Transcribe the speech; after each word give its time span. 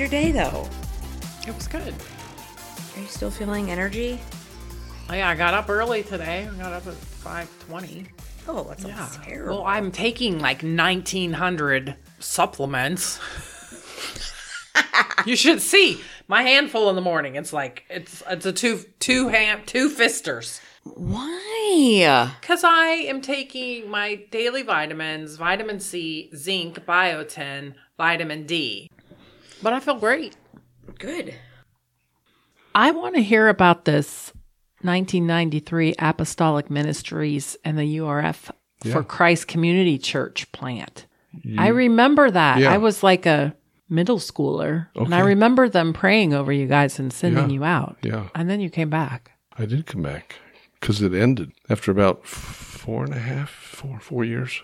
Your 0.00 0.08
day 0.08 0.32
though? 0.32 0.66
It 1.46 1.54
was 1.54 1.68
good. 1.68 1.94
Are 2.96 3.00
you 3.00 3.06
still 3.06 3.30
feeling 3.30 3.70
energy? 3.70 4.18
Oh, 5.10 5.14
yeah, 5.14 5.28
I 5.28 5.34
got 5.34 5.52
up 5.52 5.68
early 5.68 6.02
today. 6.02 6.48
I 6.50 6.56
got 6.56 6.72
up 6.72 6.86
at 6.86 6.94
5:20. 6.94 8.06
Oh, 8.48 8.64
that's 8.64 8.84
yeah. 8.84 9.08
terrible. 9.22 9.56
Well, 9.58 9.66
I'm 9.66 9.92
taking 9.92 10.38
like 10.38 10.62
1900 10.62 11.96
supplements. 12.18 13.20
you 15.26 15.36
should 15.36 15.60
see 15.60 16.00
my 16.28 16.44
handful 16.44 16.88
in 16.88 16.94
the 16.94 17.02
morning. 17.02 17.36
It's 17.36 17.52
like 17.52 17.84
it's 17.90 18.22
it's 18.30 18.46
a 18.46 18.52
two 18.54 18.84
two 19.00 19.28
hand 19.28 19.66
two 19.66 19.90
fisters. 19.90 20.62
Why? 20.84 22.32
Because 22.40 22.64
I 22.64 22.86
am 23.06 23.20
taking 23.20 23.90
my 23.90 24.14
daily 24.30 24.62
vitamins, 24.62 25.36
vitamin 25.36 25.78
C, 25.78 26.30
zinc, 26.34 26.86
biotin, 26.86 27.74
vitamin 27.98 28.46
D. 28.46 28.88
But 29.62 29.72
I 29.72 29.80
feel 29.80 29.98
great. 29.98 30.36
Good. 30.98 31.34
I 32.74 32.90
want 32.92 33.16
to 33.16 33.22
hear 33.22 33.48
about 33.48 33.84
this 33.84 34.32
1993 34.82 35.94
Apostolic 35.98 36.70
Ministries 36.70 37.56
and 37.64 37.78
the 37.78 37.98
URF 37.98 38.50
yeah. 38.82 38.92
for 38.92 39.02
Christ 39.02 39.48
Community 39.48 39.98
Church 39.98 40.50
plant. 40.52 41.06
I 41.58 41.68
remember 41.68 42.30
that. 42.30 42.58
Yeah. 42.58 42.72
I 42.72 42.78
was 42.78 43.02
like 43.02 43.26
a 43.26 43.54
middle 43.88 44.18
schooler, 44.18 44.88
okay. 44.96 45.04
and 45.04 45.14
I 45.14 45.20
remember 45.20 45.68
them 45.68 45.92
praying 45.92 46.34
over 46.34 46.52
you 46.52 46.66
guys 46.66 46.98
and 46.98 47.12
sending 47.12 47.50
yeah. 47.50 47.54
you 47.54 47.64
out. 47.64 47.98
Yeah. 48.02 48.28
And 48.34 48.50
then 48.50 48.60
you 48.60 48.70
came 48.70 48.90
back. 48.90 49.32
I 49.56 49.66
did 49.66 49.86
come 49.86 50.02
back 50.02 50.36
because 50.80 51.02
it 51.02 51.12
ended 51.12 51.52
after 51.68 51.90
about 51.90 52.26
four 52.26 53.04
and 53.04 53.14
a 53.14 53.18
half, 53.18 53.50
four, 53.50 54.00
four 54.00 54.24
years. 54.24 54.62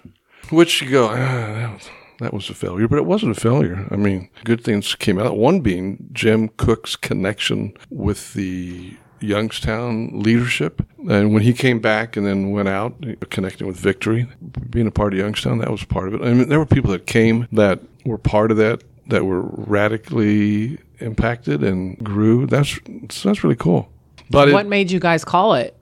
Which 0.51 0.81
you 0.81 0.91
go, 0.91 1.09
ah, 1.11 1.79
that 2.21 2.33
was 2.33 2.49
a 2.49 2.55
failure, 2.55 2.89
but 2.89 2.99
it 2.99 3.07
wasn't 3.07 3.37
a 3.37 3.41
failure. 3.41 3.87
I 3.91 3.97
mean, 3.97 4.31
good 4.45 4.65
things 4.65 4.95
came 4.95 5.19
out. 5.19 5.37
One 5.37 5.61
being 5.61 6.09
Jim 6.13 6.49
Cook's 6.49 6.97
connection 6.97 7.75
with 7.91 8.35
the 8.35 8.97
Youngstown 9.21 10.21
leadership. 10.21 10.85
And 11.09 11.33
when 11.33 11.43
he 11.43 11.53
came 11.53 11.81
back 11.81 12.17
and 12.17 12.27
then 12.27 12.51
went 12.51 12.69
out, 12.69 12.95
connecting 13.31 13.67
with 13.67 13.77
Victory, 13.77 14.27
being 14.71 14.87
a 14.87 14.91
part 14.91 15.13
of 15.13 15.19
Youngstown, 15.19 15.59
that 15.59 15.71
was 15.71 15.85
part 15.85 16.09
of 16.09 16.15
it. 16.15 16.23
I 16.23 16.33
mean, 16.33 16.49
there 16.49 16.59
were 16.59 16.67
people 16.67 16.91
that 16.93 17.07
came 17.07 17.49
that 17.53 17.81
were 18.05 18.19
part 18.19 18.51
of 18.51 18.57
that, 18.59 18.83
that 19.09 19.25
were 19.25 19.43
radically 19.43 20.79
impacted 20.99 21.63
and 21.63 21.99
grew. 21.99 22.47
That's 22.47 22.79
that's 23.25 23.45
really 23.45 23.57
cool. 23.57 23.89
But 24.31 24.53
what 24.53 24.67
it, 24.67 24.69
made 24.69 24.91
you 24.91 25.01
guys 25.01 25.25
call 25.25 25.55
it? 25.55 25.77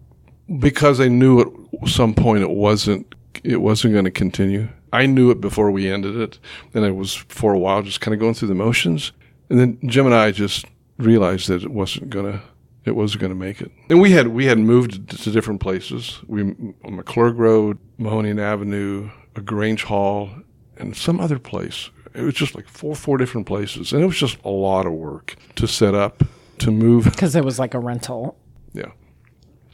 Because 0.58 0.98
they 0.98 1.08
knew 1.08 1.40
at 1.40 1.88
some 1.88 2.14
point 2.14 2.42
it 2.42 2.50
wasn't 2.50 3.14
it 3.42 3.60
wasn't 3.60 3.92
going 3.92 4.04
to 4.04 4.10
continue. 4.10 4.68
I 4.94 5.06
knew 5.06 5.30
it 5.32 5.40
before 5.40 5.72
we 5.72 5.90
ended 5.90 6.16
it, 6.16 6.38
and 6.72 6.84
it 6.84 6.94
was 6.94 7.14
for 7.14 7.52
a 7.52 7.58
while 7.58 7.82
just 7.82 8.00
kind 8.00 8.14
of 8.14 8.20
going 8.20 8.34
through 8.34 8.48
the 8.48 8.54
motions. 8.54 9.12
And 9.50 9.58
then 9.58 9.78
Jim 9.86 10.06
and 10.06 10.14
I 10.14 10.30
just 10.30 10.66
realized 10.98 11.48
that 11.48 11.64
it 11.64 11.72
wasn't 11.72 12.10
gonna 12.10 12.42
it 12.84 12.92
wasn't 12.92 13.22
gonna 13.22 13.34
make 13.34 13.60
it. 13.60 13.72
And 13.90 14.00
we 14.00 14.12
had 14.12 14.28
we 14.28 14.46
had 14.46 14.58
moved 14.58 15.08
to 15.10 15.30
different 15.30 15.60
places. 15.60 16.20
We 16.28 16.44
McClurg 16.84 17.36
Road, 17.36 17.78
Mahoning 17.98 18.40
Avenue, 18.40 19.10
a 19.34 19.40
Grange 19.40 19.82
Hall, 19.82 20.30
and 20.76 20.96
some 20.96 21.18
other 21.20 21.40
place. 21.40 21.90
It 22.14 22.22
was 22.22 22.34
just 22.34 22.54
like 22.54 22.68
four 22.68 22.94
four 22.94 23.18
different 23.18 23.48
places, 23.48 23.92
and 23.92 24.00
it 24.00 24.06
was 24.06 24.16
just 24.16 24.38
a 24.44 24.48
lot 24.48 24.86
of 24.86 24.92
work 24.92 25.34
to 25.56 25.66
set 25.66 25.94
up 25.94 26.22
to 26.58 26.70
move 26.70 27.04
because 27.04 27.34
it 27.34 27.44
was 27.44 27.58
like 27.58 27.74
a 27.74 27.80
rental. 27.80 28.38
Yeah, 28.72 28.92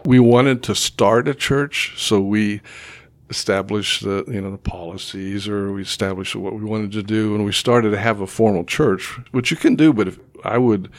we 0.07 0.19
wanted 0.19 0.63
to 0.65 0.75
start 0.75 1.29
a 1.29 1.35
church, 1.35 1.95
so 1.99 2.21
we 2.21 2.63
establish 3.31 4.01
the 4.01 4.25
you 4.27 4.41
know 4.41 4.51
the 4.51 4.59
policies 4.59 5.49
or 5.49 5.73
we 5.73 5.83
established 5.83 6.37
what 6.37 6.55
we 6.55 6.65
wanted 6.65 6.93
to 6.93 7.03
do. 7.03 7.35
And 7.35 7.45
we 7.45 7.53
started 7.53 7.91
to 7.91 7.99
have 7.99 8.21
a 8.21 8.27
formal 8.27 8.65
church 8.65 9.19
which 9.31 9.51
you 9.51 9.57
can 9.57 9.77
do 9.77 9.93
but 9.93 10.09
if 10.09 10.19
I 10.45 10.59
would 10.59 10.91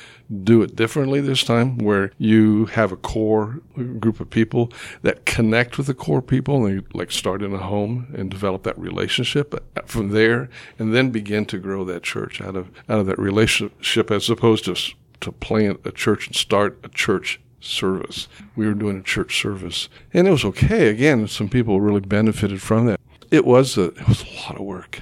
do 0.43 0.61
it 0.61 0.75
differently 0.75 1.19
this 1.19 1.43
time 1.43 1.77
where 1.77 2.11
you 2.17 2.65
have 2.67 2.91
a 2.91 2.97
core 2.97 3.59
group 3.99 4.19
of 4.19 4.29
people 4.29 4.71
that 5.01 5.25
connect 5.25 5.77
with 5.77 5.87
the 5.87 5.93
core 5.93 6.21
people 6.21 6.65
and 6.65 6.79
they 6.79 6.97
like 6.97 7.11
start 7.11 7.41
in 7.41 7.53
a 7.53 7.57
home 7.57 8.13
and 8.17 8.31
develop 8.31 8.63
that 8.63 8.77
relationship 8.77 9.53
uh, 9.53 9.81
from 9.85 10.09
there 10.09 10.49
and 10.79 10.93
then 10.93 11.09
begin 11.09 11.45
to 11.45 11.57
grow 11.57 11.83
that 11.83 12.03
church 12.03 12.41
out 12.41 12.55
of 12.55 12.71
out 12.87 12.99
of 12.99 13.05
that 13.07 13.19
relationship 13.19 14.09
as 14.09 14.29
opposed 14.29 14.65
to 14.65 14.75
to 15.19 15.31
plant 15.31 15.79
a 15.85 15.91
church 15.91 16.27
and 16.27 16.35
start 16.35 16.79
a 16.83 16.89
church 16.89 17.39
service. 17.61 18.27
We 18.55 18.66
were 18.66 18.73
doing 18.73 18.99
a 18.99 19.03
church 19.03 19.39
service, 19.41 19.89
and 20.13 20.27
it 20.27 20.31
was 20.31 20.44
okay. 20.45 20.89
Again, 20.89 21.27
some 21.27 21.49
people 21.49 21.79
really 21.79 22.01
benefited 22.01 22.61
from 22.61 22.85
that. 22.88 22.99
It 23.29 23.45
was 23.45 23.77
a 23.77 23.85
it 23.85 24.07
was 24.07 24.23
a 24.23 24.35
lot 24.41 24.55
of 24.55 24.61
work. 24.66 25.01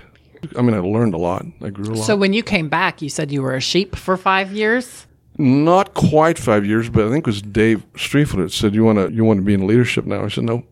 I 0.57 0.61
mean, 0.61 0.73
I 0.73 0.79
learned 0.79 1.13
a 1.13 1.17
lot. 1.17 1.45
I 1.61 1.69
grew 1.69 1.93
a 1.93 1.95
lot. 1.95 2.05
So 2.05 2.15
when 2.15 2.33
you 2.33 2.43
came 2.43 2.69
back, 2.69 3.01
you 3.01 3.09
said 3.09 3.31
you 3.31 3.41
were 3.41 3.55
a 3.55 3.61
sheep 3.61 3.95
for 3.95 4.15
five 4.17 4.51
years. 4.51 5.05
Not 5.37 5.93
quite 5.93 6.37
five 6.37 6.65
years, 6.65 6.89
but 6.89 7.05
I 7.05 7.09
think 7.09 7.23
it 7.23 7.27
was 7.27 7.41
Dave 7.41 7.85
Streifel 7.93 8.37
that 8.37 8.51
said, 8.51 8.75
"You 8.75 8.83
want 8.83 8.99
to 8.99 9.13
you 9.13 9.23
want 9.23 9.39
to 9.39 9.45
be 9.45 9.53
in 9.53 9.65
leadership 9.65 10.05
now?" 10.05 10.25
I 10.25 10.27
said, 10.27 10.43
"No." 10.43 10.63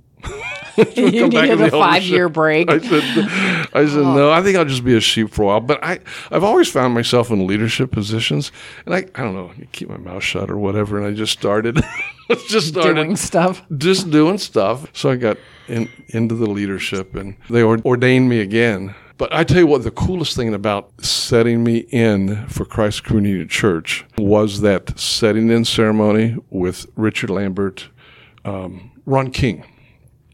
you 0.96 1.28
needed 1.28 1.60
a 1.60 1.72
five 1.72 2.04
year 2.04 2.30
break. 2.30 2.70
I 2.72 2.80
said, 2.80 3.04
I 3.74 3.86
said 3.88 4.00
oh. 4.00 4.14
no. 4.14 4.32
I 4.32 4.44
think 4.44 4.58
I'll 4.58 4.66
just 4.66 4.86
be 4.86 4.96
a 4.96 5.02
sheep 5.02 5.32
for 5.32 5.44
a 5.44 5.46
while. 5.48 5.60
But 5.60 5.84
I, 5.84 6.00
I've 6.30 6.44
always 6.44 6.72
found 6.72 6.94
myself 6.94 7.32
in 7.32 7.48
leadership 7.48 7.92
positions, 7.92 8.52
and 8.86 8.94
I, 8.94 9.00
I 9.16 9.24
don't 9.24 9.34
know, 9.34 9.52
keep 9.72 9.90
my 9.90 9.98
mouth 9.98 10.24
shut 10.24 10.52
or 10.52 10.58
whatever. 10.58 10.98
And 10.98 11.08
I 11.08 11.14
just 11.14 11.32
started, 11.34 11.84
just 12.48 12.68
started 12.68 12.96
doing 12.96 13.16
stuff, 13.16 13.64
just 13.76 14.12
doing 14.12 14.38
stuff. 14.38 14.88
So 14.94 15.10
I 15.10 15.16
got 15.16 15.38
in, 15.68 15.90
into 16.10 16.36
the 16.36 16.48
leadership, 16.48 17.16
and 17.16 17.36
they 17.50 17.64
ordained 17.64 18.30
me 18.30 18.40
again. 18.40 18.94
But 19.18 19.34
I 19.34 19.44
tell 19.44 19.58
you 19.58 19.68
what, 19.68 19.84
the 19.84 19.90
coolest 19.90 20.36
thing 20.36 20.54
about 20.54 21.04
setting 21.04 21.64
me 21.64 21.88
in 21.90 22.46
for 22.50 22.66
Christ 22.66 23.04
Community 23.04 23.48
Church 23.48 24.06
was 24.16 24.62
that 24.62 25.00
setting 25.00 25.50
in 25.50 25.66
ceremony 25.66 26.38
with 26.52 26.86
Richard 26.96 27.32
Lambert, 27.32 27.90
um, 28.46 28.92
Ron 29.08 29.32
King 29.32 29.64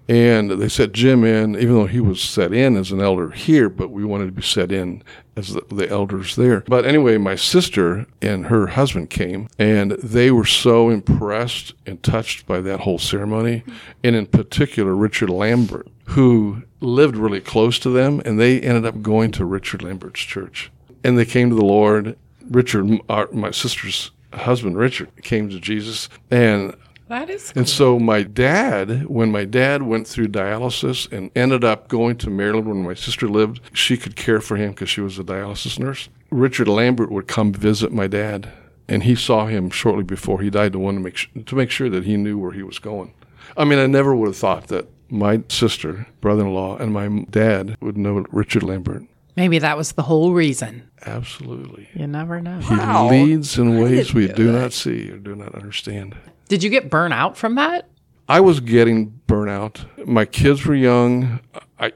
and 0.08 0.52
they 0.52 0.68
set 0.68 0.92
Jim 0.92 1.24
in, 1.24 1.56
even 1.56 1.76
though 1.76 1.86
he 1.86 2.02
was 2.02 2.22
set 2.22 2.54
in 2.54 2.76
as 2.76 2.92
an 2.92 3.02
elder 3.02 3.30
here, 3.30 3.70
but 3.70 3.90
we 3.90 4.04
wanted 4.04 4.26
to 4.26 4.32
be 4.32 4.42
set 4.42 4.72
in 4.72 5.02
as 5.36 5.54
the, 5.54 5.64
the, 5.72 5.90
elders 5.90 6.36
there. 6.36 6.62
But 6.68 6.86
anyway, 6.86 7.18
my 7.18 7.36
sister 7.36 8.06
and 8.22 8.48
her 8.48 8.68
husband 8.68 9.10
came, 9.10 9.48
and 9.58 9.92
they 9.92 10.30
were 10.30 10.46
so 10.46 10.90
impressed 10.90 11.74
and 11.86 12.04
touched 12.04 12.46
by 12.46 12.60
that 12.62 12.82
whole 12.82 13.00
ceremony, 13.00 13.64
and 14.04 14.16
in 14.16 14.28
particular, 14.28 14.94
Richard 14.94 15.30
Lambert, 15.30 15.88
who 16.08 16.64
lived 16.82 17.16
really 17.16 17.42
close 17.42 17.80
to 17.80 17.90
them, 17.90 18.22
and 18.26 18.40
they 18.40 18.60
ended 18.60 18.86
up 18.86 19.02
going 19.02 19.32
to 19.32 19.46
Richard 19.46 19.84
Lambert's 19.84 20.22
church. 20.22 20.72
And 21.04 21.18
they 21.18 21.26
came 21.26 21.50
to 21.50 21.56
the 21.56 21.66
Lord. 21.66 22.18
Richard, 22.50 23.00
our, 23.10 23.30
my 23.32 23.52
sister's 23.52 24.12
husband, 24.34 24.78
Richard, 24.78 25.10
came 25.24 25.50
to 25.50 25.60
Jesus, 25.60 26.10
and 26.30 26.76
that 27.14 27.30
is 27.30 27.52
cool. 27.52 27.62
And 27.62 27.70
so 27.70 28.00
my 28.00 28.24
dad, 28.24 29.06
when 29.06 29.32
my 29.32 29.46
dad 29.46 29.84
went 29.84 30.08
through 30.08 30.28
dialysis 30.28 31.12
and 31.12 31.32
ended 31.36 31.64
up 31.64 31.88
going 31.88 32.18
to 32.18 32.30
Maryland 32.30 32.68
when 32.68 32.84
my 32.84 32.94
sister 32.94 33.28
lived, 33.28 33.62
she 33.74 33.98
could 33.98 34.16
care 34.16 34.42
for 34.42 34.58
him 34.58 34.72
because 34.72 34.90
she 34.90 35.02
was 35.02 35.20
a 35.20 35.24
dialysis 35.24 35.80
nurse. 35.80 36.10
Richard 36.32 36.68
Lambert 36.68 37.12
would 37.12 37.28
come 37.28 37.54
visit 37.54 37.92
my 37.92 38.08
dad, 38.08 38.52
and 38.88 39.04
he 39.04 39.16
saw 39.16 39.46
him 39.46 39.70
shortly 39.70 40.04
before 40.04 40.42
he 40.42 40.50
died 40.50 40.74
to 40.74 40.80
want 40.80 40.98
to 40.98 41.04
make 41.04 41.18
sh- 41.18 41.30
to 41.46 41.56
make 41.56 41.70
sure 41.70 41.90
that 41.90 42.06
he 42.06 42.18
knew 42.18 42.38
where 42.38 42.52
he 42.52 42.64
was 42.64 42.80
going. 42.80 43.14
I 43.56 43.66
mean, 43.66 43.80
I 43.80 43.86
never 43.86 44.16
would 44.16 44.30
have 44.30 44.38
thought 44.38 44.68
that 44.68 44.88
my 45.10 45.44
sister, 45.48 46.08
brother-in-law, 46.22 46.78
and 46.78 46.92
my 46.92 47.26
dad 47.30 47.78
would 47.80 47.98
know 47.98 48.26
Richard 48.32 48.64
Lambert. 48.64 49.04
Maybe 49.36 49.60
that 49.60 49.78
was 49.78 49.94
the 49.94 50.04
whole 50.04 50.34
reason. 50.34 50.90
Absolutely. 51.06 51.90
You 51.94 52.08
never 52.08 52.40
know. 52.40 52.60
He 52.60 52.76
wow. 52.76 53.10
leads 53.10 53.58
in 53.58 53.80
ways 53.80 54.14
we 54.14 54.28
do 54.28 54.52
not 54.52 54.74
see 54.74 55.10
or 55.10 55.18
do 55.18 55.36
not 55.36 55.56
understand. 55.56 56.16
Did 56.48 56.62
you 56.64 56.70
get 56.70 56.90
burnout 56.90 57.36
from 57.36 57.56
that? 57.56 57.90
I 58.30 58.40
was 58.40 58.60
getting 58.60 59.20
burnout. 59.28 59.86
My 60.08 60.26
kids 60.26 60.66
were 60.66 60.76
young. 60.76 61.40
I, 61.80 61.92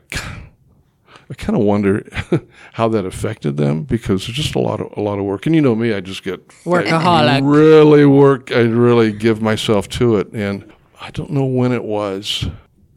I 1.29 1.33
kind 1.33 1.57
of 1.57 1.63
wonder 1.63 2.05
how 2.73 2.87
that 2.89 3.05
affected 3.05 3.57
them 3.57 3.83
because 3.83 4.27
it's 4.27 4.37
just 4.37 4.55
a 4.55 4.59
lot 4.59 4.81
of 4.81 4.91
a 4.97 5.01
lot 5.01 5.19
of 5.19 5.25
work. 5.25 5.45
And 5.45 5.55
you 5.55 5.61
know 5.61 5.75
me, 5.75 5.93
I 5.93 5.99
just 5.99 6.23
get 6.23 6.47
workaholic. 6.63 7.29
I 7.29 7.39
really 7.39 8.05
work. 8.05 8.51
I 8.51 8.61
really 8.61 9.11
give 9.11 9.41
myself 9.41 9.87
to 9.89 10.17
it, 10.17 10.31
and 10.33 10.71
I 10.99 11.11
don't 11.11 11.31
know 11.31 11.45
when 11.45 11.71
it 11.71 11.83
was. 11.83 12.49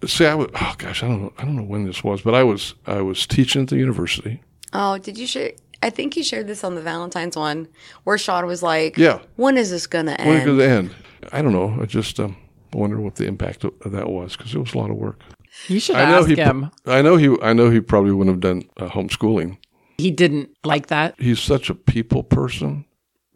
See, 0.07 0.25
I 0.27 0.35
was, 0.35 0.49
oh 0.55 0.75
gosh, 0.79 1.03
I 1.03 1.09
don't 1.09 1.23
know. 1.23 1.33
I 1.39 1.45
don't 1.45 1.57
know 1.57 1.63
when 1.63 1.85
this 1.85 2.03
was, 2.03 2.23
but 2.23 2.35
I 2.35 2.43
was, 2.43 2.75
I 2.87 3.01
was 3.03 3.27
teaching 3.27 3.63
at 3.63 3.69
the 3.69 3.77
university. 3.77 4.43
Oh, 4.73 4.99
did 4.99 5.19
you 5.19 5.27
share? 5.27 5.53
I 5.83 5.91
think 5.91 6.17
you 6.17 6.23
shared 6.23 6.47
this 6.47 6.63
on 6.65 6.75
the 6.75 6.81
Valentine's 6.83 7.37
one, 7.37 7.69
where 8.05 8.19
Sean 8.19 8.47
was 8.47 8.63
like, 8.63 8.97
Yeah. 8.97 9.21
when 9.37 9.57
is 9.57 9.71
this 9.71 9.87
gonna 9.87 10.13
end? 10.13 10.29
When 10.29 10.37
it 10.37 10.41
end?" 10.41 10.47
could 10.47 10.61
end. 10.61 10.95
I 11.33 11.43
don't 11.43 11.53
know. 11.53 11.77
I 11.83 11.87
just 11.87 12.19
um, 12.21 12.37
wondered 12.73 13.01
what 13.01 13.17
the 13.17 13.27
impact 13.27 13.65
of 13.65 13.73
of 13.85 13.93
that 13.93 14.09
was 14.09 14.37
because 14.37 14.55
it 14.55 14.59
was 14.59 14.73
a 14.75 14.79
lot 14.79 14.91
of 14.91 14.97
work. 14.97 15.21
You 15.69 15.81
should 15.81 15.97
I 15.97 16.09
know 16.11 16.19
ask 16.21 16.29
he. 16.29 16.37
him. 16.37 16.71
I 16.87 17.03
know 17.03 17.17
he. 17.17 17.37
I 17.43 17.53
know 17.53 17.71
he 17.71 17.81
probably 17.81 18.13
wouldn't 18.13 18.35
have 18.35 18.41
done 18.41 18.63
uh, 18.79 18.89
homeschooling. 18.91 19.59
He 19.99 20.11
didn't 20.11 20.49
like 20.65 20.87
that. 20.87 21.15
He's 21.19 21.41
such 21.41 21.69
a 21.69 21.75
people 21.75 22.23
person. 22.23 22.87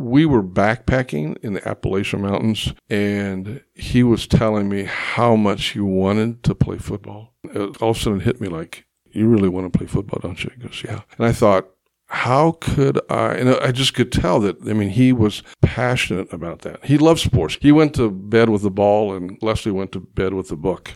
We 0.05 0.27
were 0.27 0.43
backpacking 0.43 1.39
in 1.39 1.55
the 1.55 1.67
Appalachian 1.67 2.21
Mountains, 2.21 2.75
and 2.91 3.62
he 3.75 4.03
was 4.03 4.27
telling 4.27 4.69
me 4.69 4.85
how 4.85 5.35
much 5.35 5.71
he 5.71 5.81
wanted 5.81 6.43
to 6.45 6.55
play 6.55 6.77
football. 6.77 7.33
It 7.45 7.81
all 7.81 7.91
of 7.91 7.97
a 7.97 8.01
sudden 8.01 8.21
hit 8.21 8.39
me 8.39 8.49
like, 8.49 8.85
"You 9.12 9.29
really 9.29 9.49
want 9.49 9.73
to 9.73 9.77
play 9.77 9.87
football, 9.87 10.21
don't 10.21 10.45
you?" 10.45 10.51
He 10.55 10.62
goes, 10.62 10.83
"Yeah." 10.85 11.01
And 11.17 11.27
I 11.27 11.33
thought, 11.33 11.71
how 12.09 12.53
could 12.61 13.01
I? 13.11 13.35
And 13.35 13.49
I 13.49 13.73
just 13.73 13.95
could 13.95 14.12
tell 14.12 14.41
that. 14.41 14.56
I 14.69 14.73
mean, 14.75 14.91
he 14.91 15.12
was 15.12 15.43
passionate 15.62 16.33
about 16.33 16.61
that. 16.61 16.85
He 16.85 16.99
loved 16.99 17.21
sports. 17.21 17.57
He 17.61 17.73
went 17.73 17.95
to 17.95 18.11
bed 18.11 18.50
with 18.50 18.62
the 18.62 18.71
ball, 18.71 19.15
and 19.15 19.39
Leslie 19.43 19.73
went 19.73 19.93
to 19.93 20.00
bed 20.00 20.35
with 20.35 20.49
the 20.49 20.57
book. 20.57 20.93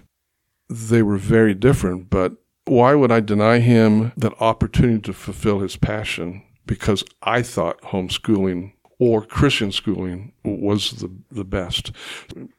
They 0.69 1.03
were 1.03 1.17
very 1.17 1.55
different, 1.55 2.11
but 2.11 2.35
why 2.67 2.95
would 2.95 3.11
I 3.11 3.21
deny 3.21 3.59
him 3.61 4.13
that 4.19 4.35
opportunity 4.39 5.01
to 5.01 5.13
fulfill 5.15 5.61
his 5.61 5.77
passion? 5.77 6.43
Because 6.67 7.03
I 7.23 7.41
thought 7.41 7.81
homeschooling 7.81 8.73
or 8.99 9.23
Christian 9.23 9.71
schooling 9.73 10.33
was 10.45 10.91
the, 10.93 11.11
the 11.31 11.45
best. 11.45 11.93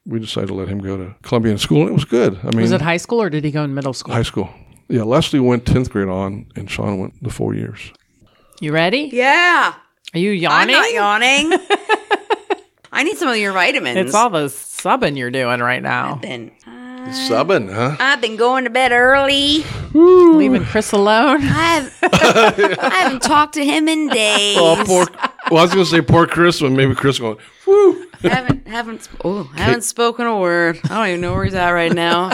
We 0.06 0.20
decided 0.20 0.48
to 0.48 0.54
let 0.54 0.68
him 0.70 0.80
go 0.80 0.96
to 0.98 1.16
Columbiana 1.24 1.60
school, 1.60 1.82
and 1.82 1.90
it 1.90 1.94
was 1.94 2.06
good. 2.06 2.40
I 2.44 2.48
mean, 2.52 2.62
Was 2.62 2.72
it 2.72 2.82
high 2.82 2.98
school 2.98 3.22
or 3.22 3.30
did 3.30 3.44
he 3.44 3.52
go 3.52 3.64
in 3.64 3.74
middle 3.74 3.94
school? 3.94 4.14
high 4.14 4.24
school? 4.24 4.50
Yeah, 4.88 5.04
Leslie 5.04 5.40
went 5.40 5.66
10th 5.66 5.90
grade 5.90 6.08
on, 6.08 6.48
and 6.56 6.70
Sean 6.70 6.98
went 7.00 7.22
the 7.24 7.30
four 7.30 7.54
years. 7.54 7.92
You 8.60 8.72
ready? 8.74 9.10
Yeah, 9.14 9.74
Are 10.14 10.20
you 10.20 10.32
yawning? 10.32 10.76
I'm 10.76 10.94
yawning? 10.96 11.50
not 11.50 11.62
yawning. 11.62 11.68
I 12.92 13.04
need 13.04 13.18
some 13.18 13.28
of 13.30 13.38
your 13.38 13.54
vitamins. 13.54 13.98
It's 13.98 14.16
all 14.16 14.30
the 14.32 14.46
subbing 14.46 15.16
you're 15.18 15.30
doing 15.32 15.60
right 15.60 15.82
now. 15.84 16.16
been. 16.16 16.52
Uh, 16.66 17.10
subbing, 17.30 17.72
huh? 17.72 17.96
I've 18.00 18.20
been 18.20 18.36
going 18.36 18.64
to 18.64 18.70
bed 18.72 18.92
early. 18.92 19.64
Leaving 19.94 20.66
Chris 20.66 20.92
alone. 20.92 21.42
I've 21.44 21.96
I 22.04 22.90
haven't 23.04 23.22
talked 23.22 23.54
to 23.54 23.64
him 23.64 23.88
in 23.88 24.10
oh, 24.12 24.14
days. 24.14 24.58
Oh, 24.60 24.84
poor. 24.86 25.29
Well, 25.50 25.60
I 25.60 25.64
was 25.64 25.74
going 25.74 25.86
to 25.86 25.90
say 25.92 26.02
poor 26.02 26.28
Chris, 26.28 26.62
when 26.62 26.76
maybe 26.76 26.94
Chris 26.96 27.20
going, 27.20 27.38
whoo. 27.66 28.06
haven't 28.22 28.68
haven't 28.68 29.04
sp- 29.10 29.22
oh, 29.26 29.44
haven't 29.56 29.84
spoken 29.84 30.26
a 30.28 30.38
word. 30.40 30.80
I 30.86 30.88
don't 30.90 31.08
even 31.08 31.22
know 31.22 31.34
where 31.34 31.44
he's 31.46 31.54
at 31.56 31.72
right 31.72 31.92
now. 31.94 32.32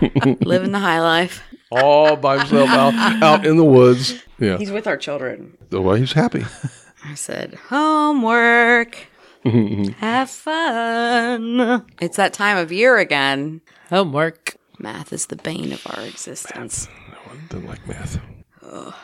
Living 0.40 0.72
the 0.72 0.78
high 0.78 1.00
life. 1.00 1.42
all 1.70 2.16
by 2.16 2.38
himself 2.38 2.68
out, 2.70 2.94
out 3.22 3.46
in 3.46 3.56
the 3.56 3.64
woods. 3.64 4.22
Yeah. 4.38 4.58
He's 4.58 4.70
with 4.70 4.86
our 4.86 4.96
children. 4.96 5.56
Oh, 5.72 5.80
well, 5.80 5.94
he's 5.96 6.12
happy. 6.12 6.44
I 7.04 7.14
said, 7.14 7.54
homework. 7.68 9.06
Have 9.98 10.30
fun. 10.30 11.84
It's 12.00 12.16
that 12.16 12.32
time 12.32 12.58
of 12.58 12.70
year 12.70 12.98
again. 12.98 13.60
Homework. 13.88 14.56
Math 14.78 15.12
is 15.12 15.26
the 15.26 15.36
bane 15.36 15.72
of 15.72 15.86
our 15.86 16.04
existence. 16.04 16.88
Didn't 17.48 17.66
like 17.66 17.86
math. 17.88 18.20
Ugh. 18.62 18.94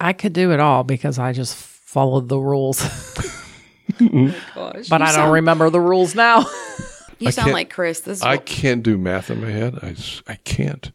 I 0.00 0.12
could 0.12 0.32
do 0.32 0.52
it 0.52 0.60
all 0.60 0.84
because 0.84 1.18
I 1.18 1.32
just 1.32 1.54
followed 1.88 2.28
the 2.28 2.38
rules. 2.38 2.82
Gosh, 2.82 4.88
but 4.88 5.00
you 5.00 5.06
I 5.06 5.12
don't 5.16 5.32
remember 5.32 5.70
the 5.70 5.80
rules 5.80 6.14
now. 6.14 6.44
You 7.18 7.32
sound 7.32 7.52
like 7.52 7.70
Chris. 7.70 8.00
This 8.00 8.18
is 8.18 8.22
I 8.22 8.36
what- 8.36 8.46
can't 8.46 8.82
do 8.82 8.98
math 8.98 9.30
in 9.30 9.40
my 9.40 9.50
head. 9.50 9.78
I, 9.82 9.96
I 10.30 10.36
can't. 10.36 10.92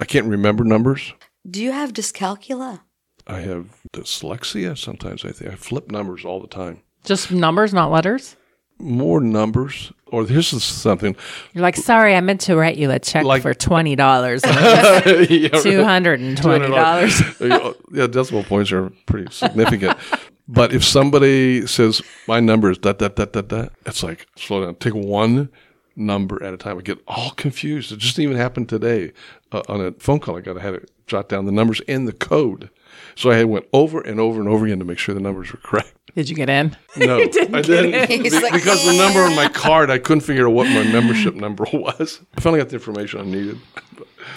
I 0.00 0.04
can't 0.04 0.26
remember 0.26 0.62
numbers. 0.64 1.12
do 1.48 1.62
you 1.62 1.72
have 1.72 1.92
dyscalculia? 1.92 2.80
I 3.26 3.40
have 3.40 3.76
dyslexia. 3.92 4.78
Sometimes 4.78 5.24
I 5.24 5.32
think 5.32 5.50
I 5.50 5.54
flip 5.56 5.90
numbers 5.90 6.24
all 6.24 6.40
the 6.40 6.46
time. 6.46 6.80
just 7.04 7.30
numbers, 7.32 7.74
not 7.74 7.90
letters. 7.90 8.36
More 8.78 9.20
numbers. 9.20 9.90
Or 10.08 10.24
here's 10.26 10.48
something. 10.62 11.16
You're 11.54 11.62
like, 11.62 11.76
sorry, 11.76 12.14
I 12.14 12.20
meant 12.20 12.42
to 12.42 12.56
write 12.56 12.76
you 12.76 12.90
a 12.90 12.98
check 12.98 13.24
Like- 13.24 13.42
for 13.42 13.54
twenty 13.54 13.96
dollars. 13.96 14.42
Yeah, 14.46 15.48
Two 15.60 15.82
hundred 15.82 16.20
and 16.20 16.36
twenty 16.38 16.68
dollars. 16.68 17.20
yeah, 17.92 18.06
decimal 18.06 18.44
points 18.44 18.70
are 18.72 18.90
pretty 19.06 19.32
significant. 19.32 19.98
But 20.48 20.72
if 20.72 20.84
somebody 20.84 21.66
says 21.66 22.02
my 22.28 22.40
number 22.40 22.70
is 22.70 22.78
that 22.78 22.98
that 22.98 23.16
that 23.16 23.32
that 23.32 23.48
that, 23.48 23.72
it's 23.84 24.02
like 24.02 24.26
slow 24.36 24.64
down. 24.64 24.74
Take 24.76 24.94
one 24.94 25.50
number 25.96 26.42
at 26.42 26.52
a 26.54 26.56
time. 26.56 26.78
I 26.78 26.82
get 26.82 26.98
all 27.08 27.30
confused. 27.30 27.92
It 27.92 27.98
just 27.98 28.18
even 28.18 28.36
happened 28.36 28.68
today 28.68 29.12
uh, 29.52 29.62
on 29.68 29.80
a 29.80 29.92
phone 29.92 30.20
call. 30.20 30.36
I 30.36 30.40
got 30.40 30.58
I 30.58 30.62
had 30.62 30.74
to 30.74 30.86
jot 31.06 31.28
down 31.28 31.46
the 31.46 31.52
numbers 31.52 31.80
and 31.88 32.06
the 32.06 32.12
code. 32.12 32.70
So 33.14 33.30
I 33.30 33.44
went 33.44 33.66
over 33.72 34.00
and 34.00 34.20
over 34.20 34.40
and 34.40 34.48
over 34.48 34.66
again 34.66 34.78
to 34.78 34.84
make 34.84 34.98
sure 34.98 35.14
the 35.14 35.20
numbers 35.20 35.52
were 35.52 35.58
correct. 35.58 35.94
Did 36.14 36.28
you 36.30 36.36
get 36.36 36.48
in? 36.48 36.76
No, 36.96 37.18
I 37.20 37.26
didn't 37.26 38.10
He's 38.10 38.34
Be- 38.34 38.40
like, 38.42 38.52
because 38.52 38.84
the 38.84 38.96
number 38.96 39.20
on 39.20 39.34
my 39.34 39.48
card, 39.48 39.90
I 39.90 39.98
couldn't 39.98 40.22
figure 40.22 40.48
out 40.48 40.54
what 40.54 40.64
my 40.64 40.82
membership 40.84 41.34
number 41.34 41.64
was. 41.72 42.20
I 42.36 42.40
finally 42.40 42.60
got 42.60 42.70
the 42.70 42.76
information 42.76 43.20
I 43.20 43.24
needed. 43.24 43.58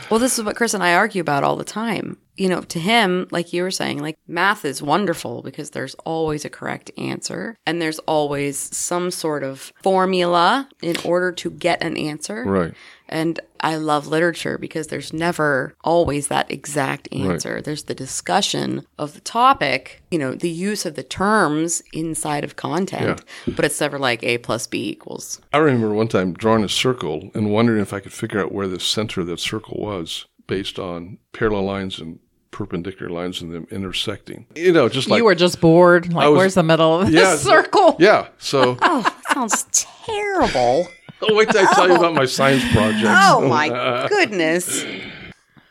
Well, 0.10 0.20
this 0.20 0.38
is 0.38 0.44
what 0.46 0.56
Chris 0.56 0.74
and 0.74 0.84
I 0.84 0.94
argue 0.96 1.22
about 1.22 1.44
all 1.44 1.56
the 1.56 1.64
time. 1.64 2.18
You 2.40 2.50
know, 2.50 2.62
to 2.62 2.80
him, 2.80 3.28
like 3.32 3.52
you 3.52 3.64
were 3.64 3.72
saying, 3.72 4.00
like 4.00 4.18
math 4.28 4.64
is 4.64 4.82
wonderful 4.82 5.42
because 5.42 5.72
there's 5.72 5.94
always 6.06 6.46
a 6.46 6.50
correct 6.50 6.90
answer 6.98 7.58
and 7.66 7.82
there's 7.82 8.00
always 8.00 8.58
some 8.58 9.12
sort 9.12 9.44
of 9.44 9.74
formula 9.84 10.70
in 10.82 10.96
order 11.04 11.32
to 11.34 11.52
get 11.52 11.84
an 11.84 11.98
answer. 11.98 12.44
Right. 12.46 12.74
And 13.10 13.40
I 13.60 13.76
love 13.76 14.08
literature 14.08 14.58
because 14.58 14.88
there's 14.88 15.12
never 15.12 15.76
always 15.84 16.28
that 16.28 16.50
exact 16.50 17.12
answer. 17.12 17.62
There's 17.62 17.84
the 17.84 17.96
discussion 17.96 18.86
of 18.98 19.16
the 19.16 19.20
topic, 19.22 20.02
you 20.12 20.20
know, 20.20 20.34
the 20.34 20.50
use 20.50 20.86
of 20.86 20.96
the 20.96 21.04
terms 21.04 21.82
inside 21.92 22.44
of 22.44 22.56
content, 22.56 23.22
yeah. 23.46 23.54
but 23.56 23.66
it's 23.66 23.82
never 23.82 24.00
like 24.00 24.24
A 24.24 24.38
plus 24.38 24.68
B 24.68 24.90
equals. 24.90 25.42
I 25.52 25.58
remember 25.58 25.92
one 25.92 26.08
time 26.08 26.34
drawing 26.34 26.64
a 26.64 26.70
circle 26.70 27.32
and 27.34 27.52
wondering 27.52 27.82
if 27.82 27.94
I 27.94 28.00
could 28.00 28.14
figure 28.14 28.40
out 28.40 28.54
where 28.54 28.68
the 28.68 28.80
center 28.80 29.22
of 29.22 29.28
that 29.28 29.40
circle 29.40 29.78
was 29.80 30.26
based 30.48 30.80
on 30.80 31.18
parallel 31.34 31.64
lines 31.64 32.00
and 32.00 32.20
perpendicular 32.52 33.10
lines 33.12 33.42
and 33.42 33.52
them 33.54 33.68
intersecting. 33.72 34.46
You 34.56 34.72
know, 34.72 34.90
just 34.90 35.10
like 35.10 35.18
you 35.18 35.26
were 35.26 35.36
just 35.36 35.62
bored. 35.62 36.12
Like, 36.14 36.30
was- 36.30 36.38
where's 36.38 36.54
the 36.56 36.64
middle 36.64 37.02
of 37.02 37.12
this 37.12 37.16
Yeah, 37.16 37.36
circle? 37.38 37.96
yeah. 38.00 38.28
So 38.38 38.78
Oh, 38.82 39.02
that 39.02 39.34
sounds 39.34 39.66
terrible. 39.72 40.88
oh, 41.22 41.36
wait 41.36 41.50
till 41.50 41.68
I 41.68 41.74
tell 41.74 41.88
you 41.88 41.96
about 41.96 42.14
my 42.14 42.24
oh. 42.24 42.26
science 42.26 42.64
projects. 42.72 43.04
Oh 43.06 43.48
my 43.48 44.08
goodness. 44.10 44.84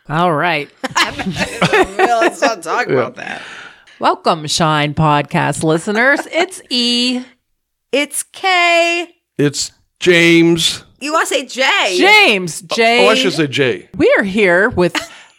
All 0.08 0.32
right. 0.32 0.70
well, 0.94 2.20
let's 2.20 2.40
not 2.40 2.62
talk 2.62 2.88
about 2.88 3.16
that. 3.16 3.42
Welcome, 4.00 4.46
Shine 4.46 4.94
Podcast 4.94 5.62
listeners. 5.64 6.20
It's 6.30 6.62
E. 6.70 7.22
It's 7.92 8.22
K. 8.22 9.16
It's 9.36 9.72
James. 10.00 10.84
You 11.00 11.12
want 11.12 11.28
to 11.28 11.34
say 11.34 11.46
J? 11.46 11.96
James 11.98 12.62
J. 12.62 13.06
Oh, 13.06 13.10
I 13.10 13.14
should 13.14 13.32
say 13.32 13.46
J. 13.46 13.88
We 13.96 14.12
are 14.18 14.24
here 14.24 14.70
with 14.70 14.94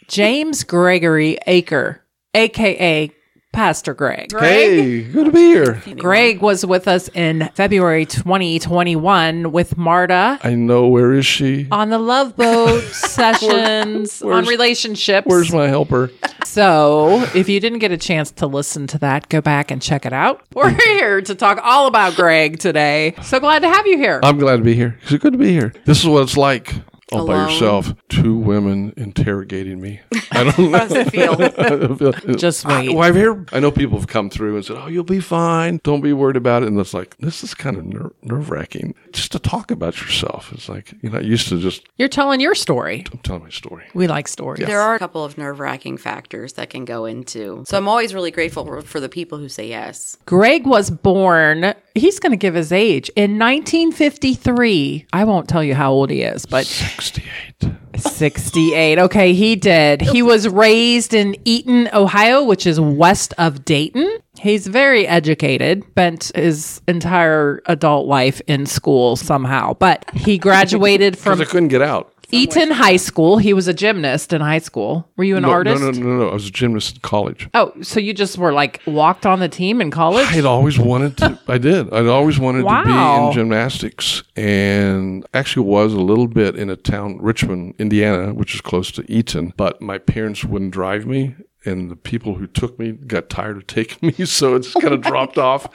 James 0.10 0.64
Gregory 0.64 1.38
Aker, 1.46 2.00
aka 2.34 3.12
Pastor 3.54 3.94
Greg. 3.94 4.32
Hey, 4.32 5.04
good 5.04 5.26
to 5.28 5.32
be 5.32 5.40
here. 5.40 5.82
Greg 5.98 6.42
was 6.42 6.66
with 6.66 6.88
us 6.88 7.10
in 7.10 7.48
February 7.54 8.08
2021 8.08 9.52
with 9.52 9.78
Marta 9.78 10.40
I 10.42 10.56
know 10.56 10.88
where 10.88 11.14
is 11.14 11.28
she? 11.28 11.68
on 11.72 11.90
the 11.90 12.00
Love 12.00 12.36
Boat 12.36 12.82
sessions 12.92 14.24
on 14.24 14.46
relationships. 14.46 15.28
Where's 15.28 15.54
my 15.54 15.68
helper? 15.68 16.10
So, 16.44 17.22
if 17.36 17.48
you 17.48 17.60
didn't 17.60 17.80
get 17.80 17.92
a 17.92 17.98
chance 17.98 18.32
to 18.32 18.48
listen 18.48 18.88
to 18.88 18.98
that, 19.00 19.30
go 19.30 19.42
back 19.42 19.70
and 19.70 19.80
check 19.80 20.08
it 20.08 20.14
out. 20.14 20.42
We're 20.56 20.70
here 20.72 21.22
to 21.22 21.36
talk 21.36 21.60
all 21.64 21.86
about 21.86 22.16
Greg 22.16 22.58
today. 22.58 23.14
So 23.22 23.40
glad 23.40 23.60
to 23.60 23.68
have 23.70 23.86
you 23.86 23.98
here. 23.98 24.20
I'm 24.24 24.40
glad 24.40 24.58
to 24.58 24.64
be 24.64 24.74
here. 24.74 24.98
It's 25.04 25.12
good 25.18 25.34
to 25.34 25.38
be 25.40 25.52
here. 25.52 25.72
This 25.86 26.00
is 26.00 26.08
what 26.08 26.24
it's 26.24 26.38
like 26.38 26.74
all 27.12 27.28
by 27.28 27.46
yourself. 27.52 27.94
Two 28.10 28.36
women 28.38 28.94
interrogating 28.98 29.82
me. 29.82 30.00
I 30.32 30.44
don't 30.44 30.58
know. 30.72 30.78
How 30.78 30.88
does 30.88 30.92
it 30.94 31.12
feel? 32.26 32.36
Just 32.36 32.66
wait. 32.66 32.90
I, 32.90 32.94
well, 32.94 33.04
I've 33.04 33.16
heard, 33.16 33.50
I 33.54 33.60
know 33.60 33.72
people 33.72 33.98
have 33.98 34.08
come 34.08 34.30
through 34.30 34.56
and 34.56 34.66
said, 34.66 34.78
"Oh, 34.80 34.88
you'll 34.88 35.04
be 35.04 35.20
fine. 35.20 35.80
Don't 35.84 36.02
be 36.02 36.14
worried 36.14 36.36
about 36.38 36.64
it." 36.64 36.68
And 36.68 36.80
it's 36.80 36.94
like 36.94 37.18
this 37.18 37.44
is 37.44 37.54
kind 37.54 37.78
of 37.78 37.86
ner- 37.86 38.12
nerve 38.24 38.50
wracking 38.50 38.96
just 39.12 39.32
to 39.34 39.40
talk 39.40 39.72
about 39.72 40.00
yourself. 40.02 40.52
It's 40.54 40.70
like 40.70 40.94
you're 41.02 41.12
not 41.12 41.26
used 41.26 41.50
to 41.50 41.60
just 41.60 41.88
You're 41.98 42.10
telling 42.10 42.40
your 42.40 42.56
story. 42.56 43.06
I'm 43.12 43.20
telling 43.20 43.44
my 43.44 43.50
story. 43.50 43.86
We 43.94 44.08
like 44.08 44.28
stories. 44.28 44.66
There 44.66 44.82
are 44.82 44.96
a 44.96 45.00
couple 45.00 45.24
of 45.24 45.38
nerve 45.38 45.60
wracking 45.60 45.98
factors 45.98 46.54
that 46.54 46.70
can 46.70 46.86
go 46.86 47.06
into. 47.06 47.64
So 47.68 47.78
I'm 47.78 47.88
always 47.88 48.14
really 48.14 48.32
grateful 48.32 48.66
for, 48.66 48.82
for 48.82 49.00
the 49.00 49.10
people 49.10 49.38
who 49.38 49.50
say 49.50 49.68
yes. 49.68 50.18
Greg 50.26 50.66
was 50.66 50.90
born, 50.90 51.74
he's 52.00 52.20
going 52.20 52.32
to 52.32 52.38
give 52.38 52.54
his 52.56 52.72
age, 52.72 53.10
in 53.16 53.38
1953. 53.40 55.06
I 55.14 55.24
won't 55.24 55.48
tell 55.48 55.64
you 55.64 55.76
how 55.76 55.92
old 55.92 56.10
he 56.10 56.22
is, 56.24 56.46
but 56.46 56.66
Sixty-eight. 56.66 57.74
68. 57.98 59.00
Okay, 59.00 59.34
he 59.34 59.56
did. 59.56 60.02
He 60.02 60.22
was 60.22 60.48
raised 60.48 61.14
in 61.14 61.36
Eaton, 61.46 61.90
Ohio, 61.94 62.44
which 62.44 62.66
is 62.66 62.80
west 62.80 63.34
of 63.38 63.66
Dayton. 63.66 64.10
He's 64.40 64.68
very 64.68 65.06
educated, 65.06 65.84
spent 65.92 66.32
his 66.34 66.82
entire 66.88 67.62
adult 67.66 68.08
life 68.08 68.42
in 68.48 68.66
school 68.66 69.16
somehow, 69.18 69.74
but 69.74 70.10
he 70.14 70.38
graduated 70.38 71.18
from. 71.20 71.38
Because 71.38 71.50
I 71.50 71.52
couldn't 71.52 71.68
get 71.70 71.82
out. 71.82 72.14
Eaton 72.32 72.72
High 72.72 72.98
School. 72.98 73.38
He 73.38 73.54
was 73.54 73.68
a 73.68 73.74
gymnast 73.74 74.34
in 74.34 74.42
high 74.42 74.60
school. 74.60 75.08
Were 75.18 75.24
you 75.24 75.38
an 75.38 75.44
No, 75.44 75.52
artist? 75.52 75.82
No, 75.82 75.92
no, 75.92 76.00
no, 76.00 76.18
no. 76.20 76.30
I 76.30 76.34
was 76.34 76.48
a 76.48 76.52
gymnast 76.52 76.96
in 76.96 77.02
college. 77.02 77.50
Oh, 77.54 77.74
so 77.82 78.00
you 78.00 78.14
just 78.14 78.38
were 78.38 78.54
like 78.54 78.82
walked 78.86 79.26
on 79.26 79.40
the 79.40 79.50
team 79.50 79.82
in 79.82 79.92
college? 79.92 80.28
I'd 80.30 80.46
always 80.46 80.78
wanted 80.80 81.18
to. 81.18 81.40
I 81.48 81.58
did. 81.58 81.92
I'd 81.94 82.08
always 82.08 82.40
wanted 82.40 82.64
to 82.64 82.84
be 82.86 82.92
in 82.92 83.32
gymnastics, 83.34 84.24
and 84.36 85.26
actually 85.34 85.66
was 85.66 85.94
a 85.94 86.00
little 86.02 86.28
bit 86.28 86.56
in 86.56 86.70
a 86.70 86.76
town, 86.76 87.18
Richmond, 87.22 87.76
Indiana, 87.80 88.34
which 88.34 88.56
is 88.56 88.62
close 88.62 88.92
to 88.94 89.12
Eaton. 89.12 89.54
But 89.58 89.82
my 89.82 89.98
parents 89.98 90.44
wouldn't 90.44 90.72
drive 90.72 91.06
me, 91.06 91.36
and 91.66 91.92
the 91.92 91.96
people 91.96 92.36
who 92.36 92.48
took 92.48 92.80
me 92.80 92.92
got 92.94 93.30
tired 93.30 93.58
of 93.58 93.68
taking 93.68 94.14
me, 94.18 94.26
so 94.26 94.56
it 94.56 94.62
just 94.62 94.80
kind 94.80 94.94
of 94.94 95.06
oh 95.06 95.10
dropped 95.10 95.38
off. 95.38 95.68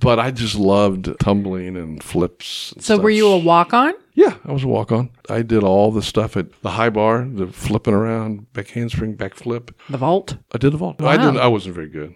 But 0.00 0.18
I 0.18 0.30
just 0.30 0.54
loved 0.54 1.08
tumbling 1.20 1.76
and 1.76 2.02
flips. 2.02 2.72
and 2.72 2.82
So 2.82 2.94
stuff. 2.94 3.04
were 3.04 3.10
you 3.10 3.28
a 3.28 3.38
walk 3.38 3.72
on? 3.74 3.92
Yeah, 4.14 4.36
I 4.44 4.52
was 4.52 4.62
a 4.64 4.68
walk 4.68 4.92
on. 4.92 5.10
I 5.28 5.42
did 5.42 5.62
all 5.64 5.90
the 5.90 6.02
stuff 6.02 6.36
at 6.36 6.46
the 6.62 6.70
high 6.70 6.90
bar, 6.90 7.26
the 7.28 7.46
flipping 7.48 7.94
around, 7.94 8.52
back 8.52 8.68
handspring, 8.68 9.16
back 9.16 9.34
flip. 9.34 9.70
The 9.90 9.98
vault? 9.98 10.36
I 10.52 10.58
did 10.58 10.72
the 10.72 10.76
vault. 10.78 11.02
I 11.02 11.16
didn't. 11.16 11.38
I 11.38 11.48
wasn't 11.48 11.74
very 11.74 11.88
good, 11.88 12.14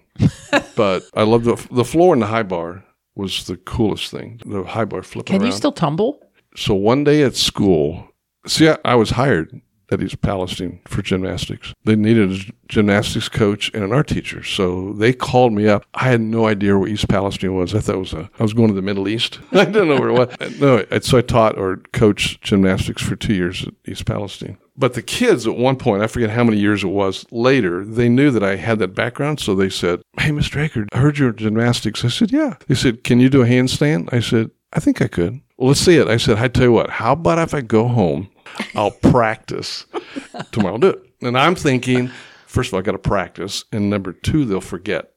but 0.76 1.02
I 1.14 1.22
loved 1.24 1.44
the 1.44 1.56
the 1.74 1.84
floor 1.84 2.14
in 2.14 2.20
the 2.20 2.26
high 2.26 2.44
bar 2.44 2.84
was 3.16 3.46
the 3.46 3.56
coolest 3.56 4.10
thing. 4.12 4.40
The 4.46 4.62
high 4.64 4.84
bar 4.84 5.02
flipping 5.02 5.32
Can 5.34 5.42
around. 5.42 5.46
you 5.50 5.56
still 5.56 5.72
tumble? 5.72 6.20
so 6.56 6.74
one 6.74 7.04
day 7.04 7.22
at 7.22 7.34
school, 7.36 8.08
see, 8.46 8.68
I, 8.68 8.78
I 8.84 8.94
was 8.94 9.10
hired 9.10 9.60
at 9.90 10.02
East 10.02 10.20
Palestine 10.20 10.80
for 10.86 11.02
gymnastics. 11.02 11.72
They 11.84 11.96
needed 11.96 12.32
a 12.32 12.52
gymnastics 12.68 13.28
coach 13.28 13.70
and 13.74 13.82
an 13.84 13.92
art 13.92 14.08
teacher, 14.08 14.42
so 14.42 14.92
they 14.92 15.12
called 15.12 15.52
me 15.52 15.68
up. 15.68 15.84
I 15.94 16.04
had 16.04 16.20
no 16.20 16.46
idea 16.46 16.78
where 16.78 16.88
East 16.88 17.08
Palestine 17.08 17.54
was. 17.54 17.74
I 17.74 17.80
thought 17.80 17.94
it 17.96 17.98
was 17.98 18.12
a, 18.12 18.30
I 18.38 18.42
was 18.42 18.52
going 18.52 18.68
to 18.68 18.74
the 18.74 18.82
Middle 18.82 19.08
East. 19.08 19.40
I 19.52 19.64
didn't 19.64 19.88
know 19.88 19.98
where 19.98 20.10
it 20.10 20.12
was. 20.40 20.60
No, 20.60 20.84
so 21.00 21.18
I 21.18 21.22
taught 21.22 21.58
or 21.58 21.78
coached 21.92 22.42
gymnastics 22.42 23.02
for 23.02 23.16
two 23.16 23.34
years 23.34 23.66
at 23.66 23.74
East 23.86 24.06
Palestine. 24.06 24.58
But 24.76 24.94
the 24.94 25.02
kids 25.02 25.44
at 25.44 25.56
one 25.56 25.74
point, 25.74 26.04
I 26.04 26.06
forget 26.06 26.30
how 26.30 26.44
many 26.44 26.58
years 26.58 26.84
it 26.84 26.88
was 26.88 27.26
later, 27.32 27.84
they 27.84 28.08
knew 28.08 28.30
that 28.30 28.44
I 28.44 28.54
had 28.54 28.78
that 28.78 28.94
background. 28.94 29.40
So 29.40 29.56
they 29.56 29.70
said, 29.70 30.02
Hey, 30.20 30.30
Mr. 30.30 30.64
Aker, 30.64 30.86
I 30.92 30.98
heard 30.98 31.18
you're 31.18 31.30
in 31.30 31.36
gymnastics. 31.36 32.04
I 32.04 32.08
said, 32.08 32.30
Yeah. 32.30 32.54
They 32.68 32.76
said, 32.76 33.02
Can 33.02 33.18
you 33.18 33.28
do 33.28 33.42
a 33.42 33.46
handstand? 33.46 34.12
I 34.12 34.20
said, 34.20 34.52
I 34.72 34.78
think 34.78 35.02
I 35.02 35.08
could. 35.08 35.40
Well, 35.56 35.68
let's 35.68 35.80
see 35.80 35.96
it. 35.96 36.06
I 36.06 36.18
said, 36.18 36.38
I 36.38 36.46
tell 36.46 36.64
you 36.64 36.72
what, 36.72 36.90
how 36.90 37.14
about 37.14 37.38
if 37.38 37.52
I 37.52 37.62
go 37.62 37.88
home, 37.88 38.30
I'll 38.74 38.90
practice 38.90 39.86
tomorrow, 40.52 40.74
I'll 40.74 40.80
do 40.80 40.90
it. 40.90 41.02
And 41.22 41.36
I'm 41.36 41.54
thinking, 41.54 42.10
first 42.46 42.70
of 42.70 42.74
all, 42.74 42.80
I 42.80 42.82
got 42.82 42.92
to 42.92 42.98
practice. 42.98 43.64
And 43.72 43.90
number 43.90 44.12
two, 44.12 44.44
they'll 44.44 44.60
forget. 44.60 45.12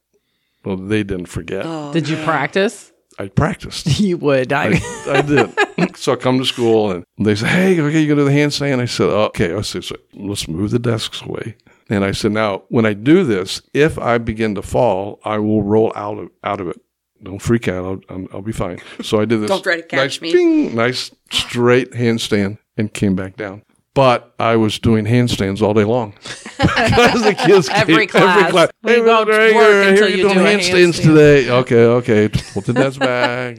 Well, 0.63 0.77
they 0.77 1.03
didn't 1.03 1.25
forget. 1.27 1.65
Oh, 1.65 1.91
did 1.91 2.07
you 2.07 2.17
practice? 2.23 2.91
I 3.19 3.27
practiced. 3.27 3.87
You 3.99 4.17
would. 4.17 4.51
I, 4.51 4.79
I 5.07 5.21
did. 5.21 5.53
so 5.95 6.13
I 6.13 6.15
come 6.15 6.39
to 6.39 6.45
school 6.45 6.91
and 6.91 7.05
they 7.19 7.35
say, 7.35 7.47
Hey, 7.47 7.79
okay, 7.79 8.01
you 8.01 8.07
gonna 8.07 8.21
do 8.21 8.25
the 8.25 8.31
handstand? 8.31 8.79
I 8.79 8.85
said, 8.85 9.09
Okay. 9.09 9.53
I 9.53 9.61
said, 9.61 9.83
so 9.83 9.95
let's 10.13 10.47
move 10.47 10.71
the 10.71 10.79
desks 10.79 11.21
away. 11.21 11.55
And 11.89 12.03
I 12.03 12.11
said, 12.11 12.31
Now, 12.31 12.63
when 12.69 12.85
I 12.85 12.93
do 12.93 13.23
this, 13.23 13.61
if 13.73 13.99
I 13.99 14.17
begin 14.17 14.55
to 14.55 14.61
fall, 14.61 15.19
I 15.23 15.37
will 15.37 15.61
roll 15.61 15.91
out 15.95 16.17
of 16.17 16.29
out 16.43 16.61
of 16.61 16.67
it. 16.67 16.79
Don't 17.21 17.39
freak 17.41 17.67
out. 17.67 17.85
I'll, 17.85 17.99
I'll, 18.09 18.27
I'll 18.33 18.41
be 18.41 18.51
fine. 18.51 18.79
So 19.03 19.21
I 19.21 19.25
did 19.25 19.41
this. 19.41 19.49
Don't 19.49 19.61
try 19.61 19.75
to 19.75 19.83
catch 19.83 19.99
nice, 19.99 20.21
me. 20.21 20.33
bing, 20.33 20.75
nice 20.75 21.11
straight 21.29 21.91
handstand 21.91 22.57
and 22.77 22.93
came 22.93 23.15
back 23.15 23.35
down. 23.37 23.63
But 23.93 24.33
I 24.39 24.55
was 24.55 24.79
doing 24.79 25.03
handstands 25.05 25.61
all 25.61 25.73
day 25.73 25.83
long 25.83 26.13
because 26.57 27.23
the 27.23 27.35
kids 27.37 27.67
Every 27.69 28.07
came, 28.07 28.21
class. 28.21 28.69
We 28.83 28.93
Hey, 28.93 29.01
won't 29.01 29.27
Mr. 29.27 29.53
work 29.53 29.83
Hager, 29.85 29.89
until 29.89 30.07
here 30.07 30.15
you 30.15 30.23
doing 30.23 30.37
do 30.37 30.43
handstands 30.45 30.91
handstand. 30.93 31.03
today. 31.03 31.49
Okay, 31.49 31.83
okay. 31.85 32.27
Put 32.53 32.65
the 32.67 32.73
desk 32.73 32.99
back. 33.01 33.57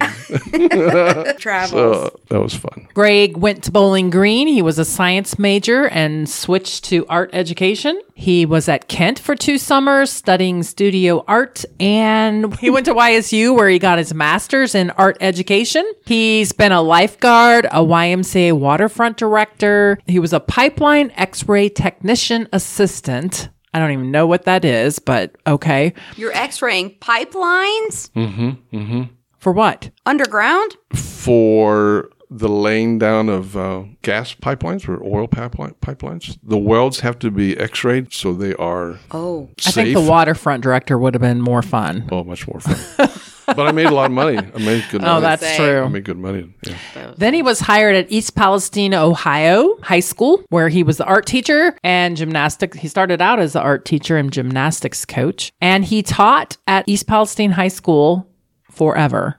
Travels. 1.38 1.70
So 2.12 2.20
that 2.30 2.40
was 2.40 2.54
fun. 2.54 2.88
Greg 2.94 3.36
went 3.36 3.62
to 3.64 3.70
Bowling 3.72 4.08
Green. 4.08 4.48
He 4.48 4.62
was 4.62 4.78
a 4.78 4.86
science 4.86 5.38
major 5.38 5.86
and 5.88 6.26
switched 6.28 6.84
to 6.84 7.06
art 7.08 7.28
education. 7.34 8.00
He 8.14 8.46
was 8.46 8.68
at 8.68 8.88
Kent 8.88 9.18
for 9.18 9.34
two 9.34 9.58
summers 9.58 10.10
studying 10.10 10.62
studio 10.62 11.24
art 11.26 11.64
and 11.80 12.54
he 12.58 12.70
went 12.70 12.86
to 12.86 12.94
YSU 12.94 13.54
where 13.56 13.68
he 13.68 13.78
got 13.78 13.98
his 13.98 14.12
master's 14.14 14.74
in 14.74 14.90
art 14.90 15.16
education. 15.20 15.90
He's 16.06 16.52
been 16.52 16.72
a 16.72 16.82
lifeguard, 16.82 17.64
a 17.66 17.80
YMCA 17.80 18.52
waterfront 18.52 19.16
director. 19.16 19.98
He 20.06 20.18
was 20.18 20.32
a 20.32 20.40
pipeline 20.40 21.10
x-ray 21.16 21.68
technician 21.70 22.48
assistant. 22.52 23.48
I 23.74 23.78
don't 23.78 23.90
even 23.92 24.10
know 24.10 24.26
what 24.26 24.44
that 24.44 24.64
is, 24.66 24.98
but 24.98 25.34
okay. 25.46 25.94
You're 26.16 26.32
x-raying 26.32 26.96
pipelines 27.00 28.10
Mhm. 28.14 28.58
Mhm. 28.72 29.08
For 29.38 29.52
what? 29.52 29.90
underground? 30.06 30.76
for 30.94 32.10
the 32.38 32.48
laying 32.48 32.98
down 32.98 33.28
of 33.28 33.56
uh, 33.56 33.84
gas 34.02 34.34
pipelines 34.34 34.88
or 34.88 35.02
oil 35.04 35.26
pipeline 35.28 35.74
pipelines. 35.82 36.38
The 36.42 36.58
welds 36.58 37.00
have 37.00 37.18
to 37.20 37.30
be 37.30 37.56
X-rayed, 37.58 38.12
so 38.12 38.32
they 38.32 38.54
are 38.54 38.98
Oh, 39.10 39.50
I 39.66 39.70
think 39.70 39.94
the 39.94 40.00
waterfront 40.00 40.62
director 40.62 40.98
would 40.98 41.14
have 41.14 41.20
been 41.20 41.40
more 41.40 41.62
fun. 41.62 42.08
oh, 42.10 42.24
much 42.24 42.46
more 42.48 42.60
fun. 42.60 43.08
but 43.46 43.66
I 43.66 43.72
made 43.72 43.86
a 43.86 43.94
lot 43.94 44.06
of 44.06 44.12
money. 44.12 44.38
I 44.38 44.58
made 44.58 44.84
good. 44.90 45.02
Oh, 45.04 45.06
money. 45.14 45.20
that's 45.22 45.42
say. 45.42 45.56
true. 45.56 45.82
I 45.82 45.88
made 45.88 46.04
good 46.04 46.18
money. 46.18 46.52
Yeah. 46.64 47.14
Then 47.16 47.34
he 47.34 47.42
was 47.42 47.60
hired 47.60 47.96
at 47.96 48.10
East 48.10 48.34
Palestine, 48.34 48.94
Ohio 48.94 49.76
High 49.82 50.00
School, 50.00 50.42
where 50.48 50.68
he 50.68 50.82
was 50.82 50.96
the 50.96 51.04
art 51.04 51.26
teacher 51.26 51.76
and 51.82 52.16
gymnastics. 52.16 52.78
He 52.78 52.88
started 52.88 53.20
out 53.20 53.40
as 53.40 53.52
the 53.52 53.60
art 53.60 53.84
teacher 53.84 54.16
and 54.16 54.32
gymnastics 54.32 55.04
coach, 55.04 55.52
and 55.60 55.84
he 55.84 56.02
taught 56.02 56.56
at 56.66 56.88
East 56.88 57.06
Palestine 57.06 57.50
High 57.52 57.68
School 57.68 58.26
forever. 58.70 59.38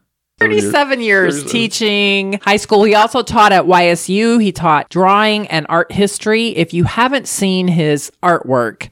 37 0.50 1.02
years 1.02 1.36
37. 1.44 1.52
teaching 1.52 2.40
high 2.44 2.58
school. 2.58 2.84
He 2.84 2.96
also 2.96 3.24
taught 3.24 3.52
at 3.52 3.66
YSU. 3.66 4.42
He 4.42 4.52
taught 4.52 4.90
drawing 4.90 5.48
and 5.48 5.66
art 5.70 5.92
history. 5.92 6.50
If 6.50 6.74
you 6.74 6.84
haven't 6.86 7.28
seen 7.28 7.68
his 7.68 8.12
artwork, 8.22 8.90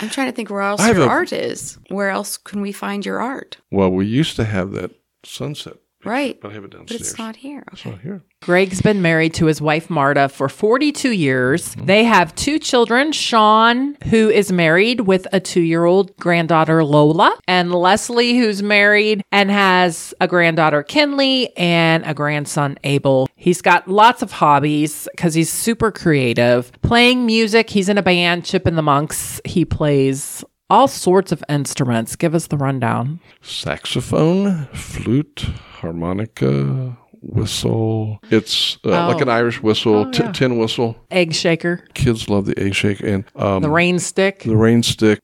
I'm 0.00 0.08
trying 0.10 0.28
to 0.28 0.32
think 0.32 0.50
where 0.50 0.62
else 0.62 0.84
your 0.86 1.02
a- 1.02 1.06
art 1.06 1.32
is. 1.32 1.78
Where 1.88 2.10
else 2.10 2.36
can 2.36 2.60
we 2.60 2.72
find 2.72 3.04
your 3.06 3.20
art? 3.20 3.58
Well, 3.70 3.90
we 3.90 4.06
used 4.06 4.36
to 4.36 4.44
have 4.44 4.72
that 4.72 4.90
sunset, 5.24 5.76
Right. 6.04 6.40
but 6.40 6.50
I 6.50 6.54
have 6.54 6.64
it 6.64 6.70
But 6.72 6.90
it's 6.90 7.16
not 7.18 7.36
here. 7.36 7.62
It's 7.72 7.80
Okay. 7.82 7.90
not 7.90 8.00
here. 8.00 8.22
Greg's 8.42 8.82
been 8.82 9.02
married 9.02 9.34
to 9.34 9.46
his 9.46 9.60
wife 9.60 9.88
Marta 9.88 10.28
for 10.28 10.48
42 10.48 11.10
years. 11.12 11.76
Mm-hmm. 11.76 11.86
They 11.86 12.02
have 12.04 12.34
two 12.34 12.58
children, 12.58 13.12
Sean, 13.12 13.96
who 14.10 14.28
is 14.28 14.50
married 14.50 15.02
with 15.02 15.28
a 15.32 15.38
two 15.38 15.60
year 15.60 15.84
old 15.84 16.16
granddaughter 16.16 16.82
Lola, 16.84 17.38
and 17.46 17.72
Leslie, 17.72 18.36
who's 18.36 18.62
married 18.62 19.22
and 19.30 19.48
has 19.50 20.12
a 20.20 20.26
granddaughter 20.26 20.82
Kinley 20.82 21.56
and 21.56 22.04
a 22.04 22.14
grandson 22.14 22.78
Abel. 22.82 23.28
He's 23.36 23.62
got 23.62 23.86
lots 23.88 24.22
of 24.22 24.32
hobbies 24.32 25.08
because 25.14 25.34
he's 25.34 25.50
super 25.52 25.92
creative. 25.92 26.72
Playing 26.82 27.24
music, 27.26 27.70
he's 27.70 27.88
in 27.88 27.96
a 27.96 28.02
band, 28.02 28.44
Chip 28.44 28.66
and 28.66 28.76
the 28.76 28.82
Monks. 28.82 29.40
He 29.44 29.64
plays 29.64 30.44
all 30.72 30.88
sorts 30.88 31.32
of 31.32 31.44
instruments. 31.48 32.16
Give 32.16 32.34
us 32.34 32.46
the 32.46 32.56
rundown. 32.56 33.20
Saxophone, 33.42 34.66
flute, 34.72 35.44
harmonica, 35.80 36.96
whistle. 37.20 38.18
It's 38.30 38.78
uh, 38.84 38.88
like 39.08 39.16
Oh. 39.18 39.20
an 39.22 39.28
Irish 39.28 39.62
whistle, 39.62 40.10
t- 40.10 40.24
tin 40.32 40.56
whistle. 40.58 40.96
Egg 41.10 41.34
shaker, 41.34 41.84
Kids 41.94 42.28
love 42.28 42.46
the 42.46 42.58
egg 42.58 42.74
shake 42.74 43.00
and 43.00 43.24
um, 43.36 43.62
the 43.62 43.70
rain 43.70 43.98
stick. 43.98 44.40
the 44.44 44.56
rain 44.56 44.82
stick. 44.82 45.18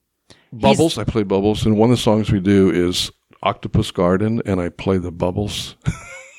Bubbles. 0.53 0.97
I 0.99 1.05
play 1.05 1.23
bubbles, 1.25 1.67
and 1.67 1.77
one 1.77 1.91
of 1.91 1.97
the 1.97 2.03
songs 2.03 2.31
we 2.33 2.41
do 2.41 2.71
is 2.71 3.11
Octopus 3.43 3.91
Garden, 3.91 4.41
and 4.47 4.61
I 4.61 4.69
play 4.71 4.97
the 4.99 5.11
bubbles. 5.13 5.77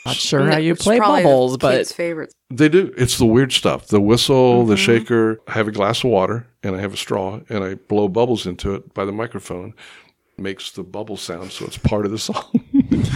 Not 0.06 0.16
sure 0.16 0.50
how 0.50 0.58
you 0.58 0.76
play 0.76 1.00
bubbles, 1.00 1.58
but 1.58 1.76
kids' 1.76 1.92
favorites. 1.92 2.34
They 2.50 2.70
do. 2.70 2.94
It's 2.98 3.18
the 3.18 3.26
weird 3.26 3.52
stuff. 3.52 3.88
The 3.88 4.02
whistle, 4.02 4.66
the 4.66 4.76
mm-hmm. 4.76 4.84
shaker. 4.84 5.42
I 5.48 5.54
have 5.54 5.68
a 5.68 5.72
glass 5.72 6.04
of 6.04 6.10
water 6.10 6.48
and 6.64 6.76
I 6.76 6.80
have 6.82 6.94
a 6.94 6.98
straw 6.98 7.42
and 7.50 7.64
I 7.64 7.76
blow 7.76 8.08
bubbles 8.08 8.46
into 8.46 8.74
it 8.76 8.94
by 8.94 9.06
the 9.06 9.12
microphone. 9.12 9.74
Makes 10.38 10.72
the 10.72 10.84
bubble 10.84 11.18
sound, 11.18 11.52
so 11.52 11.66
it's 11.66 11.78
part 11.78 12.06
of 12.06 12.12
the 12.12 12.18
song. 12.18 12.50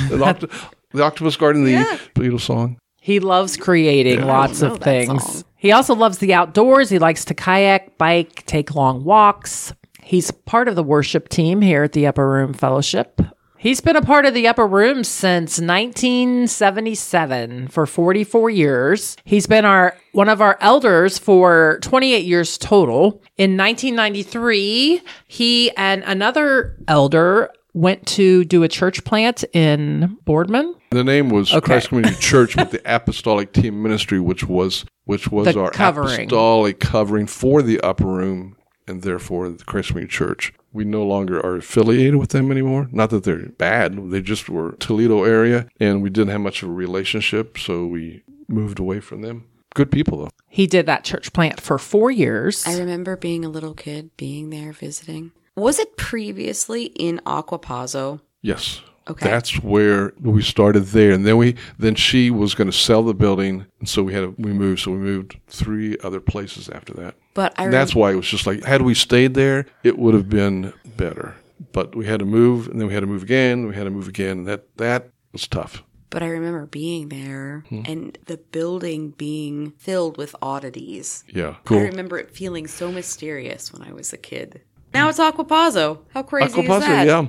the, 0.09 0.21
Octo- 0.21 0.49
the 0.91 1.03
Octopus 1.03 1.37
Garden, 1.37 1.63
the 1.63 1.75
Beatles 2.15 2.41
song. 2.41 2.77
He 2.99 3.19
loves 3.19 3.55
creating 3.55 4.25
lots 4.25 4.61
of 4.61 4.79
things. 4.79 5.23
song. 5.23 5.43
He 5.55 5.71
also 5.71 5.95
loves 5.95 6.17
the 6.17 6.33
outdoors. 6.33 6.89
He 6.89 6.99
likes 6.99 7.23
to 7.25 7.33
kayak, 7.33 7.97
bike, 7.97 8.45
take 8.45 8.75
long 8.75 9.05
walks. 9.05 9.73
He's 10.01 10.31
part 10.31 10.67
of 10.67 10.75
the 10.75 10.83
worship 10.83 11.29
team 11.29 11.61
here 11.61 11.83
at 11.83 11.93
the 11.93 12.07
Upper 12.07 12.29
Room 12.29 12.53
Fellowship. 12.53 13.21
He's 13.63 13.79
been 13.79 13.95
a 13.95 14.01
part 14.01 14.25
of 14.25 14.33
the 14.33 14.49
Upper 14.49 14.67
Room 14.67 15.05
since 15.05 15.57
1977 15.57 17.69
for 17.69 17.85
44 17.85 18.49
years. 18.49 19.15
He's 19.23 19.47
been 19.47 19.63
our 19.63 19.95
one 20.11 20.27
of 20.27 20.41
our 20.41 20.57
elders 20.59 21.17
for 21.17 21.79
28 21.81 22.25
years 22.25 22.57
total. 22.57 23.23
In 23.37 23.55
1993, 23.55 25.01
he 25.27 25.71
and 25.77 26.03
another 26.03 26.75
elder 26.89 27.51
went 27.73 28.05
to 28.07 28.43
do 28.43 28.63
a 28.63 28.67
church 28.67 29.05
plant 29.05 29.45
in 29.53 30.17
Boardman. 30.25 30.75
The 30.91 31.05
name 31.05 31.29
was 31.29 31.55
Christ 31.63 31.87
Community 31.87 32.17
Church 32.17 32.57
with 32.57 32.71
the 32.71 32.81
Apostolic 32.83 33.53
Team 33.53 33.81
Ministry, 33.81 34.19
which 34.19 34.43
was 34.43 34.83
which 35.05 35.29
was 35.29 35.53
The 35.53 35.61
our 35.61 35.71
covering. 35.71 36.27
apostolic 36.27 36.81
covering 36.81 37.27
for 37.27 37.61
the 37.61 37.79
upper 37.79 38.07
room 38.07 38.57
and 38.87 39.01
therefore 39.01 39.49
the 39.49 39.63
Christ 39.63 39.89
Community 39.89 40.11
Church. 40.11 40.53
We 40.71 40.83
no 40.85 41.05
longer 41.05 41.43
are 41.45 41.57
affiliated 41.57 42.15
with 42.15 42.29
them 42.29 42.51
anymore. 42.51 42.89
Not 42.91 43.09
that 43.11 43.23
they're 43.23 43.49
bad, 43.49 44.11
they 44.11 44.21
just 44.21 44.49
were 44.49 44.73
Toledo 44.73 45.23
area, 45.23 45.67
and 45.79 46.01
we 46.01 46.09
didn't 46.09 46.31
have 46.31 46.41
much 46.41 46.63
of 46.63 46.69
a 46.69 46.73
relationship, 46.73 47.57
so 47.57 47.85
we 47.85 48.23
moved 48.47 48.79
away 48.79 48.99
from 48.99 49.21
them. 49.21 49.45
Good 49.75 49.91
people, 49.91 50.19
though. 50.19 50.29
He 50.47 50.67
did 50.67 50.85
that 50.85 51.03
church 51.03 51.33
plant 51.33 51.59
for 51.59 51.79
four 51.79 52.11
years. 52.11 52.63
I 52.67 52.77
remember 52.77 53.17
being 53.17 53.43
a 53.43 53.49
little 53.49 53.73
kid, 53.73 54.11
being 54.17 54.49
there 54.49 54.71
visiting. 54.71 55.31
Was 55.55 55.79
it 55.79 55.97
previously 55.97 56.85
in 56.85 57.19
Aquapazzo? 57.25 58.21
Yes. 58.41 58.81
Okay. 59.09 59.29
That's 59.29 59.61
where 59.61 60.13
we 60.21 60.41
started 60.41 60.85
there, 60.87 61.11
and 61.11 61.25
then 61.25 61.37
we 61.37 61.55
then 61.77 61.95
she 61.95 62.31
was 62.31 62.55
going 62.55 62.71
to 62.71 62.77
sell 62.77 63.03
the 63.03 63.13
building, 63.13 63.65
and 63.79 63.89
so 63.89 64.01
we 64.01 64.13
had 64.13 64.21
to, 64.21 64.35
we 64.37 64.53
moved. 64.53 64.81
So 64.81 64.91
we 64.91 64.97
moved 64.97 65.37
three 65.47 65.97
other 66.03 66.21
places 66.21 66.69
after 66.69 66.93
that. 66.93 67.15
But 67.33 67.53
I 67.57 67.65
And 67.65 67.73
that's 67.73 67.93
why 67.93 68.11
it 68.11 68.15
was 68.15 68.27
just 68.27 68.47
like 68.47 68.63
had 68.63 68.81
we 68.81 68.93
stayed 68.93 69.33
there, 69.33 69.65
it 69.83 69.97
would 69.97 70.13
have 70.13 70.29
been 70.29 70.73
better. 70.95 71.35
But 71.73 71.95
we 71.95 72.05
had 72.05 72.19
to 72.19 72.25
move, 72.25 72.67
and 72.67 72.79
then 72.79 72.87
we 72.87 72.93
had 72.93 73.01
to 73.01 73.07
move 73.07 73.23
again. 73.23 73.67
We 73.67 73.75
had 73.75 73.83
to 73.83 73.89
move 73.89 74.07
again. 74.07 74.39
And 74.39 74.47
that 74.47 74.77
that 74.77 75.09
was 75.33 75.47
tough. 75.47 75.83
But 76.09 76.23
I 76.23 76.27
remember 76.27 76.67
being 76.67 77.09
there 77.09 77.65
hmm. 77.69 77.81
and 77.85 78.17
the 78.27 78.37
building 78.37 79.09
being 79.09 79.71
filled 79.79 80.15
with 80.15 80.35
oddities. 80.41 81.23
Yeah, 81.27 81.55
I 81.69 81.79
remember 81.79 82.19
it 82.19 82.31
feeling 82.31 82.67
so 82.67 82.91
mysterious 82.91 83.73
when 83.73 83.81
I 83.81 83.91
was 83.91 84.13
a 84.13 84.17
kid. 84.17 84.61
Now 84.93 85.09
it's 85.09 85.19
Aquapazzo. 85.19 85.99
How 86.13 86.23
crazy 86.23 86.61
is 86.61 86.67
that? 86.67 87.07
yeah. 87.07 87.25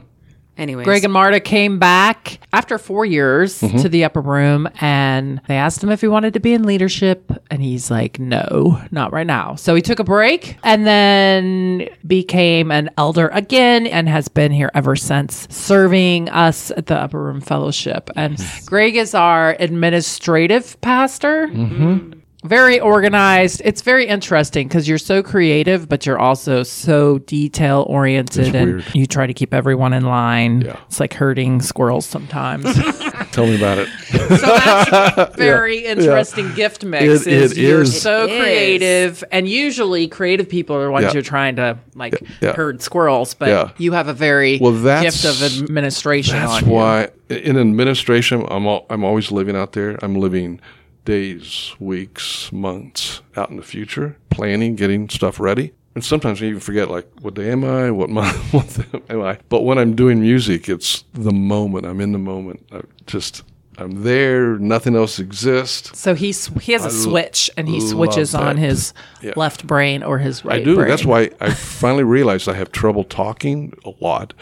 Anyways, 0.57 0.85
Greg 0.85 1.03
and 1.05 1.13
Marta 1.13 1.41
came 1.41 1.79
back 1.79 2.39
after 2.53 2.79
four 2.79 3.05
years 3.05 3.61
Mm-hmm. 3.61 3.79
to 3.79 3.89
the 3.89 4.05
upper 4.05 4.21
room 4.21 4.69
and 4.81 5.41
they 5.49 5.57
asked 5.57 5.83
him 5.83 5.91
if 5.91 6.01
he 6.01 6.07
wanted 6.09 6.35
to 6.35 6.41
be 6.41 6.53
in 6.55 6.63
leadership. 6.65 7.31
And 7.51 7.61
he's 7.63 7.91
like, 7.91 8.19
no, 8.21 8.81
not 8.91 9.13
right 9.13 9.27
now. 9.27 9.55
So 9.57 9.75
he 9.75 9.83
took 9.83 9.99
a 9.99 10.05
break 10.05 10.57
and 10.63 10.87
then 10.87 11.89
became 12.07 12.71
an 12.71 12.91
elder 12.97 13.29
again 13.29 13.87
and 13.87 14.09
has 14.09 14.29
been 14.29 14.53
here 14.53 14.71
ever 14.75 14.95
since, 14.97 15.47
serving 15.51 16.29
us 16.31 16.71
at 16.71 16.87
the 16.87 16.97
upper 16.97 17.21
room 17.23 17.41
fellowship. 17.41 18.11
And 18.17 18.39
Greg 18.67 18.97
is 18.97 19.15
our 19.15 19.57
administrative 19.59 20.81
pastor. 20.81 21.49
Mm-hmm. 21.49 22.21
Very 22.45 22.79
organized. 22.79 23.63
It's 23.65 23.81
very 23.81 24.07
interesting 24.07 24.69
because 24.69 24.87
you're 24.87 24.99
so 24.99 25.23
creative, 25.23 25.89
but 25.89 26.05
you're 26.05 26.19
also 26.19 26.63
so 26.63 27.19
detail 27.21 27.87
oriented 27.89 28.55
and 28.55 28.73
weird. 28.75 28.95
you 28.95 29.07
try 29.07 29.27
to 29.27 29.33
keep 29.33 29.55
everyone 29.55 29.95
in 29.95 30.05
line. 30.05 30.61
Yeah. 30.61 30.79
It's 30.87 31.01
like 31.01 31.15
herding 31.15 31.63
squirrels 31.63 32.05
sometimes. 32.05 32.65
Tell 33.33 33.47
me 33.47 33.57
about 33.57 33.79
it. 33.79 33.89
so 34.11 34.37
that's 34.37 34.91
a 35.19 35.33
very 35.39 35.87
interesting 35.87 36.53
gift 36.55 36.85
mix. 36.85 37.03
It- 37.27 37.33
is 37.33 37.53
it 37.53 37.57
you're 37.59 37.81
is. 37.83 38.03
so 38.03 38.25
It 38.25 38.31
is. 38.31 38.41
creative, 38.43 39.25
and 39.33 39.49
usually 39.49 40.07
creative 40.07 40.47
people 40.49 40.77
are 40.77 40.85
the 40.85 40.91
ones 40.91 41.05
Yeah. 41.07 41.13
you're 41.15 41.23
trying 41.23 41.57
to 41.57 41.79
like 41.95 42.23
Yeah. 42.43 42.53
herd 42.53 42.83
squirrels, 42.83 43.33
but 43.33 43.49
Yeah. 43.49 43.71
you 43.79 43.93
have 43.93 44.09
a 44.09 44.13
very 44.13 44.59
Well, 44.61 44.73
that's- 44.73 45.23
gift 45.23 45.43
of 45.43 45.63
administration 45.63 46.37
That's 46.37 46.63
on 46.63 46.67
you. 46.69 46.75
why 46.75 47.09
in 47.31 47.57
administration, 47.59 48.45
I'm 48.51 48.67
al- 48.67 48.85
I'm 48.91 49.03
always 49.03 49.33
living 49.33 49.57
out 49.57 49.73
there. 49.73 49.99
I'm 50.03 50.15
living 50.17 50.61
days, 51.05 51.75
weeks, 51.79 52.51
months 52.53 53.21
out 53.37 53.51
in 53.51 53.57
the 53.57 53.63
future, 53.63 54.17
planning, 54.31 54.75
getting 54.77 55.09
stuff 55.09 55.39
ready. 55.41 55.73
And 55.95 56.05
sometimes 56.05 56.43
I 56.43 56.47
even 56.47 56.61
forget, 56.61 56.91
like, 56.91 57.09
what 57.21 57.35
day 57.35 57.53
am 57.53 57.65
I? 57.65 57.91
What 57.91 58.11
month 58.11 58.37
what 58.53 58.81
am 59.09 59.23
I? 59.23 59.39
But 59.49 59.63
when 59.63 59.79
I'm 59.79 59.95
doing 59.95 60.21
music, 60.21 60.69
it's 60.69 61.05
the 61.13 61.31
moment. 61.33 61.87
I'm 61.87 62.01
in 62.01 62.11
the 62.13 62.19
moment. 62.19 62.67
I 62.73 62.81
just, 63.07 63.45
I'm 63.79 64.03
there. 64.03 64.59
Nothing 64.59 64.97
else 64.97 65.21
exists. 65.21 65.97
So 65.97 66.15
he 66.17 66.33
sw- 66.33 66.61
he 66.61 66.73
has 66.73 66.85
a 66.85 66.91
switch, 66.91 67.49
and 67.57 67.69
he 67.69 67.81
switches 67.81 68.35
on 68.35 68.57
his 68.57 68.93
Yeah. 69.23 69.35
left 69.37 69.67
brain 69.69 70.03
or 70.03 70.19
his 70.19 70.45
right. 70.45 70.61
I 70.61 70.65
do. 70.65 70.75
brain. 70.75 70.89
That's 70.89 71.05
why 71.05 71.31
I 71.41 71.51
finally 71.53 72.03
realized 72.05 72.49
I 72.49 72.55
have 72.55 72.73
trouble 72.73 73.05
talking 73.05 73.73
a 73.85 73.93
lot. 74.01 74.35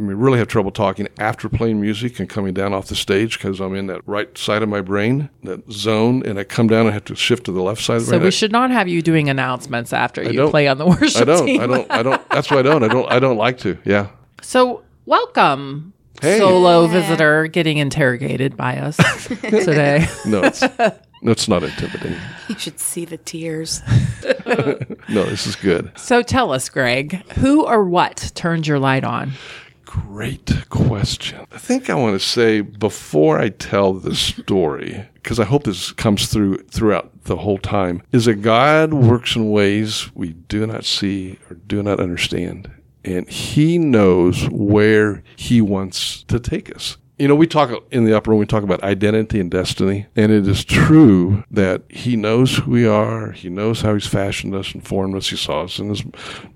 I 0.00 0.02
mean, 0.02 0.16
really 0.16 0.38
have 0.38 0.48
trouble 0.48 0.70
talking 0.70 1.08
after 1.18 1.50
playing 1.50 1.78
music 1.78 2.18
and 2.20 2.26
coming 2.28 2.54
down 2.54 2.72
off 2.72 2.86
the 2.88 2.94
stage 2.94 3.36
because 3.38 3.60
I'm 3.60 3.74
in 3.74 3.86
that 3.88 4.00
right 4.08 4.36
side 4.38 4.62
of 4.62 4.68
my 4.70 4.80
brain, 4.80 5.28
that 5.42 5.70
zone, 5.70 6.22
and 6.24 6.38
I 6.38 6.44
come 6.44 6.68
down 6.68 6.86
and 6.86 6.94
have 6.94 7.04
to 7.04 7.14
shift 7.14 7.44
to 7.44 7.52
the 7.52 7.60
left 7.60 7.82
side 7.82 7.96
of 7.96 8.00
the 8.02 8.06
So 8.06 8.10
brain. 8.12 8.22
we 8.22 8.26
I- 8.28 8.30
should 8.30 8.50
not 8.50 8.70
have 8.70 8.88
you 8.88 9.02
doing 9.02 9.28
announcements 9.28 9.92
after 9.92 10.22
you 10.22 10.48
play 10.48 10.68
on 10.68 10.78
the 10.78 10.86
worship 10.86 11.20
I 11.20 11.24
don't. 11.24 11.44
team. 11.46 11.60
I 11.60 11.66
don't. 11.66 11.90
I 11.90 12.02
don't. 12.02 12.30
That's 12.30 12.50
why 12.50 12.60
I 12.60 12.62
don't. 12.62 12.82
I 12.82 12.88
don't. 12.88 13.12
I 13.12 13.18
don't 13.18 13.36
like 13.36 13.58
to. 13.58 13.76
Yeah. 13.84 14.06
So 14.40 14.82
welcome, 15.04 15.92
Hey. 16.22 16.38
solo 16.38 16.86
visitor, 16.86 17.46
getting 17.46 17.76
interrogated 17.76 18.56
by 18.56 18.78
us 18.78 18.96
today. 19.28 20.08
No, 20.24 20.42
it's 20.44 20.62
no, 20.62 21.30
it's 21.32 21.46
not 21.46 21.62
intimidating. 21.62 22.16
you 22.48 22.58
should 22.58 22.80
see 22.80 23.04
the 23.04 23.18
tears. 23.18 23.82
No, 25.08 25.24
this 25.24 25.46
is 25.46 25.56
good. 25.56 25.90
So 25.96 26.22
tell 26.22 26.52
us, 26.52 26.68
Greg, 26.68 27.24
who 27.32 27.66
or 27.66 27.84
what 27.84 28.30
turned 28.34 28.66
your 28.66 28.78
light 28.78 29.02
on? 29.04 29.32
Great 29.90 30.68
question. 30.68 31.44
I 31.50 31.58
think 31.58 31.90
I 31.90 31.94
want 31.94 32.14
to 32.14 32.24
say 32.24 32.60
before 32.60 33.40
I 33.40 33.48
tell 33.48 33.92
the 33.92 34.14
story, 34.14 35.08
because 35.14 35.40
I 35.40 35.44
hope 35.44 35.64
this 35.64 35.90
comes 35.90 36.28
through 36.28 36.58
throughout 36.68 37.24
the 37.24 37.38
whole 37.38 37.58
time, 37.58 38.04
is 38.12 38.26
that 38.26 38.36
God 38.36 38.94
works 38.94 39.34
in 39.34 39.50
ways 39.50 40.14
we 40.14 40.34
do 40.34 40.64
not 40.64 40.84
see 40.84 41.40
or 41.50 41.56
do 41.56 41.82
not 41.82 41.98
understand. 41.98 42.70
And 43.04 43.28
He 43.28 43.78
knows 43.78 44.48
where 44.50 45.24
He 45.34 45.60
wants 45.60 46.22
to 46.24 46.38
take 46.38 46.72
us. 46.72 46.96
You 47.20 47.28
know, 47.28 47.34
we 47.34 47.46
talk 47.46 47.70
in 47.90 48.06
the 48.06 48.16
upper 48.16 48.30
room, 48.30 48.40
we 48.40 48.46
talk 48.46 48.62
about 48.62 48.82
identity 48.82 49.40
and 49.40 49.50
destiny. 49.50 50.06
And 50.16 50.32
it 50.32 50.48
is 50.48 50.64
true 50.64 51.44
that 51.50 51.82
He 51.90 52.16
knows 52.16 52.56
who 52.56 52.70
we 52.70 52.86
are. 52.86 53.32
He 53.32 53.50
knows 53.50 53.82
how 53.82 53.92
He's 53.92 54.06
fashioned 54.06 54.54
us 54.54 54.72
and 54.72 54.82
formed 54.82 55.14
us. 55.14 55.28
He 55.28 55.36
saw 55.36 55.64
us 55.64 55.78
in 55.78 55.90
His 55.90 56.02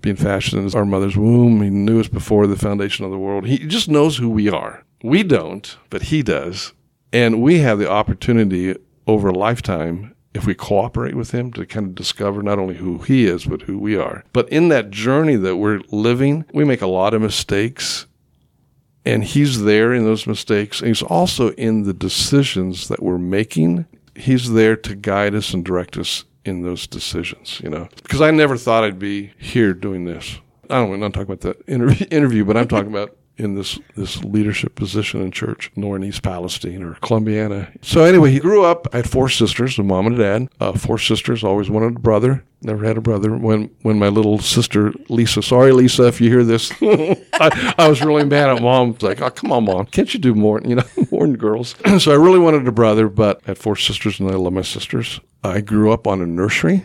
being 0.00 0.16
fashioned 0.16 0.66
in 0.66 0.74
our 0.74 0.87
mother's 0.87 1.18
womb. 1.18 1.61
He 1.61 1.68
knew 1.68 2.00
us 2.00 2.09
before 2.09 2.46
the 2.46 2.57
foundation 2.57 3.05
of 3.05 3.11
the 3.11 3.18
world. 3.18 3.44
He 3.46 3.59
just 3.59 3.90
knows 3.90 4.16
who 4.16 4.31
we 4.31 4.48
are. 4.48 4.83
We 5.03 5.22
don't, 5.22 5.77
but 5.90 6.05
He 6.05 6.22
does. 6.22 6.72
And 7.12 7.42
we 7.42 7.59
have 7.59 7.79
the 7.79 7.90
opportunity 7.90 8.74
over 9.07 9.29
a 9.29 9.38
lifetime, 9.38 10.14
if 10.33 10.46
we 10.46 10.55
cooperate 10.55 11.14
with 11.14 11.33
Him, 11.33 11.53
to 11.53 11.66
kind 11.66 11.88
of 11.88 11.94
discover 11.94 12.42
not 12.42 12.59
only 12.59 12.77
who 12.77 13.00
He 13.00 13.27
is, 13.27 13.44
but 13.44 13.61
who 13.61 13.79
we 13.79 13.98
are. 13.98 14.24
But 14.33 14.48
in 14.48 14.70
that 14.70 14.90
journey 14.90 15.37
that 15.37 15.57
we're 15.57 15.83
living, 15.90 16.46
we 16.55 16.64
make 16.64 16.81
a 16.81 16.87
lot 16.87 17.12
of 17.12 17.20
mistakes 17.20 18.07
and 19.05 19.25
he's 19.25 19.62
there 19.62 19.93
in 19.93 20.05
those 20.05 20.27
mistakes. 20.27 20.81
And 20.81 20.88
he's 20.88 21.03
also 21.03 21.51
in 21.53 21.83
the 21.83 21.93
decisions 21.93 22.88
that 22.88 23.03
we're 23.03 23.19
making. 23.19 23.87
He's 24.14 24.53
there 24.53 24.77
to 24.77 24.95
guide 24.95 25.35
us 25.35 25.53
and 25.53 25.64
direct 25.64 25.97
us 25.97 26.25
in 26.45 26.62
those 26.62 26.87
decisions 26.87 27.61
you 27.62 27.71
know? 27.71 27.88
Because 28.03 28.21
i 28.21 28.31
never 28.31 28.57
thought 28.57 28.85
i'd 28.85 28.99
be 28.99 29.33
here 29.38 29.73
doing 29.73 30.05
this. 30.05 30.38
I 30.69 30.75
don't 30.77 30.93
i'm 30.93 31.01
not 31.01 31.14
talking 31.14 31.33
about 31.33 31.57
interview, 31.67 32.07
interview 32.11 32.45
but 32.45 32.57
i'm 32.57 32.69
talking 32.69 32.90
about 32.90 33.17
in 33.37 33.55
this 33.55 33.79
this 33.97 34.23
leadership 34.25 34.75
position 34.75 35.20
in 35.20 35.31
church 35.31 35.70
nor 35.75 35.97
in 35.97 36.05
east 36.05 36.23
palestine 36.23 36.83
or 36.83 36.94
columbiana 36.94 37.68
so 37.83 38.05
anyway 38.05 38.31
he 38.31 38.38
grew 38.38 38.64
up 38.64 38.87
i 38.92 38.99
had 38.99 39.11
four 39.11 39.29
sisters 39.29 39.79
a 39.79 39.83
mom 39.83 40.07
and 40.07 40.14
a 40.16 40.18
dad 40.18 40.49
uh, 40.61 40.73
four 40.73 40.99
sisters 40.99 41.42
always 41.42 41.68
wanted 41.68 41.97
a 41.97 42.01
brother 42.01 42.44
never 42.62 42.85
had 42.85 42.97
a 42.97 43.01
brother 43.01 43.37
when 43.37 43.70
when 43.83 43.99
my 43.99 44.09
little 44.09 44.38
sister 44.38 44.92
lisa 45.09 45.42
sorry 45.42 45.73
lisa 45.73 46.07
if 46.07 46.20
you 46.20 46.31
hear 46.31 46.44
this 46.44 46.73
I, 47.40 47.75
I 47.79 47.88
was 47.88 48.03
really 48.03 48.25
mad 48.25 48.49
at 48.49 48.62
mom. 48.62 48.97
Like, 49.01 49.20
oh, 49.20 49.31
come 49.31 49.53
on, 49.53 49.64
mom. 49.64 49.87
Can't 49.87 50.12
you 50.12 50.20
do 50.20 50.35
more, 50.35 50.61
you 50.64 50.77
know, 50.77 50.85
more 51.11 51.27
than 51.27 51.37
girls? 51.37 51.75
so 51.99 52.12
I 52.12 52.16
really 52.16 52.38
wanted 52.38 52.66
a 52.66 52.73
brother, 52.73 53.09
but 53.09 53.40
I 53.44 53.51
had 53.51 53.59
four 53.59 53.77
sisters 53.77 54.20
and 54.20 54.31
I 54.31 54.35
love 54.35 54.53
my 54.53 54.62
sisters. 54.62 55.20
I 55.42 55.61
grew 55.61 55.92
up 55.92 56.07
on 56.07 56.20
a 56.20 56.27
nursery. 56.27 56.85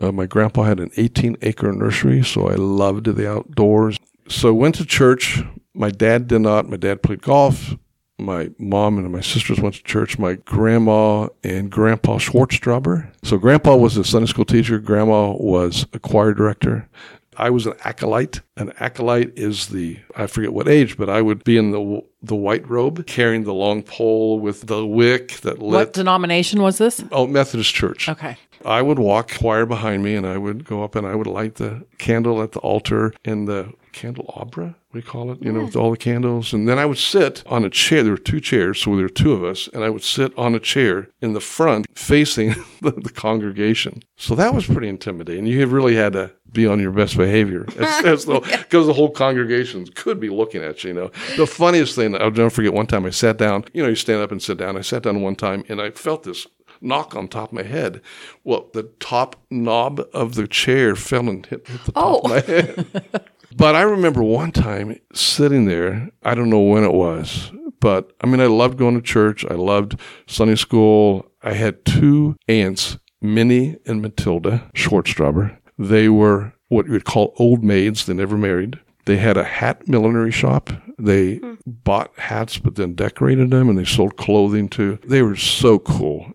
Uh, 0.00 0.12
my 0.12 0.26
grandpa 0.26 0.62
had 0.62 0.78
an 0.78 0.90
18 0.96 1.38
acre 1.42 1.72
nursery, 1.72 2.22
so 2.22 2.48
I 2.48 2.54
loved 2.54 3.06
the 3.06 3.28
outdoors. 3.28 3.98
So 4.28 4.52
went 4.54 4.76
to 4.76 4.84
church. 4.84 5.42
My 5.74 5.90
dad 5.90 6.28
did 6.28 6.40
not. 6.40 6.68
My 6.68 6.76
dad 6.76 7.02
played 7.02 7.22
golf. 7.22 7.74
My 8.18 8.50
mom 8.58 8.98
and 8.98 9.12
my 9.12 9.20
sisters 9.20 9.60
went 9.60 9.76
to 9.76 9.82
church. 9.84 10.18
My 10.18 10.34
grandma 10.34 11.28
and 11.44 11.70
grandpa 11.70 12.18
Schwartztraber. 12.18 13.12
So 13.22 13.38
grandpa 13.38 13.76
was 13.76 13.96
a 13.96 14.02
Sunday 14.02 14.26
school 14.26 14.44
teacher. 14.44 14.80
Grandma 14.80 15.32
was 15.32 15.86
a 15.92 16.00
choir 16.00 16.34
director. 16.34 16.88
I 17.36 17.50
was 17.50 17.66
an 17.66 17.74
acolyte. 17.84 18.40
An 18.56 18.72
acolyte 18.80 19.38
is 19.38 19.68
the 19.68 20.00
I 20.16 20.26
forget 20.26 20.52
what 20.52 20.66
age, 20.66 20.96
but 20.96 21.08
I 21.08 21.22
would 21.22 21.44
be 21.44 21.56
in 21.56 21.70
the 21.70 22.02
the 22.20 22.34
white 22.34 22.68
robe, 22.68 23.06
carrying 23.06 23.44
the 23.44 23.54
long 23.54 23.84
pole 23.84 24.40
with 24.40 24.66
the 24.66 24.84
wick 24.84 25.34
that 25.42 25.60
lit. 25.60 25.72
What 25.72 25.92
denomination 25.92 26.60
was 26.60 26.78
this? 26.78 27.02
Oh, 27.12 27.28
Methodist 27.28 27.72
Church. 27.72 28.08
Okay. 28.08 28.36
I 28.64 28.82
would 28.82 28.98
walk 28.98 29.32
choir 29.38 29.66
behind 29.66 30.02
me, 30.02 30.14
and 30.14 30.26
I 30.26 30.38
would 30.38 30.64
go 30.64 30.82
up 30.82 30.94
and 30.94 31.06
I 31.06 31.14
would 31.14 31.26
light 31.26 31.56
the 31.56 31.84
candle 31.98 32.42
at 32.42 32.52
the 32.52 32.60
altar 32.60 33.12
in 33.24 33.44
the 33.44 33.72
candelabra, 33.98 34.76
we 34.92 35.02
call 35.02 35.32
it, 35.32 35.42
you 35.42 35.50
know, 35.50 35.64
with 35.64 35.74
mm. 35.74 35.80
all 35.80 35.90
the 35.90 35.96
candles. 35.96 36.52
And 36.52 36.68
then 36.68 36.78
I 36.78 36.86
would 36.86 36.98
sit 36.98 37.42
on 37.46 37.64
a 37.64 37.70
chair. 37.70 38.02
There 38.02 38.12
were 38.12 38.18
two 38.18 38.40
chairs, 38.40 38.80
so 38.80 38.94
there 38.94 39.04
were 39.04 39.08
two 39.08 39.32
of 39.32 39.42
us, 39.42 39.68
and 39.72 39.82
I 39.82 39.90
would 39.90 40.04
sit 40.04 40.36
on 40.38 40.54
a 40.54 40.60
chair 40.60 41.08
in 41.20 41.32
the 41.32 41.40
front 41.40 41.86
facing 41.98 42.50
the, 42.80 42.92
the 42.92 43.10
congregation. 43.10 44.02
So 44.16 44.34
that 44.36 44.54
was 44.54 44.66
pretty 44.66 44.88
intimidating. 44.88 45.46
You 45.46 45.66
really 45.66 45.96
had 45.96 46.12
to 46.12 46.32
be 46.52 46.66
on 46.66 46.80
your 46.80 46.92
best 46.92 47.16
behavior 47.16 47.66
as, 47.78 48.04
as 48.04 48.24
though, 48.24 48.40
because 48.40 48.86
the 48.86 48.94
whole 48.94 49.10
congregation 49.10 49.86
could 49.94 50.20
be 50.20 50.30
looking 50.30 50.62
at 50.62 50.84
you, 50.84 50.88
you 50.88 50.94
know. 50.94 51.10
The 51.36 51.46
funniest 51.46 51.94
thing, 51.94 52.14
I'll 52.14 52.30
never 52.30 52.50
forget 52.50 52.72
one 52.72 52.86
time 52.86 53.04
I 53.04 53.10
sat 53.10 53.36
down, 53.36 53.64
you 53.72 53.82
know, 53.82 53.88
you 53.88 53.96
stand 53.96 54.22
up 54.22 54.30
and 54.30 54.40
sit 54.40 54.58
down. 54.58 54.76
I 54.76 54.82
sat 54.82 55.02
down 55.02 55.20
one 55.20 55.36
time 55.36 55.64
and 55.68 55.80
I 55.80 55.90
felt 55.90 56.22
this 56.22 56.46
knock 56.80 57.14
on 57.14 57.28
top 57.28 57.50
of 57.50 57.52
my 57.54 57.62
head. 57.62 58.00
Well, 58.44 58.68
the 58.72 58.84
top 59.00 59.36
knob 59.50 60.00
of 60.12 60.34
the 60.34 60.46
chair 60.46 60.96
fell 60.96 61.28
and 61.28 61.44
hit, 61.46 61.66
hit 61.66 61.84
the 61.84 61.92
top 61.92 62.04
Oh. 62.04 62.18
of 62.20 62.30
my 62.30 62.36
oh. 62.36 62.40
head. 62.42 63.04
but 63.56 63.74
I 63.74 63.82
remember 63.82 64.22
one 64.22 64.52
time 64.52 64.98
sitting 65.12 65.66
there. 65.66 66.10
I 66.22 66.34
don't 66.34 66.50
know 66.50 66.60
when 66.60 66.84
it 66.84 66.92
was, 66.92 67.52
but 67.80 68.12
I 68.20 68.26
mean, 68.26 68.40
I 68.40 68.46
loved 68.46 68.78
going 68.78 68.94
to 68.94 69.02
church. 69.02 69.44
I 69.50 69.54
loved 69.54 69.98
Sunday 70.26 70.56
school. 70.56 71.30
I 71.42 71.54
had 71.54 71.84
two 71.84 72.36
aunts, 72.48 72.98
Minnie 73.20 73.76
and 73.86 74.02
Matilda 74.02 74.70
Schwartzstrauber. 74.74 75.56
They 75.78 76.08
were 76.08 76.52
what 76.68 76.86
you 76.86 76.92
would 76.92 77.04
call 77.04 77.34
old 77.38 77.64
maids. 77.64 78.06
They 78.06 78.14
never 78.14 78.36
married. 78.36 78.78
They 79.08 79.16
had 79.16 79.38
a 79.38 79.44
hat 79.44 79.88
millinery 79.88 80.30
shop. 80.30 80.70
They 80.98 81.36
hmm. 81.36 81.54
bought 81.66 82.12
hats, 82.18 82.58
but 82.58 82.74
then 82.74 82.94
decorated 82.94 83.50
them, 83.50 83.70
and 83.70 83.78
they 83.78 83.84
sold 83.84 84.16
clothing 84.16 84.68
too. 84.68 84.98
They 85.06 85.22
were 85.22 85.36
so 85.36 85.78
cool. 85.78 86.32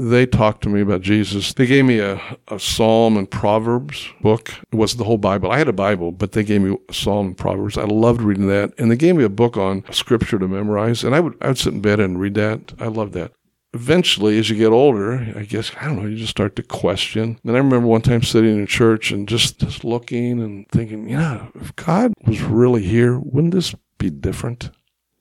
They 0.00 0.24
talked 0.24 0.62
to 0.62 0.70
me 0.70 0.80
about 0.80 1.02
Jesus. 1.02 1.52
They 1.52 1.66
gave 1.66 1.84
me 1.84 1.98
a, 1.98 2.20
a 2.48 2.58
Psalm 2.58 3.18
and 3.18 3.30
Proverbs 3.30 4.08
book. 4.22 4.50
It 4.72 4.74
wasn't 4.74 4.98
the 4.98 5.04
whole 5.04 5.18
Bible. 5.18 5.50
I 5.50 5.58
had 5.58 5.68
a 5.68 5.74
Bible, 5.74 6.10
but 6.10 6.32
they 6.32 6.42
gave 6.42 6.62
me 6.62 6.76
Psalm 6.90 7.28
and 7.28 7.36
Proverbs. 7.36 7.76
I 7.76 7.84
loved 7.84 8.22
reading 8.22 8.46
that. 8.48 8.72
And 8.78 8.90
they 8.90 8.96
gave 8.96 9.14
me 9.14 9.24
a 9.24 9.28
book 9.28 9.58
on 9.58 9.84
scripture 9.92 10.38
to 10.38 10.48
memorize. 10.48 11.04
And 11.04 11.14
I 11.14 11.20
would, 11.20 11.36
I 11.42 11.48
would 11.48 11.58
sit 11.58 11.74
in 11.74 11.82
bed 11.82 12.00
and 12.00 12.18
read 12.18 12.34
that. 12.34 12.72
I 12.80 12.86
loved 12.86 13.12
that 13.14 13.32
eventually, 13.72 14.38
as 14.38 14.50
you 14.50 14.56
get 14.56 14.72
older, 14.72 15.32
I 15.36 15.44
guess, 15.44 15.70
I 15.80 15.86
don't 15.86 15.96
know, 15.96 16.08
you 16.08 16.16
just 16.16 16.30
start 16.30 16.56
to 16.56 16.62
question. 16.62 17.38
And 17.44 17.54
I 17.54 17.58
remember 17.58 17.86
one 17.86 18.02
time 18.02 18.22
sitting 18.22 18.58
in 18.58 18.66
church 18.66 19.12
and 19.12 19.28
just, 19.28 19.60
just 19.60 19.84
looking 19.84 20.40
and 20.40 20.68
thinking, 20.70 21.06
know, 21.06 21.52
if 21.54 21.74
God 21.76 22.12
was 22.26 22.42
really 22.42 22.82
here, 22.82 23.18
wouldn't 23.18 23.54
this 23.54 23.74
be 23.98 24.10
different? 24.10 24.70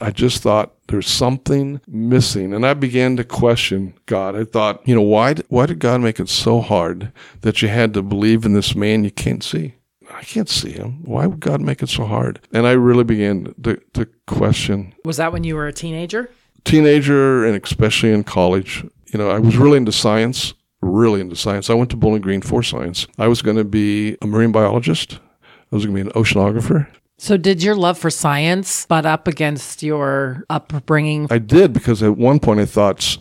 I 0.02 0.12
just 0.12 0.42
thought 0.42 0.74
there's 0.88 1.08
something 1.08 1.82
missing. 1.88 2.54
And 2.54 2.66
I 2.66 2.74
began 2.74 3.18
to 3.18 3.24
question 3.24 3.94
God. 4.06 4.36
I 4.36 4.44
thought, 4.44 4.88
you 4.88 4.96
know, 4.96 5.02
why, 5.02 5.36
why 5.50 5.66
did 5.66 5.80
God 5.80 6.02
make 6.02 6.20
it 6.20 6.30
so 6.30 6.62
hard 6.62 7.12
that 7.42 7.62
you 7.62 7.68
had 7.68 7.94
to 7.94 8.02
believe 8.02 8.46
in 8.46 8.54
this 8.54 8.76
man 8.76 9.04
you 9.04 9.12
can't 9.12 9.44
see? 9.44 9.76
I 10.12 10.24
can't 10.24 10.50
see 10.50 10.72
him. 10.72 11.04
Why 11.04 11.28
would 11.28 11.40
God 11.40 11.62
make 11.62 11.84
it 11.84 11.90
so 11.90 12.06
hard? 12.06 12.40
And 12.52 12.66
I 12.66 12.72
really 12.72 13.04
began 13.04 13.54
to, 13.64 13.80
to 13.94 14.08
question 14.26 14.94
Was 15.06 15.18
that 15.18 15.32
when 15.32 15.44
you 15.44 15.56
were 15.56 15.68
a 15.68 15.74
teenager? 15.74 16.32
teenager 16.66 17.46
and 17.46 17.62
especially 17.64 18.12
in 18.12 18.24
college, 18.24 18.84
you 19.14 19.18
know, 19.18 19.30
I 19.30 19.40
was 19.40 19.58
really 19.58 19.78
into 19.78 19.92
science, 19.92 20.54
really 20.82 21.22
into 21.22 21.36
science. 21.36 21.70
I 21.70 21.74
went 21.74 21.90
to 21.92 21.98
Bowling 21.98 22.22
Green 22.22 22.42
for 22.42 22.64
science. 22.64 23.08
I 23.18 23.28
was 23.28 23.42
going 23.42 23.58
to 23.58 23.64
be 23.64 24.18
a 24.22 24.28
marine 24.28 24.52
biologist. 24.52 25.20
I 25.72 25.76
was 25.76 25.86
going 25.86 25.96
to 25.98 26.04
be 26.04 26.10
an 26.10 26.16
oceanographer. 26.16 26.88
So, 27.20 27.36
did 27.36 27.62
your 27.62 27.76
love 27.76 27.98
for 27.98 28.10
science 28.10 28.86
butt 28.86 29.06
up 29.06 29.28
against 29.28 29.84
your 29.84 30.46
upbringing? 30.50 31.28
I 31.30 31.38
did 31.38 31.74
because 31.74 32.02
at 32.02 32.18
one 32.18 32.40
point 32.40 32.62
I 32.62 32.66
thought 32.66 33.18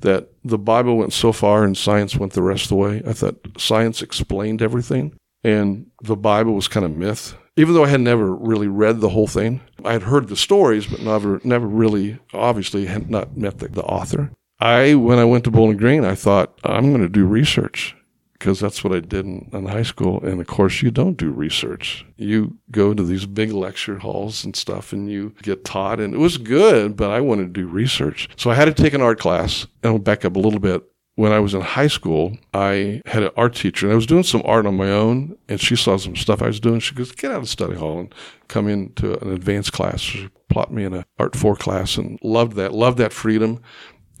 that 0.00 0.28
the 0.44 0.58
Bible 0.58 0.98
went 0.98 1.14
so 1.14 1.32
far 1.32 1.64
and 1.64 1.76
science 1.76 2.14
went 2.14 2.34
the 2.34 2.42
rest 2.42 2.64
of 2.64 2.68
the 2.68 2.76
way. 2.76 3.02
I 3.06 3.14
thought 3.14 3.36
science 3.56 4.02
explained 4.02 4.60
everything 4.60 5.14
and 5.42 5.86
the 6.02 6.14
Bible 6.14 6.52
was 6.52 6.68
kind 6.68 6.84
of 6.84 6.94
myth. 6.94 7.34
Even 7.56 7.74
though 7.74 7.84
I 7.84 7.88
had 7.88 8.02
never 8.02 8.34
really 8.34 8.68
read 8.68 9.00
the 9.00 9.08
whole 9.08 9.26
thing, 9.26 9.62
I 9.82 9.92
had 9.94 10.02
heard 10.02 10.28
the 10.28 10.36
stories, 10.36 10.86
but 10.86 11.00
never, 11.00 11.40
never 11.42 11.66
really, 11.66 12.18
obviously, 12.32 12.86
had 12.86 13.10
not 13.10 13.36
met 13.36 13.58
the, 13.58 13.68
the 13.68 13.82
author. 13.82 14.30
I, 14.60 14.94
when 14.94 15.18
I 15.18 15.24
went 15.24 15.44
to 15.44 15.50
Bowling 15.50 15.76
Green, 15.76 16.04
I 16.04 16.14
thought 16.14 16.56
I'm 16.62 16.90
going 16.90 17.02
to 17.02 17.08
do 17.08 17.24
research 17.24 17.96
because 18.38 18.60
that's 18.60 18.84
what 18.84 18.92
I 18.92 19.00
did 19.00 19.26
in, 19.26 19.48
in 19.52 19.66
high 19.66 19.82
school. 19.82 20.22
And 20.22 20.40
of 20.40 20.46
course, 20.46 20.80
you 20.80 20.90
don't 20.90 21.16
do 21.16 21.30
research. 21.30 22.06
You 22.16 22.56
go 22.70 22.94
to 22.94 23.02
these 23.02 23.26
big 23.26 23.52
lecture 23.52 23.98
halls 23.98 24.44
and 24.44 24.54
stuff 24.54 24.92
and 24.92 25.10
you 25.10 25.34
get 25.42 25.64
taught. 25.64 25.98
And 26.00 26.14
it 26.14 26.18
was 26.18 26.38
good, 26.38 26.96
but 26.96 27.10
I 27.10 27.20
wanted 27.20 27.54
to 27.54 27.60
do 27.60 27.66
research. 27.66 28.28
So 28.36 28.50
I 28.50 28.54
had 28.54 28.66
to 28.66 28.82
take 28.82 28.94
an 28.94 29.02
art 29.02 29.18
class. 29.18 29.66
And 29.82 29.92
I'll 29.92 29.98
back 29.98 30.24
up 30.24 30.36
a 30.36 30.40
little 30.40 30.60
bit. 30.60 30.82
When 31.16 31.32
I 31.32 31.40
was 31.40 31.52
in 31.52 31.62
high 31.62 31.88
school, 31.88 32.38
I 32.54 33.02
had 33.06 33.24
an 33.24 33.30
art 33.36 33.56
teacher 33.56 33.86
and 33.86 33.92
I 33.92 33.96
was 33.96 34.06
doing 34.06 34.22
some 34.22 34.42
art 34.44 34.66
on 34.66 34.76
my 34.76 34.90
own. 34.90 35.36
And 35.48 35.60
she 35.60 35.74
saw 35.74 35.96
some 35.96 36.14
stuff 36.14 36.40
I 36.40 36.46
was 36.46 36.60
doing. 36.60 36.78
She 36.78 36.94
goes, 36.94 37.10
Get 37.10 37.32
out 37.32 37.42
of 37.42 37.48
study 37.48 37.74
hall 37.74 37.98
and 37.98 38.14
come 38.46 38.68
into 38.68 39.20
an 39.20 39.32
advanced 39.32 39.72
class. 39.72 39.98
She 40.00 40.30
plot 40.48 40.72
me 40.72 40.84
in 40.84 40.94
an 40.94 41.04
art 41.18 41.34
four 41.34 41.56
class 41.56 41.96
and 41.96 42.20
loved 42.22 42.52
that, 42.52 42.72
loved 42.72 42.98
that 42.98 43.12
freedom. 43.12 43.60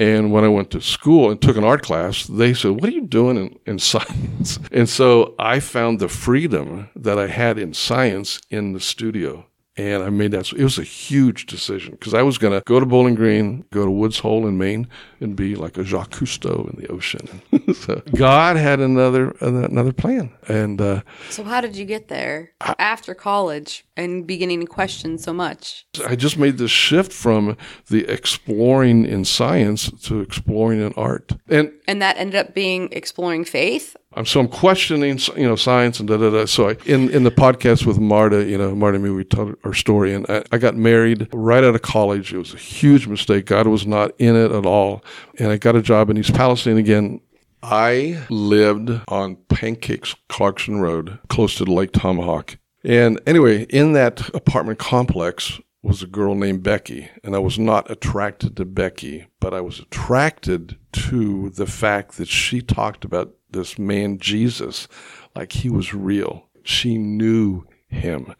And 0.00 0.32
when 0.32 0.44
I 0.44 0.48
went 0.48 0.70
to 0.70 0.80
school 0.80 1.30
and 1.30 1.40
took 1.40 1.56
an 1.56 1.64
art 1.64 1.82
class, 1.82 2.26
they 2.26 2.54
said, 2.54 2.80
What 2.80 2.90
are 2.90 2.92
you 2.92 3.06
doing 3.06 3.36
in, 3.36 3.58
in 3.66 3.78
science? 3.92 4.58
And 4.70 4.88
so 4.88 5.34
I 5.38 5.60
found 5.60 5.98
the 5.98 6.08
freedom 6.08 6.88
that 6.94 7.18
I 7.18 7.26
had 7.26 7.58
in 7.58 7.74
science 7.74 8.40
in 8.50 8.72
the 8.72 8.80
studio. 8.80 9.47
And 9.78 10.02
I 10.02 10.10
made 10.10 10.32
that. 10.32 10.52
It 10.52 10.64
was 10.64 10.76
a 10.76 10.82
huge 10.82 11.46
decision 11.46 11.92
because 11.92 12.12
I 12.12 12.22
was 12.22 12.36
going 12.36 12.52
to 12.52 12.64
go 12.66 12.80
to 12.80 12.86
Bowling 12.86 13.14
Green, 13.14 13.64
go 13.70 13.84
to 13.84 13.90
Woods 13.90 14.18
Hole 14.18 14.44
in 14.48 14.58
Maine, 14.58 14.88
and 15.20 15.36
be 15.36 15.54
like 15.54 15.78
a 15.78 15.84
Jacques 15.84 16.10
Cousteau 16.10 16.68
in 16.68 16.80
the 16.80 16.88
ocean. 16.88 17.40
so 17.74 18.02
God 18.14 18.56
had 18.56 18.80
another 18.80 19.30
another 19.40 19.92
plan, 19.92 20.32
and 20.48 20.80
uh, 20.80 21.02
So 21.30 21.44
how 21.44 21.60
did 21.60 21.76
you 21.76 21.84
get 21.84 22.08
there 22.08 22.50
after 22.60 23.14
college 23.14 23.84
and 23.96 24.26
beginning 24.26 24.60
to 24.60 24.66
question 24.66 25.16
so 25.16 25.32
much? 25.32 25.86
I 26.04 26.16
just 26.16 26.36
made 26.38 26.58
this 26.58 26.72
shift 26.72 27.12
from 27.12 27.56
the 27.88 28.04
exploring 28.12 29.06
in 29.06 29.24
science 29.24 29.92
to 30.08 30.20
exploring 30.20 30.80
in 30.80 30.92
art. 30.94 31.32
And 31.48 31.72
And 31.86 32.02
that 32.02 32.16
ended 32.16 32.34
up 32.34 32.52
being 32.52 32.88
exploring 32.90 33.44
faith. 33.44 33.96
I'm 34.18 34.26
so 34.26 34.40
I'm 34.40 34.48
questioning, 34.48 35.20
you 35.36 35.46
know, 35.46 35.54
science 35.54 36.00
and 36.00 36.08
da 36.08 36.16
da 36.16 36.30
da. 36.30 36.44
So 36.46 36.70
I, 36.70 36.76
in 36.86 37.08
in 37.10 37.22
the 37.22 37.30
podcast 37.30 37.86
with 37.86 38.00
Marta, 38.00 38.44
you 38.44 38.58
know, 38.58 38.74
Marta 38.74 38.96
and 38.96 39.04
me, 39.04 39.10
we 39.10 39.22
told 39.22 39.54
our 39.62 39.72
story, 39.72 40.12
and 40.12 40.26
I, 40.28 40.42
I 40.50 40.58
got 40.58 40.74
married 40.74 41.28
right 41.32 41.62
out 41.62 41.76
of 41.76 41.82
college. 41.82 42.34
It 42.34 42.38
was 42.38 42.52
a 42.52 42.56
huge 42.56 43.06
mistake. 43.06 43.46
God 43.46 43.68
was 43.68 43.86
not 43.86 44.10
in 44.18 44.34
it 44.34 44.50
at 44.50 44.66
all, 44.66 45.04
and 45.38 45.52
I 45.52 45.56
got 45.56 45.76
a 45.76 45.82
job 45.82 46.10
in 46.10 46.18
East 46.18 46.34
Palestine 46.34 46.78
again. 46.78 47.20
I 47.62 48.24
lived 48.28 48.90
on 49.06 49.36
Pancakes 49.48 50.16
Clarkson 50.28 50.80
Road, 50.80 51.20
close 51.28 51.54
to 51.56 51.64
Lake 51.64 51.92
Tomahawk. 51.92 52.58
And 52.82 53.20
anyway, 53.24 53.66
in 53.66 53.92
that 53.92 54.34
apartment 54.34 54.80
complex 54.80 55.60
was 55.80 56.02
a 56.02 56.06
girl 56.06 56.34
named 56.34 56.64
Becky, 56.64 57.08
and 57.22 57.36
I 57.36 57.38
was 57.38 57.56
not 57.56 57.88
attracted 57.88 58.56
to 58.56 58.64
Becky, 58.64 59.28
but 59.38 59.54
I 59.54 59.60
was 59.60 59.78
attracted 59.78 60.76
to 60.92 61.50
the 61.50 61.66
fact 61.66 62.16
that 62.16 62.26
she 62.26 62.60
talked 62.60 63.04
about 63.04 63.37
this 63.50 63.78
man 63.78 64.18
Jesus 64.18 64.88
like 65.34 65.52
he 65.52 65.68
was 65.68 65.94
real. 65.94 66.48
She 66.62 66.98
knew 66.98 67.64
him. 67.88 68.34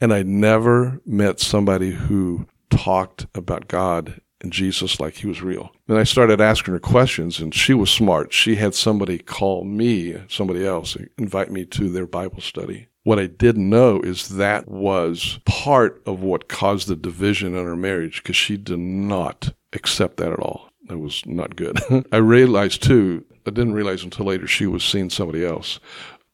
And 0.00 0.12
I 0.12 0.22
never 0.22 1.00
met 1.06 1.40
somebody 1.40 1.92
who 1.92 2.46
talked 2.70 3.26
about 3.34 3.68
God 3.68 4.20
and 4.40 4.52
Jesus 4.52 5.00
like 5.00 5.16
he 5.16 5.26
was 5.26 5.42
real. 5.42 5.72
Then 5.86 5.96
I 5.96 6.04
started 6.04 6.40
asking 6.40 6.74
her 6.74 6.80
questions, 6.80 7.40
and 7.40 7.52
she 7.52 7.74
was 7.74 7.90
smart. 7.90 8.32
She 8.32 8.54
had 8.54 8.74
somebody 8.74 9.18
call 9.18 9.64
me, 9.64 10.16
somebody 10.28 10.64
else, 10.64 10.96
invite 11.16 11.50
me 11.50 11.64
to 11.66 11.88
their 11.88 12.06
Bible 12.06 12.40
study. 12.40 12.86
What 13.02 13.18
I 13.18 13.26
didn't 13.26 13.68
know 13.68 14.00
is 14.00 14.28
that 14.28 14.68
was 14.68 15.40
part 15.44 16.02
of 16.06 16.20
what 16.20 16.48
caused 16.48 16.88
the 16.88 16.96
division 16.96 17.56
in 17.56 17.66
our 17.66 17.76
marriage 17.76 18.22
because 18.22 18.36
she 18.36 18.56
did 18.56 18.78
not 18.78 19.54
accept 19.72 20.18
that 20.18 20.32
at 20.32 20.40
all. 20.40 20.70
That 20.88 20.98
was 20.98 21.24
not 21.26 21.56
good. 21.56 21.78
I 22.12 22.16
realized 22.18 22.82
too, 22.82 23.24
I 23.48 23.50
didn't 23.50 23.74
realize 23.74 24.04
until 24.04 24.26
later 24.26 24.46
she 24.46 24.66
was 24.66 24.84
seeing 24.84 25.10
somebody 25.10 25.44
else. 25.44 25.80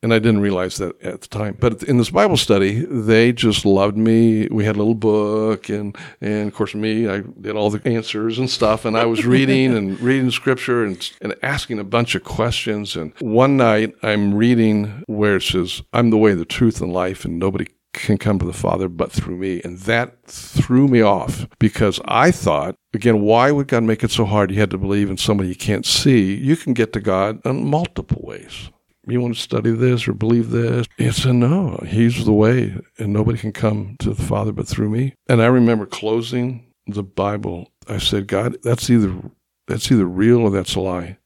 And 0.02 0.12
I 0.12 0.18
didn't 0.18 0.40
realize 0.40 0.76
that 0.76 1.00
at 1.00 1.22
the 1.22 1.28
time. 1.28 1.56
But 1.58 1.82
in 1.84 1.96
this 1.96 2.10
Bible 2.10 2.36
study, 2.36 2.84
they 2.84 3.32
just 3.32 3.64
loved 3.64 3.96
me. 3.96 4.46
We 4.48 4.66
had 4.66 4.76
a 4.76 4.78
little 4.78 4.94
book 4.94 5.70
and, 5.70 5.96
and 6.20 6.48
of 6.48 6.54
course 6.54 6.74
me, 6.74 7.08
I 7.08 7.22
did 7.40 7.56
all 7.56 7.70
the 7.70 7.80
answers 7.88 8.38
and 8.38 8.50
stuff. 8.50 8.84
And 8.84 8.98
I 8.98 9.06
was 9.06 9.24
reading 9.36 9.74
and 9.74 9.98
reading 10.00 10.30
scripture 10.30 10.84
and, 10.84 11.10
and 11.22 11.34
asking 11.42 11.78
a 11.78 11.84
bunch 11.84 12.14
of 12.14 12.22
questions. 12.22 12.96
And 12.96 13.14
one 13.20 13.56
night 13.56 13.94
I'm 14.02 14.34
reading 14.34 15.04
where 15.06 15.36
it 15.36 15.42
says, 15.44 15.80
I'm 15.94 16.10
the 16.10 16.18
way, 16.18 16.34
the 16.34 16.44
truth, 16.44 16.82
and 16.82 16.92
life, 16.92 17.24
and 17.24 17.38
nobody 17.38 17.68
can 17.94 18.18
come 18.18 18.38
to 18.38 18.44
the 18.44 18.52
Father 18.52 18.88
but 18.88 19.10
through 19.10 19.36
me. 19.36 19.60
And 19.64 19.78
that 19.80 20.26
threw 20.26 20.88
me 20.88 21.00
off 21.00 21.46
because 21.58 22.00
I 22.04 22.30
thought, 22.30 22.76
again, 22.92 23.22
why 23.22 23.50
would 23.50 23.68
God 23.68 23.84
make 23.84 24.04
it 24.04 24.10
so 24.10 24.24
hard? 24.24 24.50
You 24.50 24.60
had 24.60 24.70
to 24.70 24.78
believe 24.78 25.08
in 25.08 25.16
somebody 25.16 25.48
you 25.48 25.56
can't 25.56 25.86
see. 25.86 26.34
You 26.34 26.56
can 26.56 26.74
get 26.74 26.92
to 26.92 27.00
God 27.00 27.40
in 27.44 27.66
multiple 27.66 28.20
ways. 28.22 28.70
You 29.06 29.20
want 29.20 29.34
to 29.34 29.40
study 29.40 29.70
this 29.70 30.08
or 30.08 30.14
believe 30.14 30.50
this? 30.50 30.86
It's 30.96 31.24
a 31.24 31.32
no. 31.32 31.82
He's 31.86 32.24
the 32.24 32.32
way, 32.32 32.74
and 32.98 33.12
nobody 33.12 33.38
can 33.38 33.52
come 33.52 33.96
to 33.98 34.14
the 34.14 34.22
Father 34.22 34.52
but 34.52 34.66
through 34.66 34.88
me. 34.88 35.14
And 35.28 35.42
I 35.42 35.46
remember 35.46 35.84
closing 35.84 36.72
the 36.86 37.02
Bible. 37.02 37.70
I 37.86 37.98
said, 37.98 38.26
God, 38.26 38.56
that's 38.62 38.88
either 38.88 39.14
that's 39.66 39.90
either 39.90 40.06
real 40.06 40.40
or 40.40 40.50
that's 40.50 40.74
a 40.74 40.80
lie. 40.80 41.18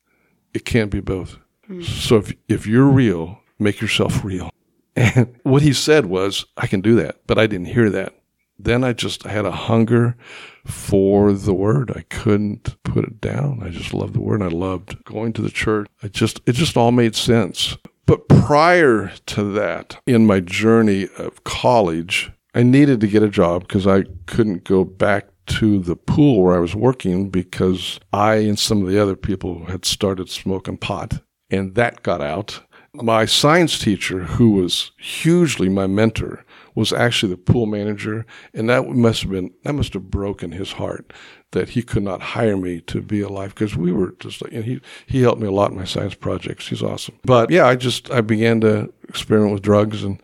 It 0.55 0.65
can't 0.65 0.91
be 0.91 1.01
both. 1.01 1.39
Hmm. 1.67 1.83
So 1.83 2.17
if 2.17 2.33
if 2.49 2.67
you're 2.67 2.89
real, 2.89 3.41
make 3.61 3.81
yourself 3.81 4.25
real. 4.25 4.51
And 4.99 5.37
what 5.45 5.63
he 5.63 5.73
said 5.73 6.07
was, 6.07 6.45
I 6.57 6.67
can 6.67 6.81
do 6.81 6.97
that, 6.97 7.21
but 7.27 7.39
I 7.39 7.47
didn't 7.47 7.69
hear 7.69 7.89
that. 7.91 8.15
Then 8.59 8.83
I 8.83 8.93
just 8.93 9.23
had 9.23 9.47
a 9.47 9.53
hunger 9.53 10.17
for 10.65 11.33
the 11.33 11.55
word. 11.55 11.93
I 11.95 12.01
couldn't 12.11 12.83
put 12.83 13.05
it 13.05 13.21
down. 13.21 13.61
I 13.63 13.69
just 13.69 13.95
loved 13.95 14.15
the 14.15 14.21
word. 14.21 14.41
And 14.41 14.53
I 14.53 14.57
loved 14.57 15.05
going 15.05 15.33
to 15.35 15.43
the 15.43 15.51
church. 15.51 15.87
I 16.03 16.09
just, 16.09 16.41
it 16.45 16.53
just 16.53 16.77
all 16.77 16.91
made 16.91 17.15
sense. 17.15 17.77
But 18.07 18.29
prior 18.29 19.13
to 19.27 19.45
that, 19.53 20.01
in 20.07 20.27
my 20.27 20.41
journey 20.41 21.09
of 21.17 21.45
college, 21.45 22.33
I 22.53 22.65
needed 22.65 23.01
to 23.03 23.07
get 23.07 23.23
a 23.23 23.29
job 23.29 23.69
because 23.69 23.87
I 23.87 24.05
couldn't 24.27 24.65
go 24.65 24.83
back 24.83 25.29
to 25.47 25.79
the 25.79 25.95
pool 25.95 26.43
where 26.43 26.57
I 26.57 26.59
was 26.59 26.75
working 26.75 27.31
because 27.31 28.01
I 28.13 28.37
and 28.37 28.59
some 28.59 28.83
of 28.83 28.89
the 28.89 29.01
other 29.01 29.17
people 29.17 29.67
had 29.67 29.85
started 29.85 30.29
smoking 30.29 30.79
pot 30.79 31.21
and 31.51 31.75
that 31.75 32.03
got 32.03 32.21
out. 32.21 32.63
My 32.95 33.27
science 33.27 33.79
teacher, 33.79 34.21
who 34.21 34.51
was 34.51 34.93
hugely 34.99 35.69
my 35.69 35.87
mentor, 35.87 36.45
was 36.75 36.93
actually 36.93 37.31
the 37.31 37.37
pool 37.37 37.67
manager, 37.67 38.25
and 38.55 38.69
that 38.71 38.89
must 38.89 39.23
have 39.23 39.31
been 39.31 39.53
that 39.65 39.75
must 39.75 39.95
have 39.95 40.11
broken 40.11 40.53
his 40.53 40.73
heart 40.73 41.13
that 41.53 41.71
he 41.71 41.83
could 41.83 42.03
not 42.03 42.21
hire 42.21 42.57
me 42.57 42.81
to 42.83 43.01
be 43.01 43.21
a 43.21 43.29
life 43.29 43.55
because 43.55 43.75
we 43.75 43.91
were 43.91 44.15
just 44.21 44.43
like 44.43 44.53
and 44.53 44.65
he 44.65 44.81
he 45.07 45.23
helped 45.23 45.41
me 45.41 45.49
a 45.49 45.53
lot 45.53 45.71
in 45.71 45.77
my 45.77 45.85
science 45.85 46.15
projects. 46.15 46.69
He's 46.69 46.83
awesome. 46.83 47.19
But 47.25 47.51
yeah, 47.51 47.67
I 47.67 47.77
just 47.77 48.11
I 48.11 48.21
began 48.21 48.61
to 48.63 48.93
experiment 49.09 49.53
with 49.53 49.63
drugs 49.63 50.05
and 50.05 50.23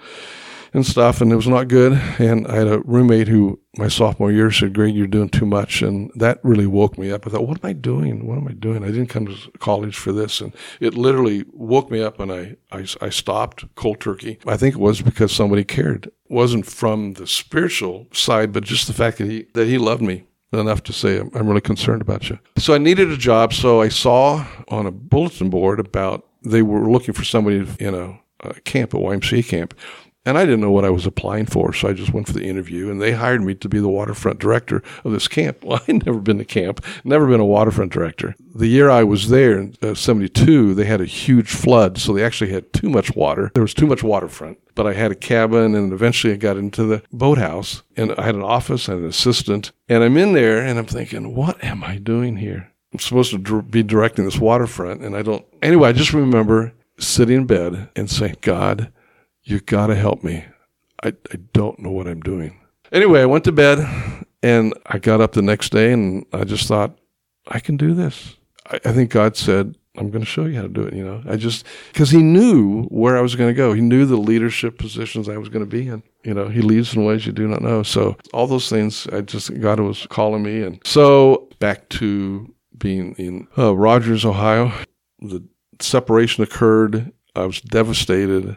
and 0.75 0.85
stuff, 0.85 1.21
and 1.21 1.33
it 1.33 1.37
was 1.37 1.49
not 1.49 1.69
good. 1.69 1.93
And 2.19 2.47
I 2.47 2.57
had 2.57 2.67
a 2.67 2.81
roommate 2.81 3.29
who 3.29 3.61
my 3.79 3.89
sophomore 3.89 4.33
year 4.33 4.51
said, 4.51 4.75
"Greg, 4.75 4.95
you're 4.95 5.07
doing 5.07 5.29
too 5.29 5.47
much," 5.47 5.81
and 5.81 6.11
that 6.17 6.41
really 6.43 6.67
woke 6.67 6.99
me 6.99 7.11
up. 7.11 7.27
I 7.27 7.31
thought, 7.31 7.47
"What 7.47 7.65
am 7.65 7.71
I 7.71 7.73
doing? 7.73 8.27
What 8.27 8.37
am 8.37 8.49
I 8.49 8.53
doing? 8.53 8.85
I 8.85 8.89
didn't 8.89 9.07
come 9.07 9.27
to 9.27 9.35
college 9.59 9.97
for 9.97 10.13
this," 10.13 10.41
and 10.41 10.53
it 10.81 10.95
literally 10.95 11.45
woke 11.53 11.91
me 11.91 12.03
up, 12.03 12.21
and 12.21 12.31
I 12.31 12.57
I, 12.71 12.87
I 13.01 13.09
stopped 13.09 13.65
cold 13.77 14.01
turkey. 14.01 14.39
I 14.47 14.57
think 14.57 14.75
it 14.75 14.81
was 14.81 15.01
because 15.01 15.33
somebody 15.33 15.65
cared. 15.65 16.07
It 16.07 16.13
wasn't 16.29 16.67
from 16.67 17.15
the 17.15 17.27
spiritual 17.27 18.09
side, 18.13 18.53
but 18.53 18.65
just 18.65 18.87
the 18.87 18.93
fact 18.93 19.19
that 19.19 19.31
he 19.31 19.47
that 19.55 19.67
he 19.67 19.79
loved 19.79 20.03
me 20.03 20.25
enough 20.53 20.83
to 20.85 20.93
say 20.93 21.19
I'm 21.19 21.49
really 21.49 21.61
concerned 21.61 22.03
about 22.03 22.31
you. 22.31 22.39
So 22.59 22.75
I 22.75 22.79
needed 22.79 23.11
a 23.11 23.17
job. 23.17 23.53
So 23.53 23.81
I 23.81 23.89
saw 23.89 24.47
on 24.69 24.87
a 24.87 24.91
bulletin 24.91 25.51
board 25.51 25.81
about 25.81 26.27
they 26.43 26.63
were 26.63 26.91
looking 26.91 27.15
for 27.15 27.25
somebody 27.25 27.67
in 27.79 27.95
a, 27.95 28.21
a 28.41 28.61
camp, 28.61 28.95
a 28.95 28.99
YMCA 28.99 29.49
camp. 29.49 29.75
And 30.27 30.39
I 30.39 30.45
didn't 30.47 30.63
know 30.63 30.71
what 30.71 30.87
I 30.87 30.91
was 30.91 31.05
applying 31.05 31.45
for, 31.47 31.75
so 31.75 31.89
I 31.89 31.93
just 31.93 32.15
went 32.15 32.27
for 32.27 32.33
the 32.33 32.47
interview, 32.49 32.91
and 32.91 33.01
they 33.01 33.13
hired 33.13 33.43
me 33.43 33.55
to 33.57 33.69
be 33.69 33.79
the 33.79 33.89
waterfront 33.89 34.39
director 34.39 34.83
of 35.05 35.13
this 35.13 35.29
camp. 35.29 35.59
Well, 35.65 35.83
I'd 35.89 36.05
never 36.07 36.19
been 36.21 36.39
to 36.39 36.45
camp, 36.45 36.85
never 37.05 37.27
been 37.27 37.41
a 37.41 37.45
waterfront 37.45 37.93
director. 37.93 38.35
The 38.55 38.67
year 38.67 38.91
I 38.91 39.03
was 39.03 39.29
there, 39.29 39.59
in 39.59 39.75
uh, 39.83 39.95
72, 39.95 40.75
they 40.75 40.85
had 40.85 41.01
a 41.01 41.07
huge 41.07 41.51
flood, 41.51 41.99
so 41.99 42.13
they 42.13 42.23
actually 42.25 42.53
had 42.53 42.73
too 42.73 42.91
much 42.91 43.15
water. 43.17 43.51
There 43.55 43.63
was 43.63 43.75
too 43.75 43.87
much 43.87 44.03
waterfront. 44.03 44.59
But 44.75 44.87
I 44.87 44.93
had 44.93 45.11
a 45.11 45.17
cabin, 45.17 45.75
and 45.75 45.93
eventually 45.93 46.33
I 46.33 46.37
got 46.37 46.57
into 46.57 46.85
the 46.85 47.03
boathouse, 47.13 47.83
and 47.97 48.13
I 48.13 48.25
had 48.25 48.35
an 48.35 48.43
office 48.43 48.89
and 48.89 49.01
an 49.01 49.07
assistant. 49.07 49.73
And 49.89 50.03
I'm 50.05 50.17
in 50.17 50.33
there, 50.33 50.59
and 50.59 50.79
I'm 50.79 50.87
thinking, 50.87 51.35
what 51.35 51.63
am 51.65 51.83
I 51.83 51.97
doing 51.97 52.37
here? 52.37 52.73
I'm 52.93 52.99
supposed 53.01 53.31
to 53.33 53.39
dr- 53.39 53.71
be 53.71 53.83
directing 53.83 54.25
this 54.25 54.39
waterfront, 54.39 55.03
and 55.03 55.17
I 55.17 55.23
don't. 55.23 55.45
Anyway, 55.63 55.89
I 55.89 55.93
just 55.93 56.13
remember 56.13 56.73
sitting 56.99 57.39
in 57.39 57.47
bed 57.47 57.89
and 57.97 58.11
saying, 58.11 58.37
God, 58.41 58.93
you 59.45 59.61
got 59.61 59.89
to 59.89 59.95
help 59.95 60.25
me. 60.25 60.45
I, 61.03 61.09
I 61.09 61.37
don't 61.53 61.79
know 61.79 61.91
what 61.91 62.07
I'm 62.07 62.21
doing. 62.21 62.59
Anyway, 62.93 63.21
I 63.21 63.27
went 63.27 63.45
to 63.45 63.53
bed 63.53 63.79
and 64.43 64.75
I 64.87 64.99
got 64.99 65.21
up 65.21 65.33
the 65.33 65.43
next 65.43 65.71
day 65.71 65.93
and 65.93 66.25
I 66.33 66.45
just 66.45 66.69
thought, 66.69 66.99
I 67.49 67.61
can 67.61 67.77
do 67.77 67.95
this. 67.95 68.37
I, 68.71 68.81
I 68.85 68.93
think 68.93 69.11
God 69.11 69.37
said, 69.37 69.77
I'm 69.97 70.11
going 70.11 70.25
to 70.25 70.31
show 70.31 70.47
you 70.47 70.57
how 70.57 70.63
to 70.63 70.69
do 70.69 70.83
it. 70.83 70.95
You 70.95 71.05
know, 71.05 71.23
I 71.29 71.37
just, 71.37 71.65
because 71.93 72.11
He 72.11 72.23
knew 72.23 72.85
where 72.85 73.17
I 73.17 73.21
was 73.21 73.37
going 73.37 73.51
to 73.51 73.57
go. 73.57 73.73
He 73.73 73.81
knew 73.81 74.07
the 74.07 74.17
leadership 74.17 74.77
positions 74.79 75.29
I 75.29 75.37
was 75.37 75.49
going 75.49 75.65
to 75.65 75.71
be 75.71 75.87
in. 75.89 76.03
You 76.25 76.35
know, 76.35 76.49
He 76.49 76.63
leads 76.63 76.95
in 76.95 77.05
ways 77.05 77.27
you 77.27 77.33
do 77.33 77.47
not 77.47 77.63
know. 77.63 77.83
So 77.83 78.17
all 78.33 78.47
those 78.47 78.69
things, 78.69 79.07
I 79.13 79.21
just, 79.21 79.59
God 79.61 79.79
was 79.81 80.07
calling 80.09 80.43
me. 80.43 80.63
And 80.63 80.81
so 80.85 81.49
back 81.61 81.89
to 81.91 82.53
being 82.77 83.15
in 83.19 83.47
uh, 83.57 83.77
Rogers, 83.77 84.25
Ohio, 84.25 84.73
the 85.21 85.45
separation 85.81 86.43
occurred. 86.43 87.13
I 87.37 87.47
was 87.47 87.61
devastated. 87.61 88.57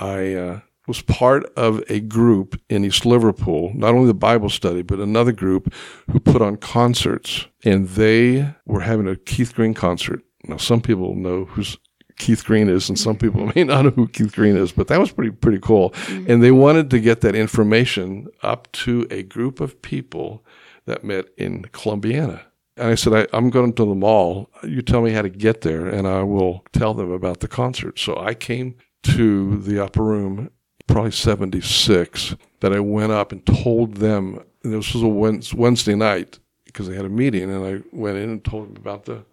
I 0.00 0.34
uh, 0.34 0.60
was 0.86 1.02
part 1.02 1.44
of 1.56 1.84
a 1.88 2.00
group 2.00 2.60
in 2.68 2.84
East 2.84 3.06
Liverpool, 3.06 3.70
not 3.74 3.94
only 3.94 4.06
the 4.06 4.14
Bible 4.14 4.48
study, 4.48 4.82
but 4.82 4.98
another 4.98 5.30
group 5.30 5.72
who 6.10 6.18
put 6.18 6.42
on 6.42 6.56
concerts. 6.56 7.46
And 7.64 7.88
they 7.88 8.54
were 8.64 8.80
having 8.80 9.06
a 9.06 9.16
Keith 9.16 9.54
Green 9.54 9.74
concert. 9.74 10.22
Now, 10.44 10.56
some 10.56 10.80
people 10.80 11.14
know 11.14 11.44
who's 11.44 11.76
Keith 12.18 12.44
Green 12.44 12.68
is, 12.68 12.88
and 12.88 12.98
some 12.98 13.16
people 13.16 13.52
may 13.54 13.64
not 13.64 13.84
know 13.84 13.90
who 13.90 14.08
Keith 14.08 14.34
Green 14.34 14.56
is, 14.56 14.72
but 14.72 14.88
that 14.88 14.98
was 14.98 15.12
pretty 15.12 15.30
pretty 15.30 15.60
cool. 15.60 15.90
Mm-hmm. 15.90 16.30
And 16.30 16.42
they 16.42 16.50
wanted 16.50 16.90
to 16.90 16.98
get 16.98 17.20
that 17.20 17.34
information 17.34 18.28
up 18.42 18.72
to 18.72 19.06
a 19.10 19.22
group 19.22 19.60
of 19.60 19.80
people 19.82 20.44
that 20.86 21.04
met 21.04 21.26
in 21.36 21.64
Columbiana. 21.72 22.42
And 22.76 22.88
I 22.88 22.94
said, 22.94 23.28
I, 23.32 23.36
am 23.36 23.50
going 23.50 23.74
to 23.74 23.84
the 23.84 23.94
mall. 23.94 24.50
You 24.62 24.80
tell 24.80 25.02
me 25.02 25.10
how 25.10 25.20
to 25.22 25.28
get 25.28 25.60
there, 25.60 25.86
and 25.86 26.08
I 26.08 26.22
will 26.22 26.64
tell 26.72 26.94
them 26.94 27.10
about 27.10 27.40
the 27.40 27.48
concert. 27.48 27.98
So 27.98 28.16
I 28.16 28.32
came 28.32 28.76
to 29.02 29.58
the 29.58 29.82
upper 29.82 30.02
room, 30.02 30.50
probably 30.86 31.12
76, 31.12 32.36
that 32.60 32.72
I 32.72 32.80
went 32.80 33.12
up 33.12 33.32
and 33.32 33.44
told 33.44 33.96
them, 33.96 34.42
and 34.62 34.74
this 34.74 34.94
was 34.94 35.02
a 35.02 35.08
Wednesday 35.56 35.94
night 35.94 36.38
because 36.64 36.88
they 36.88 36.96
had 36.96 37.04
a 37.04 37.10
meeting, 37.10 37.50
and 37.50 37.64
I 37.64 37.82
went 37.92 38.18
in 38.18 38.30
and 38.30 38.44
told 38.44 38.68
them 38.68 38.76
about 38.76 39.04
the 39.04 39.24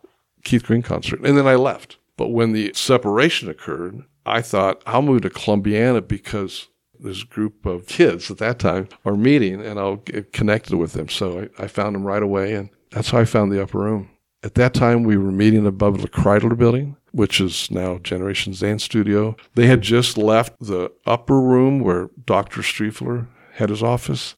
Keith 0.43 0.63
Green 0.63 0.81
concert. 0.81 1.19
And 1.21 1.37
then 1.37 1.47
I 1.47 1.55
left. 1.55 1.97
But 2.15 2.29
when 2.29 2.53
the 2.53 2.71
separation 2.73 3.49
occurred, 3.49 4.03
I 4.25 4.41
thought, 4.41 4.81
I'll 4.85 5.01
move 5.01 5.21
to 5.21 5.29
Columbiana 5.29 6.01
because 6.01 6.67
this 6.99 7.23
group 7.23 7.65
of 7.65 7.85
kids 7.85 8.31
at 8.31 8.39
that 8.39 8.59
time 8.59 8.89
are 9.05 9.15
meeting 9.15 9.63
and 9.63 9.79
I'll 9.79 9.97
get 9.97 10.33
connected 10.33 10.77
with 10.77 10.93
them. 10.93 11.09
So 11.09 11.47
I, 11.59 11.63
I 11.63 11.67
found 11.67 11.95
them 11.95 12.03
right 12.03 12.23
away, 12.23 12.53
and 12.53 12.69
that's 12.91 13.11
how 13.11 13.19
I 13.19 13.25
found 13.25 13.51
the 13.51 13.61
upper 13.61 13.79
room. 13.79 14.09
At 14.43 14.55
that 14.55 14.73
time, 14.73 15.03
we 15.03 15.17
were 15.17 15.31
meeting 15.31 15.65
above 15.65 16.01
the 16.01 16.07
Kreidler 16.07 16.57
building, 16.57 16.95
which 17.17 17.41
is 17.41 17.71
now 17.71 17.97
Generation 17.97 18.53
Zan 18.53 18.77
Studio. 18.77 19.35
They 19.55 19.65
had 19.65 19.81
just 19.81 20.19
left 20.19 20.53
the 20.59 20.91
upper 21.07 21.41
room 21.41 21.79
where 21.79 22.11
Dr. 22.23 22.61
Striefler 22.61 23.25
had 23.53 23.69
his 23.69 23.81
office. 23.81 24.35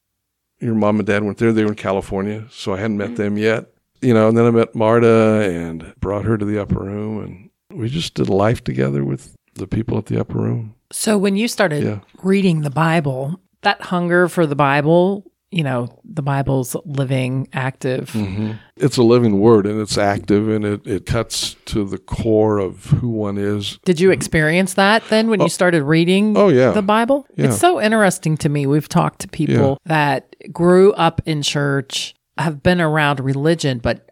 Your 0.60 0.74
mom 0.74 0.98
and 0.98 1.06
dad 1.06 1.22
went 1.22 1.36
there. 1.36 1.52
They 1.52 1.62
were 1.62 1.72
in 1.72 1.76
California, 1.76 2.46
so 2.50 2.72
I 2.72 2.78
hadn't 2.78 2.96
met 2.96 3.08
mm-hmm. 3.08 3.16
them 3.16 3.36
yet. 3.36 3.66
You 4.00 4.14
know, 4.14 4.28
and 4.28 4.38
then 4.38 4.46
I 4.46 4.50
met 4.50 4.74
Marta 4.74 5.42
and 5.42 5.94
brought 6.00 6.24
her 6.24 6.38
to 6.38 6.44
the 6.46 6.58
upper 6.58 6.82
room, 6.82 7.22
and 7.22 7.78
we 7.78 7.90
just 7.90 8.14
did 8.14 8.30
life 8.30 8.64
together 8.64 9.04
with 9.04 9.36
the 9.56 9.66
people 9.66 9.98
at 9.98 10.06
the 10.06 10.18
upper 10.18 10.38
room. 10.38 10.74
So 10.90 11.18
when 11.18 11.36
you 11.36 11.48
started 11.48 11.84
yeah. 11.84 12.00
reading 12.22 12.62
the 12.62 12.70
Bible, 12.70 13.38
that 13.60 13.82
hunger 13.82 14.26
for 14.26 14.46
the 14.46 14.56
Bible 14.56 15.29
you 15.50 15.64
know, 15.64 15.88
the 16.04 16.22
Bible's 16.22 16.76
living, 16.84 17.48
active. 17.52 18.10
Mm-hmm. 18.10 18.52
It's 18.76 18.96
a 18.96 19.02
living 19.02 19.40
word 19.40 19.66
and 19.66 19.80
it's 19.80 19.98
active 19.98 20.48
and 20.48 20.64
it, 20.64 20.86
it 20.86 21.06
cuts 21.06 21.56
to 21.66 21.84
the 21.84 21.98
core 21.98 22.58
of 22.58 22.84
who 22.86 23.08
one 23.08 23.36
is. 23.36 23.78
Did 23.84 23.98
you 23.98 24.12
experience 24.12 24.74
that 24.74 25.02
then 25.10 25.28
when 25.28 25.40
oh, 25.40 25.44
you 25.44 25.50
started 25.50 25.82
reading 25.82 26.36
oh, 26.36 26.48
yeah. 26.48 26.70
the 26.70 26.82
Bible? 26.82 27.26
Yeah. 27.34 27.46
It's 27.46 27.58
so 27.58 27.80
interesting 27.80 28.36
to 28.38 28.48
me. 28.48 28.66
We've 28.66 28.88
talked 28.88 29.20
to 29.22 29.28
people 29.28 29.78
yeah. 29.84 29.88
that 29.88 30.52
grew 30.52 30.92
up 30.92 31.20
in 31.26 31.42
church, 31.42 32.14
have 32.38 32.62
been 32.62 32.80
around 32.80 33.18
religion, 33.18 33.78
but 33.78 34.06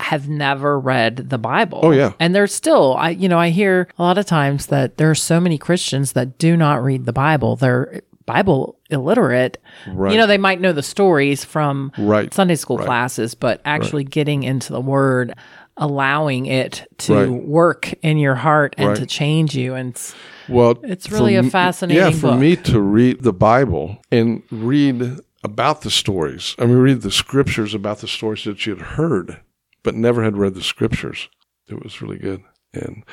have 0.00 0.28
never 0.28 0.80
read 0.80 1.28
the 1.30 1.38
Bible. 1.38 1.80
Oh 1.82 1.92
yeah. 1.92 2.12
And 2.18 2.34
there's 2.34 2.52
still 2.52 2.96
I 2.98 3.10
you 3.10 3.28
know, 3.28 3.38
I 3.38 3.50
hear 3.50 3.88
a 3.98 4.02
lot 4.02 4.18
of 4.18 4.26
times 4.26 4.66
that 4.66 4.96
there 4.96 5.08
are 5.08 5.14
so 5.14 5.38
many 5.38 5.58
Christians 5.58 6.12
that 6.12 6.38
do 6.38 6.56
not 6.56 6.82
read 6.82 7.04
the 7.04 7.12
Bible. 7.12 7.54
They're 7.54 8.02
Bible 8.26 8.78
illiterate. 8.90 9.62
Right. 9.86 10.12
You 10.12 10.18
know, 10.18 10.26
they 10.26 10.38
might 10.38 10.60
know 10.60 10.72
the 10.72 10.82
stories 10.82 11.44
from 11.44 11.92
right. 11.98 12.32
Sunday 12.32 12.56
school 12.56 12.78
right. 12.78 12.86
classes, 12.86 13.34
but 13.34 13.60
actually 13.64 14.04
getting 14.04 14.42
into 14.42 14.72
the 14.72 14.80
word, 14.80 15.34
allowing 15.76 16.46
it 16.46 16.86
to 16.98 17.32
work 17.32 17.92
in 18.02 18.18
your 18.18 18.34
heart 18.34 18.74
and 18.78 18.96
to 18.96 19.06
change 19.06 19.54
you. 19.56 19.74
And 19.74 19.90
it's, 19.90 20.14
well, 20.48 20.78
it's 20.82 21.10
really 21.10 21.36
a 21.36 21.42
fascinating 21.42 22.02
Yeah, 22.02 22.10
for 22.10 22.32
book. 22.32 22.40
me 22.40 22.56
to 22.56 22.80
read 22.80 23.22
the 23.22 23.32
Bible 23.32 23.98
and 24.10 24.42
read 24.50 25.18
about 25.44 25.82
the 25.82 25.90
stories, 25.90 26.54
I 26.58 26.66
mean, 26.66 26.76
read 26.76 27.02
the 27.02 27.10
scriptures 27.10 27.74
about 27.74 27.98
the 27.98 28.08
stories 28.08 28.44
that 28.44 28.64
you 28.64 28.76
had 28.76 28.86
heard, 28.86 29.40
but 29.82 29.94
never 29.94 30.22
had 30.22 30.36
read 30.36 30.54
the 30.54 30.62
scriptures. 30.62 31.28
It 31.68 31.82
was 31.82 32.00
really 32.00 32.18
good. 32.18 32.42
And, 32.74 33.04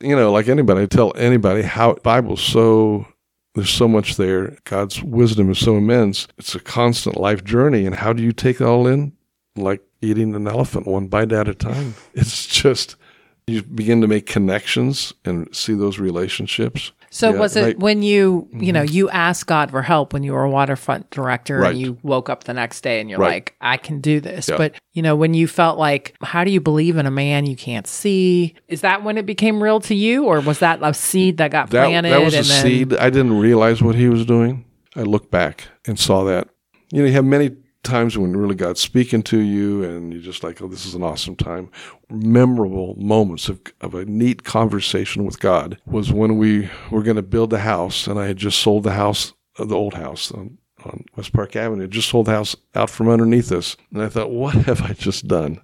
you 0.00 0.14
know, 0.14 0.30
like 0.30 0.48
anybody, 0.48 0.82
I 0.82 0.86
tell 0.86 1.12
anybody 1.16 1.62
how 1.62 1.94
Bible's 1.94 2.42
so 2.42 3.06
there's 3.58 3.70
so 3.70 3.88
much 3.88 4.16
there. 4.16 4.56
God's 4.62 5.02
wisdom 5.02 5.50
is 5.50 5.58
so 5.58 5.76
immense. 5.76 6.28
It's 6.38 6.54
a 6.54 6.60
constant 6.60 7.16
life 7.16 7.42
journey. 7.42 7.86
And 7.86 7.94
how 7.96 8.12
do 8.12 8.22
you 8.22 8.32
take 8.32 8.60
it 8.60 8.64
all 8.64 8.86
in? 8.86 9.12
Like 9.56 9.82
eating 10.00 10.36
an 10.36 10.46
elephant 10.46 10.86
one 10.86 11.08
bite 11.08 11.32
at 11.32 11.48
a 11.48 11.54
time. 11.54 11.94
It's 12.14 12.46
just, 12.46 12.94
you 13.48 13.64
begin 13.64 14.00
to 14.00 14.06
make 14.06 14.26
connections 14.26 15.12
and 15.24 15.54
see 15.54 15.74
those 15.74 15.98
relationships. 15.98 16.92
So 17.10 17.32
yeah, 17.32 17.38
was 17.38 17.56
it 17.56 17.78
when 17.78 18.02
you, 18.02 18.48
you 18.52 18.72
know, 18.72 18.84
mm-hmm. 18.84 18.94
you 18.94 19.10
asked 19.10 19.46
God 19.46 19.70
for 19.70 19.82
help 19.82 20.12
when 20.12 20.22
you 20.22 20.32
were 20.32 20.44
a 20.44 20.50
waterfront 20.50 21.10
director 21.10 21.58
right. 21.58 21.70
and 21.70 21.80
you 21.80 21.98
woke 22.02 22.28
up 22.28 22.44
the 22.44 22.54
next 22.54 22.82
day 22.82 23.00
and 23.00 23.08
you're 23.08 23.18
right. 23.18 23.34
like, 23.34 23.56
I 23.60 23.76
can 23.76 24.00
do 24.00 24.20
this. 24.20 24.48
Yeah. 24.48 24.56
But, 24.56 24.74
you 24.92 25.02
know, 25.02 25.16
when 25.16 25.34
you 25.34 25.46
felt 25.46 25.78
like, 25.78 26.14
how 26.22 26.44
do 26.44 26.50
you 26.50 26.60
believe 26.60 26.96
in 26.96 27.06
a 27.06 27.10
man 27.10 27.46
you 27.46 27.56
can't 27.56 27.86
see? 27.86 28.54
Is 28.68 28.82
that 28.82 29.02
when 29.04 29.16
it 29.16 29.26
became 29.26 29.62
real 29.62 29.80
to 29.80 29.94
you 29.94 30.24
or 30.24 30.40
was 30.40 30.58
that 30.58 30.80
a 30.82 30.92
seed 30.92 31.38
that 31.38 31.50
got 31.50 31.70
that, 31.70 31.86
planted? 31.86 32.10
That 32.10 32.24
was 32.24 32.34
a 32.34 32.42
then... 32.42 32.62
seed. 32.62 32.94
I 32.94 33.10
didn't 33.10 33.38
realize 33.38 33.82
what 33.82 33.94
he 33.94 34.08
was 34.08 34.26
doing. 34.26 34.64
I 34.96 35.02
looked 35.02 35.30
back 35.30 35.64
and 35.86 35.98
saw 35.98 36.24
that. 36.24 36.48
You 36.90 37.02
know, 37.02 37.08
you 37.08 37.14
have 37.14 37.24
many 37.24 37.56
times 37.82 38.18
when 38.18 38.36
really 38.36 38.54
God's 38.54 38.80
speaking 38.80 39.22
to 39.24 39.38
you 39.38 39.84
and 39.84 40.12
you're 40.12 40.22
just 40.22 40.42
like, 40.42 40.60
oh, 40.60 40.68
this 40.68 40.84
is 40.84 40.94
an 40.94 41.02
awesome 41.02 41.36
time. 41.36 41.70
Memorable 42.10 42.94
moments 42.96 43.48
of, 43.48 43.60
of 43.80 43.94
a 43.94 44.04
neat 44.04 44.44
conversation 44.44 45.24
with 45.24 45.40
God 45.40 45.78
was 45.86 46.12
when 46.12 46.38
we 46.38 46.68
were 46.90 47.02
going 47.02 47.16
to 47.16 47.22
build 47.22 47.50
the 47.50 47.60
house 47.60 48.06
and 48.06 48.18
I 48.18 48.26
had 48.26 48.36
just 48.36 48.58
sold 48.58 48.84
the 48.84 48.92
house, 48.92 49.32
uh, 49.58 49.64
the 49.64 49.76
old 49.76 49.94
house. 49.94 50.32
Um, 50.32 50.58
on 50.84 51.04
West 51.16 51.32
Park 51.32 51.56
Avenue, 51.56 51.88
just 51.88 52.08
sold 52.08 52.26
the 52.26 52.32
house 52.32 52.54
out 52.76 52.88
from 52.88 53.08
underneath 53.08 53.50
us. 53.50 53.76
And 53.92 54.00
I 54.00 54.08
thought, 54.08 54.30
what 54.30 54.54
have 54.54 54.82
I 54.82 54.92
just 54.92 55.26
done? 55.26 55.60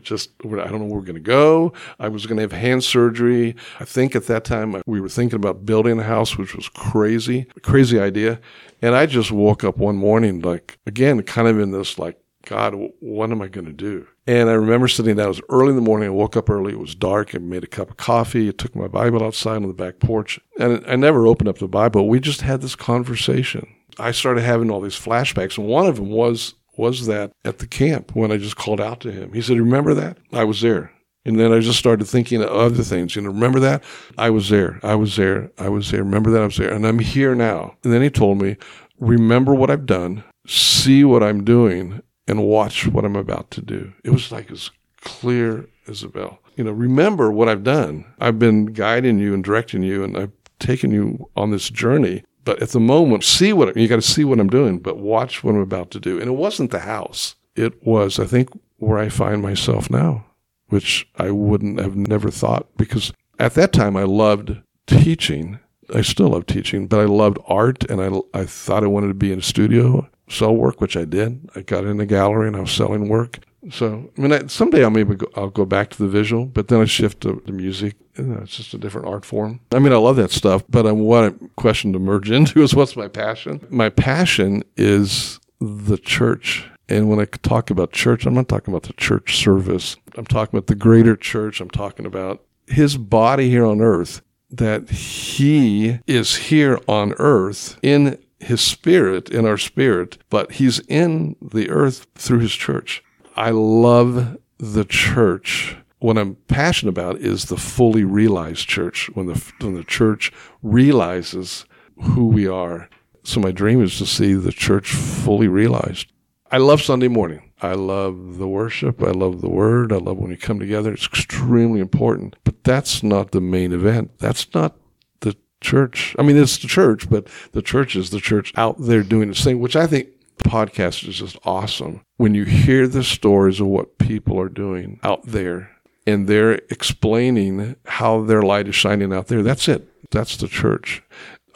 Just, 0.00 0.30
I 0.44 0.48
don't 0.48 0.78
know 0.78 0.84
where 0.86 0.96
we're 0.96 1.02
going 1.02 1.14
to 1.14 1.20
go. 1.20 1.72
I 1.98 2.08
was 2.08 2.26
going 2.26 2.36
to 2.36 2.42
have 2.42 2.52
hand 2.52 2.84
surgery. 2.84 3.54
I 3.80 3.84
think 3.84 4.16
at 4.16 4.26
that 4.26 4.44
time 4.44 4.74
uh, 4.74 4.80
we 4.86 5.00
were 5.00 5.08
thinking 5.08 5.36
about 5.36 5.66
building 5.66 5.98
a 5.98 6.02
house, 6.02 6.38
which 6.38 6.54
was 6.54 6.68
crazy, 6.68 7.46
crazy 7.62 8.00
idea. 8.00 8.40
And 8.82 8.94
I 8.94 9.06
just 9.06 9.30
woke 9.30 9.64
up 9.64 9.76
one 9.76 9.96
morning, 9.96 10.40
like, 10.40 10.78
again, 10.86 11.22
kind 11.22 11.48
of 11.48 11.58
in 11.58 11.70
this, 11.70 11.98
like, 11.98 12.18
God, 12.46 12.74
what 13.00 13.30
am 13.30 13.40
I 13.40 13.48
going 13.48 13.66
to 13.66 13.72
do? 13.72 14.06
And 14.26 14.48
I 14.48 14.52
remember 14.52 14.88
sitting 14.88 15.16
down. 15.16 15.26
It 15.26 15.28
was 15.28 15.40
early 15.48 15.70
in 15.70 15.76
the 15.76 15.82
morning. 15.82 16.08
I 16.08 16.12
woke 16.12 16.36
up 16.36 16.50
early. 16.50 16.72
It 16.72 16.78
was 16.78 16.94
dark. 16.94 17.34
I 17.34 17.38
made 17.38 17.64
a 17.64 17.66
cup 17.66 17.90
of 17.90 17.96
coffee. 17.96 18.48
I 18.48 18.52
took 18.52 18.74
my 18.74 18.88
Bible 18.88 19.22
outside 19.22 19.56
on 19.56 19.68
the 19.68 19.74
back 19.74 19.98
porch. 19.98 20.38
And 20.58 20.84
I 20.86 20.96
never 20.96 21.26
opened 21.26 21.48
up 21.48 21.58
the 21.58 21.68
Bible. 21.68 22.08
We 22.08 22.20
just 22.20 22.42
had 22.42 22.60
this 22.60 22.76
conversation. 22.76 23.66
I 23.98 24.12
started 24.12 24.42
having 24.42 24.70
all 24.70 24.80
these 24.80 24.98
flashbacks. 24.98 25.56
And 25.56 25.66
one 25.66 25.86
of 25.86 25.96
them 25.96 26.10
was 26.10 26.54
was 26.76 27.06
that 27.06 27.32
at 27.44 27.58
the 27.58 27.66
camp 27.66 28.14
when 28.14 28.32
I 28.32 28.36
just 28.36 28.56
called 28.56 28.80
out 28.80 29.00
to 29.00 29.12
him. 29.12 29.32
He 29.32 29.42
said, 29.42 29.58
Remember 29.58 29.94
that? 29.94 30.18
I 30.32 30.44
was 30.44 30.60
there. 30.60 30.92
And 31.26 31.40
then 31.40 31.52
I 31.52 31.60
just 31.60 31.78
started 31.78 32.04
thinking 32.06 32.42
of 32.42 32.50
other 32.50 32.82
things. 32.82 33.16
You 33.16 33.22
know, 33.22 33.30
remember 33.30 33.58
that? 33.60 33.82
I 34.18 34.28
was 34.28 34.50
there. 34.50 34.78
I 34.82 34.94
was 34.94 35.16
there. 35.16 35.50
I 35.58 35.70
was 35.70 35.90
there. 35.90 36.04
Remember 36.04 36.30
that? 36.30 36.42
I 36.42 36.46
was 36.46 36.56
there. 36.58 36.72
And 36.72 36.86
I'm 36.86 36.98
here 36.98 37.34
now. 37.34 37.76
And 37.82 37.92
then 37.92 38.02
he 38.02 38.10
told 38.10 38.42
me, 38.42 38.56
Remember 39.00 39.54
what 39.54 39.70
I've 39.70 39.86
done, 39.86 40.22
see 40.46 41.02
what 41.04 41.22
I'm 41.22 41.44
doing, 41.44 42.02
and 42.28 42.44
watch 42.44 42.86
what 42.86 43.04
I'm 43.04 43.16
about 43.16 43.50
to 43.52 43.62
do. 43.62 43.92
It 44.04 44.10
was 44.10 44.30
like 44.30 44.50
as 44.50 44.70
clear 45.00 45.66
as 45.88 46.02
a 46.02 46.08
bell. 46.08 46.38
You 46.56 46.64
know, 46.64 46.72
remember 46.72 47.32
what 47.32 47.48
I've 47.48 47.64
done. 47.64 48.04
I've 48.20 48.38
been 48.38 48.66
guiding 48.66 49.18
you 49.18 49.34
and 49.34 49.42
directing 49.42 49.82
you, 49.82 50.04
and 50.04 50.16
I've 50.16 50.32
taken 50.58 50.90
you 50.92 51.28
on 51.36 51.50
this 51.50 51.68
journey. 51.68 52.24
But 52.44 52.62
at 52.62 52.70
the 52.70 52.80
moment, 52.80 53.24
see 53.24 53.52
what 53.52 53.76
you 53.76 53.88
got 53.88 53.96
to 53.96 54.02
see 54.02 54.24
what 54.24 54.38
I'm 54.38 54.50
doing, 54.50 54.78
but 54.78 54.98
watch 54.98 55.42
what 55.42 55.54
I'm 55.54 55.60
about 55.60 55.90
to 55.92 56.00
do. 56.00 56.18
And 56.18 56.28
it 56.28 56.34
wasn't 56.34 56.70
the 56.70 56.80
house. 56.80 57.36
It 57.56 57.84
was, 57.86 58.18
I 58.18 58.26
think, 58.26 58.50
where 58.76 58.98
I 58.98 59.08
find 59.08 59.40
myself 59.42 59.90
now, 59.90 60.26
which 60.68 61.08
I 61.16 61.30
wouldn't 61.30 61.80
have 61.80 61.96
never 61.96 62.30
thought 62.30 62.66
because 62.76 63.12
at 63.38 63.54
that 63.54 63.72
time 63.72 63.96
I 63.96 64.02
loved 64.02 64.56
teaching. 64.86 65.58
I 65.94 66.02
still 66.02 66.28
love 66.28 66.46
teaching, 66.46 66.86
but 66.86 67.00
I 67.00 67.04
loved 67.04 67.38
art 67.46 67.84
and 67.90 68.00
I, 68.00 68.38
I 68.38 68.44
thought 68.44 68.84
I 68.84 68.88
wanted 68.88 69.08
to 69.08 69.14
be 69.14 69.32
in 69.32 69.38
a 69.38 69.42
studio 69.42 70.08
sell 70.28 70.54
work, 70.54 70.80
which 70.80 70.96
I 70.96 71.04
did. 71.04 71.48
I 71.54 71.60
got 71.60 71.84
in 71.84 72.00
a 72.00 72.06
gallery 72.06 72.48
and 72.48 72.56
I 72.56 72.60
was 72.60 72.70
selling 72.70 73.08
work. 73.08 73.40
So, 73.70 74.10
I 74.16 74.20
mean, 74.20 74.32
I, 74.32 74.46
someday 74.46 74.84
I'll 74.84 74.90
maybe 74.90 75.14
go, 75.14 75.26
I'll 75.36 75.50
go 75.50 75.64
back 75.64 75.90
to 75.90 75.98
the 75.98 76.08
visual, 76.08 76.46
but 76.46 76.68
then 76.68 76.80
I 76.80 76.84
shift 76.84 77.22
to 77.22 77.42
the 77.46 77.52
music. 77.52 77.96
You 78.16 78.24
know, 78.24 78.40
it's 78.42 78.56
just 78.56 78.74
a 78.74 78.78
different 78.78 79.06
art 79.06 79.24
form. 79.24 79.60
I 79.72 79.78
mean, 79.78 79.92
I 79.92 79.96
love 79.96 80.16
that 80.16 80.30
stuff, 80.30 80.62
but 80.68 80.86
I'm, 80.86 81.00
a 81.10 81.32
question 81.56 81.92
to 81.92 81.98
merge 81.98 82.30
into 82.32 82.62
is 82.62 82.74
what's 82.74 82.96
my 82.96 83.08
passion? 83.08 83.66
My 83.70 83.88
passion 83.88 84.62
is 84.76 85.40
the 85.60 85.96
church. 85.96 86.68
And 86.88 87.08
when 87.08 87.18
I 87.18 87.24
talk 87.24 87.70
about 87.70 87.92
church, 87.92 88.26
I'm 88.26 88.34
not 88.34 88.48
talking 88.48 88.72
about 88.72 88.84
the 88.84 88.92
church 88.92 89.36
service. 89.36 89.96
I'm 90.16 90.26
talking 90.26 90.58
about 90.58 90.66
the 90.66 90.74
greater 90.74 91.16
church. 91.16 91.60
I'm 91.60 91.70
talking 91.70 92.04
about 92.04 92.42
his 92.66 92.96
body 92.96 93.48
here 93.48 93.64
on 93.64 93.80
earth, 93.80 94.22
that 94.50 94.90
he 94.90 96.00
is 96.06 96.36
here 96.36 96.78
on 96.86 97.14
earth 97.18 97.78
in 97.82 98.18
his 98.38 98.60
spirit 98.60 99.30
in 99.30 99.46
our 99.46 99.58
spirit, 99.58 100.18
but 100.30 100.52
he's 100.52 100.80
in 100.80 101.36
the 101.40 101.70
earth 101.70 102.06
through 102.14 102.40
his 102.40 102.52
church. 102.52 103.02
I 103.36 103.50
love 103.50 104.38
the 104.58 104.84
church. 104.84 105.76
What 105.98 106.18
I'm 106.18 106.36
passionate 106.48 106.90
about 106.90 107.18
is 107.18 107.46
the 107.46 107.56
fully 107.56 108.04
realized 108.04 108.68
church, 108.68 109.10
when 109.14 109.26
the, 109.26 109.52
when 109.60 109.74
the 109.74 109.84
church 109.84 110.32
realizes 110.62 111.64
who 112.00 112.28
we 112.28 112.46
are. 112.46 112.88
So 113.24 113.40
my 113.40 113.50
dream 113.50 113.82
is 113.82 113.98
to 113.98 114.06
see 114.06 114.34
the 114.34 114.52
church 114.52 114.90
fully 114.92 115.48
realized. 115.48 116.12
I 116.50 116.58
love 116.58 116.82
Sunday 116.82 117.08
morning. 117.08 117.50
I 117.60 117.72
love 117.72 118.38
the 118.38 118.46
worship. 118.46 119.02
I 119.02 119.10
love 119.10 119.40
the 119.40 119.48
word. 119.48 119.92
I 119.92 119.96
love 119.96 120.18
when 120.18 120.28
we 120.28 120.36
come 120.36 120.60
together. 120.60 120.92
It's 120.92 121.06
extremely 121.06 121.80
important. 121.80 122.36
But 122.44 122.62
that's 122.62 123.02
not 123.02 123.32
the 123.32 123.40
main 123.40 123.72
event. 123.72 124.18
That's 124.18 124.52
not 124.54 124.76
the 125.20 125.36
church. 125.60 126.14
I 126.18 126.22
mean, 126.22 126.36
it's 126.36 126.58
the 126.58 126.68
church, 126.68 127.08
but 127.08 127.26
the 127.52 127.62
church 127.62 127.96
is 127.96 128.10
the 128.10 128.20
church 128.20 128.52
out 128.56 128.76
there 128.78 129.02
doing 129.02 129.30
its 129.30 129.42
thing, 129.42 129.58
which 129.58 129.74
I 129.74 129.86
think 129.86 130.08
podcast 130.44 131.08
is 131.08 131.18
just 131.18 131.38
awesome. 131.44 132.02
When 132.16 132.34
you 132.34 132.44
hear 132.44 132.86
the 132.86 133.02
stories 133.02 133.60
of 133.60 133.66
what 133.66 133.98
people 133.98 134.38
are 134.40 134.48
doing 134.48 135.00
out 135.02 135.24
there 135.24 135.70
and 136.06 136.28
they're 136.28 136.60
explaining 136.70 137.76
how 137.86 138.22
their 138.22 138.42
light 138.42 138.68
is 138.68 138.74
shining 138.74 139.12
out 139.12 139.28
there, 139.28 139.42
that's 139.42 139.68
it. 139.68 139.88
That's 140.10 140.36
the 140.36 140.48
church. 140.48 141.02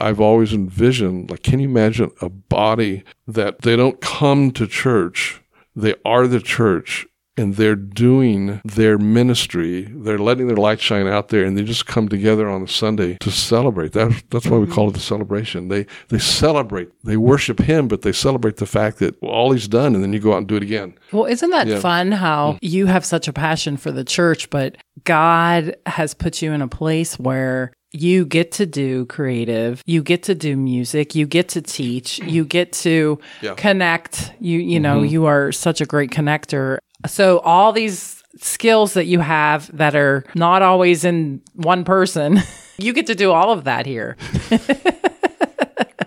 I've 0.01 0.21
always 0.21 0.53
envisioned, 0.53 1.31
like, 1.31 1.43
can 1.43 1.61
you 1.61 1.69
imagine 1.69 2.13
a 2.21 2.29
body 2.29 3.05
that 3.27 3.63
they 3.63 3.77
don't 3.77 4.01
come 4.01 4.53
to 4.53 4.67
church? 4.67 5.43
They 5.75 5.95
are 6.05 6.27
the 6.27 6.41
church 6.41 7.07
and 7.39 7.55
they're 7.55 7.77
doing 7.77 8.61
their 8.65 8.99
ministry. 8.99 9.83
They're 9.83 10.19
letting 10.19 10.49
their 10.49 10.57
light 10.57 10.81
shine 10.81 11.07
out 11.07 11.29
there, 11.29 11.45
and 11.45 11.57
they 11.57 11.63
just 11.63 11.87
come 11.87 12.09
together 12.09 12.49
on 12.49 12.63
a 12.63 12.69
Sunday 12.69 13.17
to 13.21 13.31
celebrate. 13.31 13.93
That's 13.93 14.23
that's 14.31 14.47
why 14.47 14.59
we 14.59 14.67
call 14.67 14.89
it 14.89 14.93
the 14.93 15.01
celebration. 15.01 15.69
They 15.69 15.87
they 16.09 16.19
celebrate. 16.19 16.91
They 17.05 17.17
worship 17.17 17.61
Him, 17.61 17.89
but 17.89 18.03
they 18.03 18.13
celebrate 18.13 18.57
the 18.57 18.67
fact 18.67 18.99
that 18.99 19.21
well, 19.23 19.31
all 19.31 19.53
He's 19.53 19.69
done, 19.69 19.95
and 19.95 20.03
then 20.03 20.13
you 20.13 20.19
go 20.19 20.35
out 20.35 20.39
and 20.39 20.49
do 20.49 20.57
it 20.57 20.63
again. 20.63 20.95
Well, 21.13 21.27
isn't 21.27 21.51
that 21.51 21.67
yeah. 21.67 21.81
fun? 21.81 22.13
How 22.13 22.53
mm. 22.53 22.59
you 22.63 22.87
have 22.87 23.05
such 23.05 23.29
a 23.29 23.33
passion 23.33 23.77
for 23.77 23.91
the 23.91 24.05
church, 24.05 24.51
but 24.51 24.77
God 25.05 25.77
has 25.87 26.15
put 26.15 26.43
you 26.43 26.53
in 26.53 26.61
a 26.61 26.69
place 26.69 27.19
where 27.19 27.73
you 27.93 28.27
get 28.27 28.53
to 28.53 28.67
do 28.67 29.07
creative 29.07 29.83
you 29.87 30.03
get 30.03 30.23
to 30.23 30.35
do 30.35 30.57
music 30.57 31.15
you 31.15 31.27
get 31.27 31.49
to 31.49 31.63
teach 31.63 32.19
you 32.19 32.45
get 32.45 32.71
to 32.73 33.19
yeah. 33.41 33.55
connect 33.55 34.31
you 34.41 34.59
you 34.59 34.79
know 34.79 34.99
mm-hmm. 34.99 35.07
you 35.07 35.25
are 35.25 35.51
such 35.53 35.81
a 35.81 35.87
great 35.87 36.11
connector 36.11 36.79
so 37.07 37.39
all 37.41 37.73
these 37.73 38.23
skills 38.37 38.95
that 38.95 39.07
you 39.07 39.21
have 39.21 39.75
that 39.77 39.95
are 39.95 40.25
not 40.35 40.63
always 40.63 41.05
in 41.05 41.43
one 41.55 41.85
person, 41.85 42.41
you 42.79 42.93
get 42.93 43.07
to 43.07 43.15
do 43.15 43.33
all 43.33 43.53
of 43.53 43.65
that 43.65 43.87
here. 43.87 44.17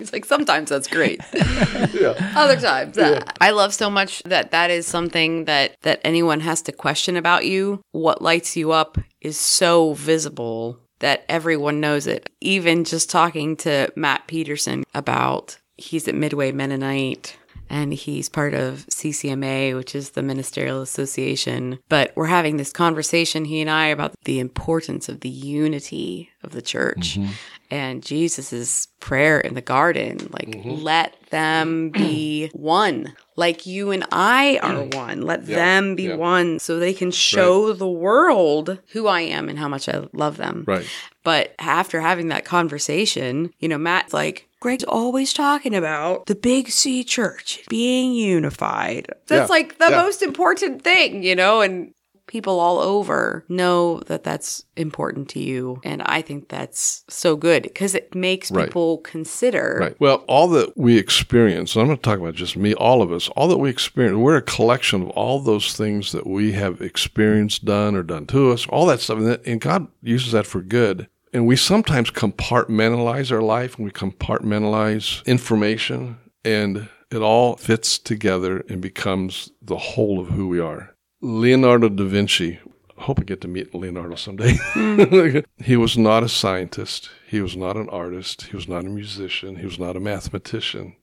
It's 0.01 0.12
like 0.12 0.25
sometimes 0.25 0.69
that's 0.69 0.88
great. 0.88 1.21
yeah. 1.34 2.34
Other 2.36 2.60
times, 2.60 2.97
uh, 2.97 3.21
I 3.39 3.51
love 3.51 3.71
so 3.71 3.88
much 3.88 4.23
that 4.23 4.49
that 4.49 4.71
is 4.71 4.88
something 4.88 5.45
that 5.45 5.75
that 5.84 6.01
anyone 6.04 6.39
has 6.39 6.63
to 6.63 6.71
question 6.71 7.15
about 7.15 7.45
you. 7.45 7.82
What 7.91 8.19
lights 8.21 8.58
you 8.58 8.71
up 8.71 8.97
is 9.21 9.39
so 9.39 9.93
visible 9.93 10.80
that 10.99 11.23
everyone 11.30 11.80
knows 11.80 12.08
it. 12.08 12.32
Even 12.41 12.84
just 12.84 13.12
talking 13.12 13.56
to 13.58 13.93
Matt 13.95 14.25
Peterson 14.25 14.84
about 14.95 15.60
he's 15.77 16.08
at 16.08 16.15
Midway 16.15 16.51
Mennonite 16.51 17.38
and 17.72 17.94
he's 17.94 18.28
part 18.28 18.54
of 18.54 18.86
CCMA, 18.88 19.76
which 19.78 19.96
is 19.96 20.12
the 20.12 20.22
Ministerial 20.22 20.82
Association. 20.82 21.80
But 21.88 22.12
we're 22.16 22.26
having 22.26 22.58
this 22.58 22.74
conversation, 22.74 23.46
he 23.46 23.62
and 23.62 23.70
I, 23.70 23.88
about 23.88 24.14
the 24.26 24.40
importance 24.40 25.08
of 25.08 25.22
the 25.22 25.30
unity 25.30 26.30
of 26.44 26.52
the 26.52 26.62
church 26.62 27.18
mm-hmm. 27.18 27.32
and 27.72 28.04
Jesus's 28.04 28.90
prayer 29.00 29.40
in 29.40 29.54
the 29.54 29.62
garden, 29.62 30.18
like, 30.34 30.50
mm-hmm. 30.50 30.84
let 30.84 31.16
them 31.30 31.92
be 31.92 32.50
one. 32.54 33.14
Like 33.38 33.66
you 33.66 33.92
and 33.92 34.06
I 34.12 34.60
are 34.62 34.74
mm. 34.74 34.94
one. 34.94 35.22
Let 35.22 35.48
yeah. 35.48 35.56
them 35.56 35.96
be 35.96 36.04
yeah. 36.04 36.16
one 36.16 36.60
so 36.60 36.78
they 36.78 36.94
can 36.94 37.10
show 37.10 37.70
right. 37.70 37.80
the 37.80 37.88
world 37.88 38.80
who 38.90 39.08
I 39.08 39.22
am 39.22 39.48
and 39.48 39.58
how 39.58 39.70
much 39.70 39.88
I 39.88 40.08
love 40.12 40.36
them. 40.36 40.66
Right. 40.68 40.86
But 41.24 41.56
after 41.58 42.02
having 42.02 42.28
that 42.28 42.44
conversation, 42.44 43.54
you 43.60 43.70
know, 43.70 43.78
Matt's 43.78 44.14
like, 44.14 44.50
Greg's 44.62 44.84
always 44.84 45.34
talking 45.34 45.76
about 45.76 46.28
the 46.28 46.36
big 46.36 46.69
C 46.69 47.04
church 47.04 47.62
being 47.67 48.13
unified. 48.13 49.08
That's 49.28 49.50
yeah. 49.50 49.54
like 49.54 49.80
the 49.80 49.89
yeah. 49.89 50.02
most 50.04 50.21
important 50.21 50.84
thing, 50.84 51.24
you 51.24 51.36
know, 51.36 51.62
and 51.62 51.93
people 52.28 52.60
all 52.60 52.80
over 52.80 53.43
know 53.50 54.00
that 54.02 54.24
that's 54.24 54.63
important 54.78 55.28
to 55.30 55.39
you. 55.39 55.82
And 55.84 56.02
I 56.04 56.21
think 56.21 56.47
that's 56.47 57.04
so 57.10 57.36
good 57.36 57.63
because 57.63 57.93
it 57.93 58.15
makes 58.15 58.52
right. 58.52 58.67
people 58.67 59.00
consider. 59.00 59.78
Right. 59.82 60.00
Well, 60.00 60.24
all 60.28 60.47
that 60.50 60.78
we 60.78 60.97
experience, 60.97 61.76
I'm 61.76 61.89
not 61.89 62.04
talking 62.04 62.24
about 62.24 62.36
just 62.36 62.56
me, 62.56 62.74
all 62.76 63.02
of 63.02 63.12
us, 63.12 63.28
all 63.30 63.47
that 63.50 63.58
we 63.58 63.69
experience, 63.69 64.15
we're 64.15 64.38
a 64.38 64.41
collection 64.41 65.02
of 65.02 65.10
all 65.10 65.41
those 65.41 65.74
things 65.74 66.13
that 66.13 66.26
we 66.26 66.54
have 66.54 66.82
experienced, 66.82 67.65
done, 67.65 67.95
or 67.95 68.04
done 68.04 68.28
to 68.28 68.52
us, 68.52 68.65
all 68.67 68.86
that 68.86 69.02
stuff. 69.02 69.39
And 69.45 69.60
God 69.60 69.88
uses 70.02 70.32
that 70.32 70.45
for 70.45 70.62
good. 70.62 71.10
And 71.34 71.48
we 71.48 71.56
sometimes 71.56 72.12
compartmentalize 72.12 73.32
our 73.32 73.41
life 73.41 73.78
and 73.78 73.86
we 73.86 73.91
compartmentalize 73.91 75.26
information 75.26 76.17
and 76.44 76.89
it 77.10 77.22
all 77.22 77.56
fits 77.58 77.98
together 77.98 78.63
and 78.70 78.82
becomes 78.82 79.52
the 79.62 79.77
whole 79.77 80.19
of 80.19 80.29
who 80.29 80.48
we 80.48 80.60
are. 80.60 80.96
Leonardo 81.21 81.88
da 81.90 82.04
Vinci, 82.06 82.60
I 82.98 83.04
hope 83.04 83.19
I 83.19 83.23
get 83.23 83.42
to 83.42 83.48
meet 83.48 83.73
Leonardo 83.73 84.15
someday. 84.15 84.58
He 85.63 85.77
was 85.77 85.98
not 85.98 86.23
a 86.23 86.29
scientist. 86.29 87.10
He 87.27 87.42
was 87.42 87.56
not 87.56 87.77
an 87.77 87.90
artist. 87.90 88.44
He 88.44 88.56
was 88.56 88.67
not 88.67 88.86
a 88.86 88.90
musician. 88.90 89.58
He 89.58 89.65
was 89.65 89.79
not 89.79 89.96
a 89.96 90.00
mathematician. 90.00 90.96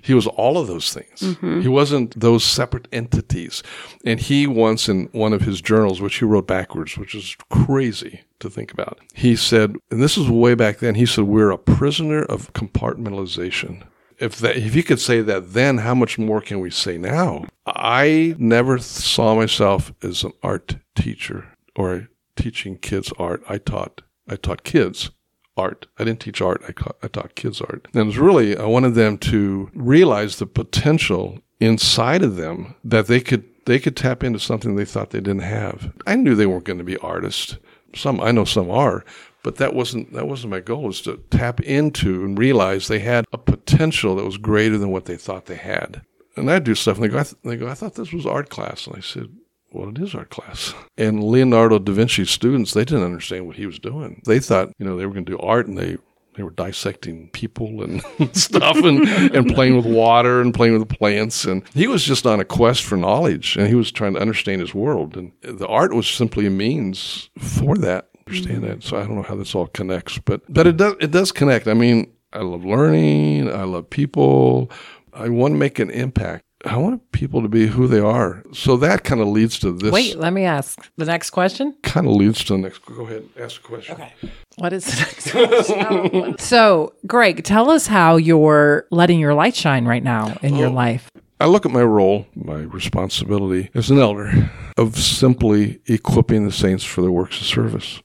He 0.00 0.14
was 0.14 0.26
all 0.26 0.58
of 0.58 0.68
those 0.68 0.92
things. 0.92 1.20
Mm-hmm. 1.20 1.60
He 1.60 1.68
wasn't 1.68 2.18
those 2.18 2.44
separate 2.44 2.88
entities. 2.92 3.62
And 4.04 4.20
he 4.20 4.46
once 4.46 4.88
in 4.88 5.08
one 5.12 5.32
of 5.32 5.42
his 5.42 5.60
journals, 5.60 6.00
which 6.00 6.16
he 6.16 6.24
wrote 6.24 6.46
backwards, 6.46 6.96
which 6.96 7.14
is 7.14 7.36
crazy 7.50 8.22
to 8.40 8.50
think 8.50 8.72
about, 8.72 8.98
he 9.14 9.36
said, 9.36 9.76
and 9.90 10.02
this 10.02 10.16
is 10.16 10.28
way 10.28 10.54
back 10.54 10.78
then, 10.78 10.94
he 10.94 11.06
said, 11.06 11.24
we're 11.24 11.50
a 11.50 11.58
prisoner 11.58 12.22
of 12.22 12.52
compartmentalization. 12.52 13.84
if 14.18 14.36
that, 14.38 14.56
if 14.56 14.74
you 14.74 14.82
could 14.82 15.00
say 15.00 15.20
that 15.22 15.52
then, 15.52 15.78
how 15.78 15.94
much 15.94 16.18
more 16.18 16.40
can 16.40 16.60
we 16.60 16.70
say 16.70 16.98
now? 16.98 17.46
I 17.66 18.34
never 18.38 18.78
saw 18.78 19.34
myself 19.34 19.92
as 20.02 20.24
an 20.24 20.32
art 20.42 20.76
teacher 20.94 21.46
or 21.76 22.08
teaching 22.36 22.76
kids 22.78 23.12
art. 23.18 23.42
I 23.48 23.58
taught 23.58 24.02
I 24.28 24.36
taught 24.36 24.64
kids 24.64 25.10
art. 25.56 25.86
I 25.98 26.04
didn't 26.04 26.20
teach 26.20 26.40
art. 26.40 26.62
I, 26.68 26.72
taught, 26.72 26.96
I 27.02 27.08
taught 27.08 27.34
kids 27.34 27.60
art. 27.60 27.88
And 27.92 28.02
it 28.02 28.06
was 28.06 28.18
really 28.18 28.56
I 28.56 28.66
wanted 28.66 28.94
them 28.94 29.18
to 29.18 29.70
realize 29.74 30.36
the 30.36 30.46
potential 30.46 31.40
inside 31.60 32.22
of 32.22 32.36
them 32.36 32.74
that 32.84 33.06
they 33.06 33.20
could 33.20 33.44
they 33.66 33.78
could 33.78 33.96
tap 33.96 34.24
into 34.24 34.38
something 34.38 34.76
they 34.76 34.84
thought 34.84 35.10
they 35.10 35.20
didn't 35.20 35.40
have. 35.40 35.92
I 36.06 36.16
knew 36.16 36.34
they 36.34 36.46
weren't 36.46 36.64
going 36.64 36.78
to 36.78 36.84
be 36.84 36.96
artists. 36.98 37.58
Some 37.94 38.20
I 38.20 38.32
know 38.32 38.44
some 38.44 38.70
are, 38.70 39.04
but 39.42 39.56
that 39.56 39.74
wasn't 39.74 40.12
that 40.12 40.28
wasn't 40.28 40.50
my 40.50 40.60
goal. 40.60 40.82
Was 40.82 41.00
to 41.02 41.18
tap 41.30 41.60
into 41.60 42.24
and 42.24 42.38
realize 42.38 42.88
they 42.88 42.98
had 42.98 43.24
a 43.32 43.38
potential 43.38 44.16
that 44.16 44.24
was 44.24 44.36
greater 44.36 44.78
than 44.78 44.90
what 44.90 45.06
they 45.06 45.16
thought 45.16 45.46
they 45.46 45.56
had. 45.56 46.02
And 46.36 46.50
I 46.50 46.60
do 46.60 46.74
stuff, 46.74 46.96
and 46.96 47.04
they 47.04 47.08
go, 47.08 47.18
I 47.18 47.24
th- 47.24 47.36
they 47.42 47.56
go, 47.56 47.68
I 47.68 47.74
thought 47.74 47.94
this 47.94 48.12
was 48.12 48.24
art 48.24 48.48
class, 48.48 48.86
and 48.86 48.96
I 48.96 49.00
said, 49.00 49.28
well, 49.72 49.88
it 49.88 49.98
is 49.98 50.14
art 50.14 50.30
class. 50.30 50.72
And 50.96 51.24
Leonardo 51.24 51.78
da 51.78 51.92
Vinci's 51.92 52.30
students, 52.30 52.72
they 52.72 52.84
didn't 52.84 53.04
understand 53.04 53.46
what 53.46 53.56
he 53.56 53.66
was 53.66 53.78
doing. 53.78 54.22
They 54.24 54.38
thought, 54.38 54.70
you 54.78 54.86
know, 54.86 54.96
they 54.96 55.04
were 55.04 55.12
going 55.12 55.24
to 55.24 55.32
do 55.32 55.38
art, 55.38 55.66
and 55.66 55.76
they 55.76 55.98
they 56.38 56.44
were 56.44 56.50
dissecting 56.50 57.28
people 57.30 57.82
and 57.82 58.00
stuff 58.36 58.76
and, 58.76 59.00
and 59.34 59.52
playing 59.52 59.76
with 59.76 59.86
water 59.86 60.40
and 60.40 60.54
playing 60.54 60.78
with 60.78 60.88
plants. 60.88 61.44
And 61.44 61.68
he 61.74 61.88
was 61.88 62.04
just 62.04 62.26
on 62.26 62.38
a 62.38 62.44
quest 62.44 62.84
for 62.84 62.96
knowledge 62.96 63.56
and 63.56 63.66
he 63.66 63.74
was 63.74 63.90
trying 63.90 64.14
to 64.14 64.20
understand 64.20 64.60
his 64.60 64.72
world. 64.72 65.16
And 65.16 65.32
the 65.42 65.66
art 65.66 65.92
was 65.92 66.06
simply 66.06 66.46
a 66.46 66.50
means 66.50 67.28
for 67.38 67.76
that. 67.78 68.10
Understand 68.28 68.62
that. 68.62 68.84
So 68.84 68.96
I 68.96 69.00
don't 69.00 69.16
know 69.16 69.22
how 69.22 69.34
this 69.34 69.52
all 69.52 69.66
connects, 69.66 70.18
but, 70.18 70.42
but 70.48 70.68
it 70.68 70.76
does, 70.76 70.94
it 71.00 71.10
does 71.10 71.32
connect. 71.32 71.66
I 71.66 71.74
mean, 71.74 72.12
I 72.32 72.42
love 72.42 72.64
learning. 72.64 73.52
I 73.52 73.64
love 73.64 73.90
people. 73.90 74.70
I 75.12 75.28
want 75.30 75.54
to 75.54 75.58
make 75.58 75.80
an 75.80 75.90
impact. 75.90 76.44
I 76.64 76.76
want 76.76 77.12
people 77.12 77.40
to 77.42 77.48
be 77.48 77.68
who 77.68 77.86
they 77.86 78.00
are. 78.00 78.42
So 78.52 78.76
that 78.78 79.04
kind 79.04 79.20
of 79.20 79.28
leads 79.28 79.60
to 79.60 79.70
this. 79.70 79.92
Wait, 79.92 80.18
let 80.18 80.32
me 80.32 80.44
ask 80.44 80.90
the 80.96 81.04
next 81.04 81.30
question. 81.30 81.76
Kind 81.82 82.08
of 82.08 82.14
leads 82.14 82.42
to 82.44 82.54
the 82.54 82.58
next. 82.58 82.84
Go 82.84 83.06
ahead, 83.06 83.28
ask 83.38 83.60
a 83.60 83.64
question. 83.64 83.94
Okay. 83.94 84.12
What 84.56 84.72
is 84.72 84.84
the 84.84 84.96
next 84.96 85.30
question? 85.30 86.38
so, 86.38 86.94
Greg, 87.06 87.44
tell 87.44 87.70
us 87.70 87.86
how 87.86 88.16
you're 88.16 88.86
letting 88.90 89.20
your 89.20 89.34
light 89.34 89.54
shine 89.54 89.84
right 89.84 90.02
now 90.02 90.36
in 90.42 90.56
your 90.56 90.68
oh. 90.68 90.72
life. 90.72 91.08
I 91.40 91.46
look 91.46 91.64
at 91.64 91.70
my 91.70 91.84
role, 91.84 92.26
my 92.34 92.62
responsibility 92.62 93.70
as 93.72 93.90
an 93.90 94.00
elder, 94.00 94.50
of 94.76 94.96
simply 94.96 95.80
equipping 95.86 96.44
the 96.44 96.52
saints 96.52 96.82
for 96.82 97.02
their 97.02 97.12
works 97.12 97.40
of 97.40 97.46
service. 97.46 98.02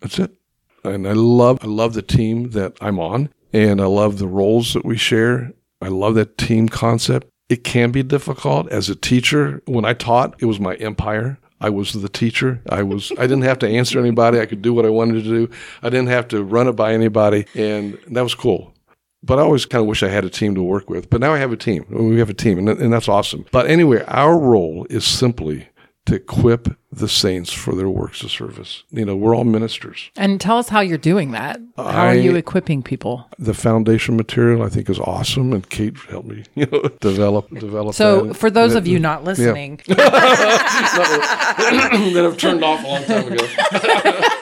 That's 0.00 0.18
it. 0.18 0.32
And 0.82 1.06
I 1.06 1.12
love, 1.12 1.60
I 1.62 1.68
love 1.68 1.94
the 1.94 2.02
team 2.02 2.50
that 2.50 2.76
I'm 2.80 2.98
on, 2.98 3.28
and 3.52 3.80
I 3.80 3.86
love 3.86 4.18
the 4.18 4.26
roles 4.26 4.74
that 4.74 4.84
we 4.84 4.96
share. 4.96 5.52
I 5.80 5.88
love 5.88 6.16
that 6.16 6.36
team 6.36 6.68
concept. 6.68 7.28
It 7.52 7.64
can 7.64 7.90
be 7.90 8.02
difficult 8.02 8.70
as 8.70 8.88
a 8.88 8.94
teacher. 8.94 9.60
When 9.66 9.84
I 9.84 9.92
taught, 9.92 10.36
it 10.38 10.46
was 10.46 10.58
my 10.58 10.74
empire. 10.76 11.36
I 11.60 11.68
was 11.68 11.92
the 11.92 12.08
teacher. 12.08 12.62
I 12.66 12.82
was. 12.82 13.12
I 13.18 13.26
didn't 13.26 13.42
have 13.42 13.58
to 13.58 13.68
answer 13.68 14.00
anybody. 14.00 14.40
I 14.40 14.46
could 14.46 14.62
do 14.62 14.72
what 14.72 14.86
I 14.86 14.88
wanted 14.88 15.22
to 15.24 15.28
do. 15.28 15.50
I 15.82 15.90
didn't 15.90 16.08
have 16.08 16.28
to 16.28 16.42
run 16.42 16.66
it 16.66 16.72
by 16.72 16.94
anybody, 16.94 17.44
and 17.54 17.98
that 18.08 18.22
was 18.22 18.34
cool. 18.34 18.72
But 19.22 19.38
I 19.38 19.42
always 19.42 19.66
kind 19.66 19.82
of 19.82 19.86
wish 19.86 20.02
I 20.02 20.08
had 20.08 20.24
a 20.24 20.30
team 20.30 20.54
to 20.54 20.62
work 20.62 20.88
with. 20.88 21.10
But 21.10 21.20
now 21.20 21.34
I 21.34 21.38
have 21.40 21.52
a 21.52 21.56
team. 21.58 21.84
We 21.90 22.18
have 22.20 22.30
a 22.30 22.34
team, 22.34 22.56
and, 22.56 22.70
and 22.70 22.90
that's 22.90 23.06
awesome. 23.06 23.44
But 23.52 23.66
anyway, 23.66 24.02
our 24.08 24.38
role 24.38 24.86
is 24.88 25.04
simply 25.04 25.68
to 26.06 26.16
equip 26.16 26.76
the 26.90 27.08
saints 27.08 27.52
for 27.52 27.74
their 27.74 27.88
works 27.88 28.22
of 28.22 28.30
service. 28.30 28.82
You 28.90 29.04
know, 29.04 29.16
we're 29.16 29.34
all 29.34 29.44
ministers. 29.44 30.10
And 30.16 30.40
tell 30.40 30.58
us 30.58 30.68
how 30.68 30.80
you're 30.80 30.98
doing 30.98 31.30
that. 31.30 31.60
How 31.76 32.08
are 32.08 32.14
you 32.14 32.34
equipping 32.36 32.82
people? 32.82 33.28
The 33.38 33.54
foundation 33.54 34.16
material 34.16 34.62
I 34.62 34.68
think 34.68 34.90
is 34.90 34.98
awesome, 34.98 35.52
and 35.52 35.68
Kate 35.70 35.96
helped 36.10 36.28
me, 36.28 36.44
you 36.54 36.66
know, 36.66 36.82
develop 37.00 37.48
develop. 37.50 37.94
So, 37.94 38.26
that. 38.26 38.34
for 38.34 38.50
those 38.50 38.72
And 38.72 38.78
of 38.80 38.86
you 38.86 38.98
not 38.98 39.24
listening, 39.24 39.80
that 39.86 39.98
have 42.14 42.36
turned 42.36 42.64
off 42.64 42.84
a 42.84 42.88
long 42.88 43.04
time 43.04 43.32
ago. 43.32 43.46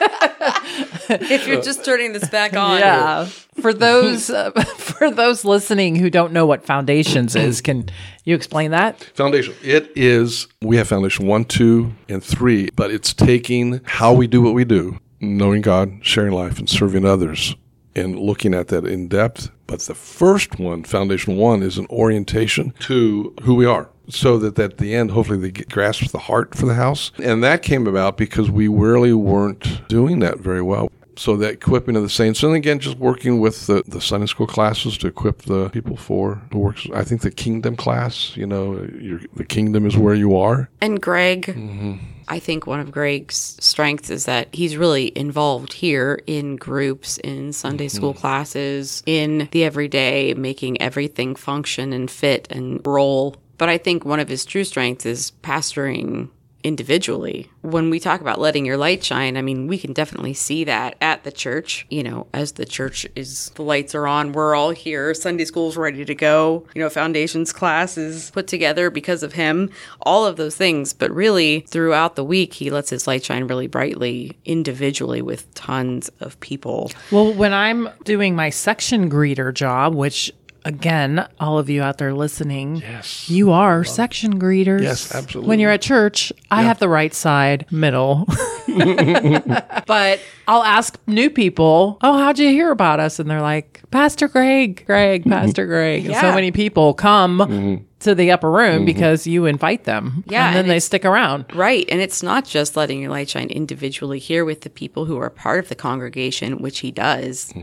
If 1.31 1.47
you're 1.47 1.61
just 1.61 1.83
turning 1.83 2.13
this 2.13 2.27
back 2.29 2.55
on, 2.55 2.79
yeah, 2.79 3.25
for 3.59 3.73
those 3.73 4.29
uh, 4.29 4.51
for 4.77 5.11
those 5.11 5.43
listening 5.43 5.95
who 5.95 6.09
don't 6.09 6.31
know 6.33 6.45
what 6.45 6.65
foundations 6.65 7.35
is, 7.35 7.61
can 7.61 7.89
you 8.23 8.35
explain 8.35 8.71
that? 8.71 9.03
Foundation. 9.15 9.53
It 9.63 9.91
is, 9.95 10.47
we 10.61 10.77
have 10.77 10.87
foundation 10.87 11.27
one, 11.27 11.45
two, 11.45 11.93
and 12.07 12.23
three, 12.23 12.69
but 12.75 12.91
it's 12.91 13.13
taking 13.13 13.81
how 13.83 14.13
we 14.13 14.27
do 14.27 14.41
what 14.41 14.53
we 14.53 14.63
do, 14.63 14.99
knowing 15.19 15.61
God, 15.61 15.99
sharing 16.01 16.33
life, 16.33 16.59
and 16.59 16.69
serving 16.69 17.05
others, 17.05 17.55
and 17.95 18.17
looking 18.17 18.53
at 18.53 18.69
that 18.69 18.85
in 18.85 19.07
depth. 19.07 19.49
But 19.67 19.81
the 19.81 19.95
first 19.95 20.59
one, 20.59 20.83
foundation 20.83 21.37
one, 21.37 21.63
is 21.63 21.77
an 21.77 21.87
orientation 21.89 22.73
to 22.81 23.33
who 23.43 23.55
we 23.55 23.65
are. 23.65 23.89
So 24.09 24.37
that 24.39 24.59
at 24.59 24.77
the 24.77 24.93
end, 24.93 25.11
hopefully, 25.11 25.39
they 25.39 25.51
grasp 25.51 26.11
the 26.11 26.19
heart 26.19 26.55
for 26.55 26.65
the 26.65 26.73
house. 26.73 27.11
And 27.23 27.41
that 27.43 27.61
came 27.61 27.87
about 27.87 28.17
because 28.17 28.51
we 28.51 28.67
really 28.67 29.13
weren't 29.13 29.87
doing 29.87 30.19
that 30.19 30.39
very 30.39 30.61
well. 30.61 30.89
So 31.17 31.35
that 31.37 31.53
equipping 31.53 31.95
of 31.95 32.03
the 32.03 32.09
saints, 32.09 32.41
and 32.41 32.55
again, 32.55 32.79
just 32.79 32.97
working 32.97 33.39
with 33.39 33.67
the, 33.67 33.83
the 33.87 33.99
Sunday 34.01 34.27
school 34.27 34.47
classes 34.47 34.97
to 34.99 35.07
equip 35.07 35.41
the 35.43 35.69
people 35.69 35.97
for 35.97 36.41
the 36.51 36.57
works. 36.57 36.87
I 36.93 37.03
think 37.03 37.21
the 37.21 37.31
kingdom 37.31 37.75
class, 37.75 38.35
you 38.37 38.47
know, 38.47 38.75
the 38.77 39.45
kingdom 39.47 39.85
is 39.85 39.97
where 39.97 40.15
you 40.15 40.37
are. 40.37 40.69
And 40.79 41.01
Greg, 41.01 41.45
Mm-hmm. 41.47 41.97
I 42.27 42.39
think 42.39 42.65
one 42.65 42.79
of 42.79 42.91
Greg's 42.91 43.57
strengths 43.59 44.09
is 44.09 44.23
that 44.25 44.47
he's 44.55 44.77
really 44.77 45.11
involved 45.17 45.73
here 45.73 46.21
in 46.27 46.55
groups, 46.55 47.17
in 47.17 47.51
Sunday 47.51 47.87
Mm-hmm. 47.87 47.97
school 47.97 48.13
classes, 48.13 49.03
in 49.05 49.49
the 49.51 49.65
everyday, 49.65 50.33
making 50.33 50.81
everything 50.81 51.35
function 51.35 51.91
and 51.91 52.09
fit 52.09 52.47
and 52.49 52.79
roll. 52.87 53.35
But 53.57 53.67
I 53.67 53.77
think 53.77 54.05
one 54.05 54.21
of 54.21 54.29
his 54.29 54.45
true 54.45 54.63
strengths 54.63 55.05
is 55.05 55.33
pastoring 55.43 56.29
individually. 56.63 57.49
When 57.61 57.89
we 57.89 57.99
talk 57.99 58.21
about 58.21 58.39
letting 58.39 58.65
your 58.65 58.77
light 58.77 59.03
shine, 59.03 59.37
I 59.37 59.41
mean, 59.41 59.67
we 59.67 59.77
can 59.77 59.93
definitely 59.93 60.33
see 60.33 60.63
that 60.65 60.95
at 61.01 61.23
the 61.23 61.31
church. 61.31 61.85
You 61.89 62.03
know, 62.03 62.27
as 62.33 62.53
the 62.53 62.65
church 62.65 63.05
is, 63.15 63.49
the 63.55 63.63
lights 63.63 63.95
are 63.95 64.07
on, 64.07 64.33
we're 64.33 64.55
all 64.55 64.71
here, 64.71 65.13
Sunday 65.13 65.45
school's 65.45 65.77
ready 65.77 66.05
to 66.05 66.15
go, 66.15 66.65
you 66.73 66.81
know, 66.81 66.89
foundations 66.89 67.53
class 67.53 67.97
is 67.97 68.31
put 68.31 68.47
together 68.47 68.89
because 68.89 69.23
of 69.23 69.33
him, 69.33 69.69
all 70.01 70.25
of 70.25 70.37
those 70.37 70.55
things. 70.55 70.93
But 70.93 71.11
really, 71.11 71.61
throughout 71.61 72.15
the 72.15 72.23
week, 72.23 72.53
he 72.53 72.69
lets 72.69 72.89
his 72.89 73.07
light 73.07 73.23
shine 73.23 73.47
really 73.47 73.67
brightly 73.67 74.37
individually 74.45 75.21
with 75.21 75.53
tons 75.53 76.09
of 76.19 76.39
people. 76.39 76.91
Well, 77.11 77.33
when 77.33 77.53
I'm 77.53 77.89
doing 78.03 78.35
my 78.35 78.49
section 78.49 79.09
greeter 79.09 79.53
job, 79.53 79.95
which 79.95 80.31
again, 80.65 81.27
all 81.39 81.57
of 81.57 81.69
you 81.69 81.81
out 81.81 81.97
there 81.97 82.13
listening, 82.13 82.77
Yes. 82.77 83.29
you 83.29 83.51
are 83.51 83.83
section 83.83 84.39
greeters. 84.39 84.83
Yes, 84.83 85.13
absolutely. 85.13 85.49
When 85.49 85.59
you're 85.59 85.71
at 85.71 85.81
church, 85.81 86.31
I 86.49 86.63
have 86.63 86.79
the 86.79 86.89
right 86.89 87.13
side, 87.13 87.65
middle. 87.71 88.27
but 89.87 90.19
I'll 90.47 90.63
ask 90.63 90.97
new 91.07 91.29
people, 91.29 91.97
"Oh, 92.01 92.17
how'd 92.17 92.39
you 92.39 92.49
hear 92.49 92.71
about 92.71 92.99
us?" 92.99 93.19
And 93.19 93.29
they're 93.29 93.41
like, 93.41 93.81
"Pastor 93.91 94.27
Greg, 94.27 94.85
Greg, 94.85 95.25
Pastor 95.25 95.65
Greg." 95.65 96.05
And 96.05 96.15
so 96.15 96.33
many 96.33 96.51
people 96.51 96.93
come 96.93 97.39
mm-hmm. 97.39 97.83
To 98.01 98.13
the 98.15 98.31
upper 98.31 98.51
room 98.51 98.85
because 98.85 99.25
you 99.25 99.45
invite 99.45 99.85
them. 99.85 100.23
Yeah, 100.27 100.47
and 100.47 100.55
then 100.55 100.65
and 100.65 100.71
they 100.71 100.79
stick 100.79 101.05
around. 101.05 101.45
Right. 101.55 101.85
And 101.89 102.01
it's 102.01 102.21
not 102.21 102.45
just 102.45 102.75
letting 102.75 103.01
your 103.01 103.09
light 103.11 103.29
shine 103.29 103.49
individually 103.49 104.19
here 104.19 104.43
with 104.45 104.61
the 104.61 104.69
people 104.69 105.05
who 105.05 105.17
are 105.17 105.29
part 105.29 105.59
of 105.59 105.69
the 105.69 105.75
congregation, 105.75 106.59
which 106.61 106.79
he 106.79 106.91
does. 106.91 107.53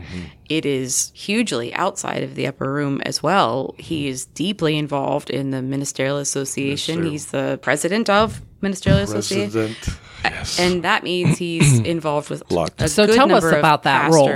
It 0.49 0.65
is 0.65 1.11
hugely 1.13 1.73
outside 1.73 2.23
of 2.23 2.35
the 2.35 2.47
upper 2.47 2.71
room 2.71 3.01
as 3.05 3.21
well. 3.21 3.75
He 3.77 4.07
is 4.07 4.25
deeply 4.25 4.77
involved 4.77 5.29
in 5.29 5.51
the 5.51 5.61
Ministerial 5.61 6.17
Association. 6.17 7.05
He's 7.05 7.27
the 7.27 7.59
president 7.61 8.09
of 8.09 8.41
Ministerial 8.61 9.01
Association. 9.01 9.75
Yes. 10.23 10.59
And 10.59 10.83
that 10.83 11.03
means 11.03 11.37
he's 11.37 11.79
involved 11.95 12.29
with 12.29 12.43
Lot. 12.51 12.73
a 12.79 12.89
So 12.89 13.05
good 13.05 13.15
tell 13.15 13.25
us 13.25 13.43
number 13.43 13.51
of 13.51 13.59
about 13.59 13.83
that 13.83 14.11
role. 14.11 14.27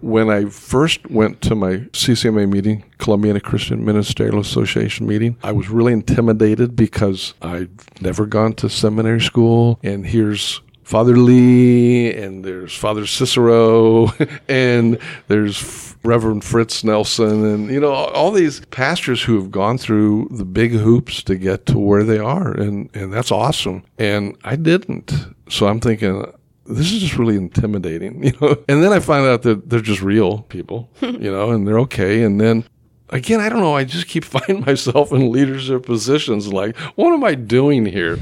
When 0.00 0.30
I 0.30 0.46
first 0.46 1.10
went 1.10 1.40
to 1.42 1.54
my 1.54 1.76
CCMA 1.92 2.50
meeting, 2.50 2.84
Columbiana 2.98 3.42
Christian 3.42 3.84
Ministerial 3.84 4.40
Association 4.40 5.06
meeting, 5.06 5.36
I 5.42 5.52
was 5.52 5.68
really 5.68 5.92
intimidated 5.92 6.76
because 6.76 7.34
I'd 7.42 7.70
never 8.00 8.26
gone 8.26 8.54
to 8.54 8.68
seminary 8.68 9.20
school, 9.20 9.78
and 9.82 10.06
here's 10.06 10.60
Father 10.90 11.16
Lee, 11.16 12.12
and 12.12 12.44
there's 12.44 12.74
Father 12.74 13.06
Cicero, 13.06 14.08
and 14.48 14.98
there's 15.28 15.94
Reverend 16.02 16.42
Fritz 16.42 16.82
Nelson, 16.82 17.44
and 17.44 17.70
you 17.70 17.78
know 17.78 17.92
all 17.92 18.32
these 18.32 18.60
pastors 18.66 19.22
who 19.22 19.36
have 19.36 19.52
gone 19.52 19.78
through 19.78 20.28
the 20.32 20.44
big 20.44 20.72
hoops 20.72 21.22
to 21.24 21.36
get 21.36 21.66
to 21.66 21.78
where 21.78 22.02
they 22.02 22.18
are, 22.18 22.50
and 22.52 22.90
and 22.94 23.12
that's 23.12 23.30
awesome. 23.30 23.84
And 23.98 24.36
I 24.42 24.56
didn't, 24.56 25.12
so 25.48 25.68
I'm 25.68 25.78
thinking 25.78 26.24
this 26.70 26.92
is 26.92 27.00
just 27.00 27.16
really 27.18 27.36
intimidating, 27.36 28.22
you 28.24 28.32
know. 28.40 28.56
And 28.68 28.82
then 28.82 28.92
I 28.92 29.00
find 29.00 29.26
out 29.26 29.42
that 29.42 29.68
they're 29.68 29.80
just 29.80 30.02
real 30.02 30.42
people, 30.42 30.90
you 31.00 31.30
know, 31.30 31.50
and 31.50 31.66
they're 31.66 31.80
okay. 31.80 32.22
And 32.22 32.40
then 32.40 32.64
again, 33.10 33.40
I 33.40 33.48
don't 33.48 33.60
know. 33.60 33.76
I 33.76 33.84
just 33.84 34.06
keep 34.06 34.24
finding 34.36 34.64
myself 34.64 35.12
in 35.12 35.30
leadership 35.30 35.86
positions. 35.86 36.52
Like, 36.52 36.76
what 36.96 37.12
am 37.12 37.24
I 37.24 37.34
doing 37.34 37.86
here? 37.86 38.18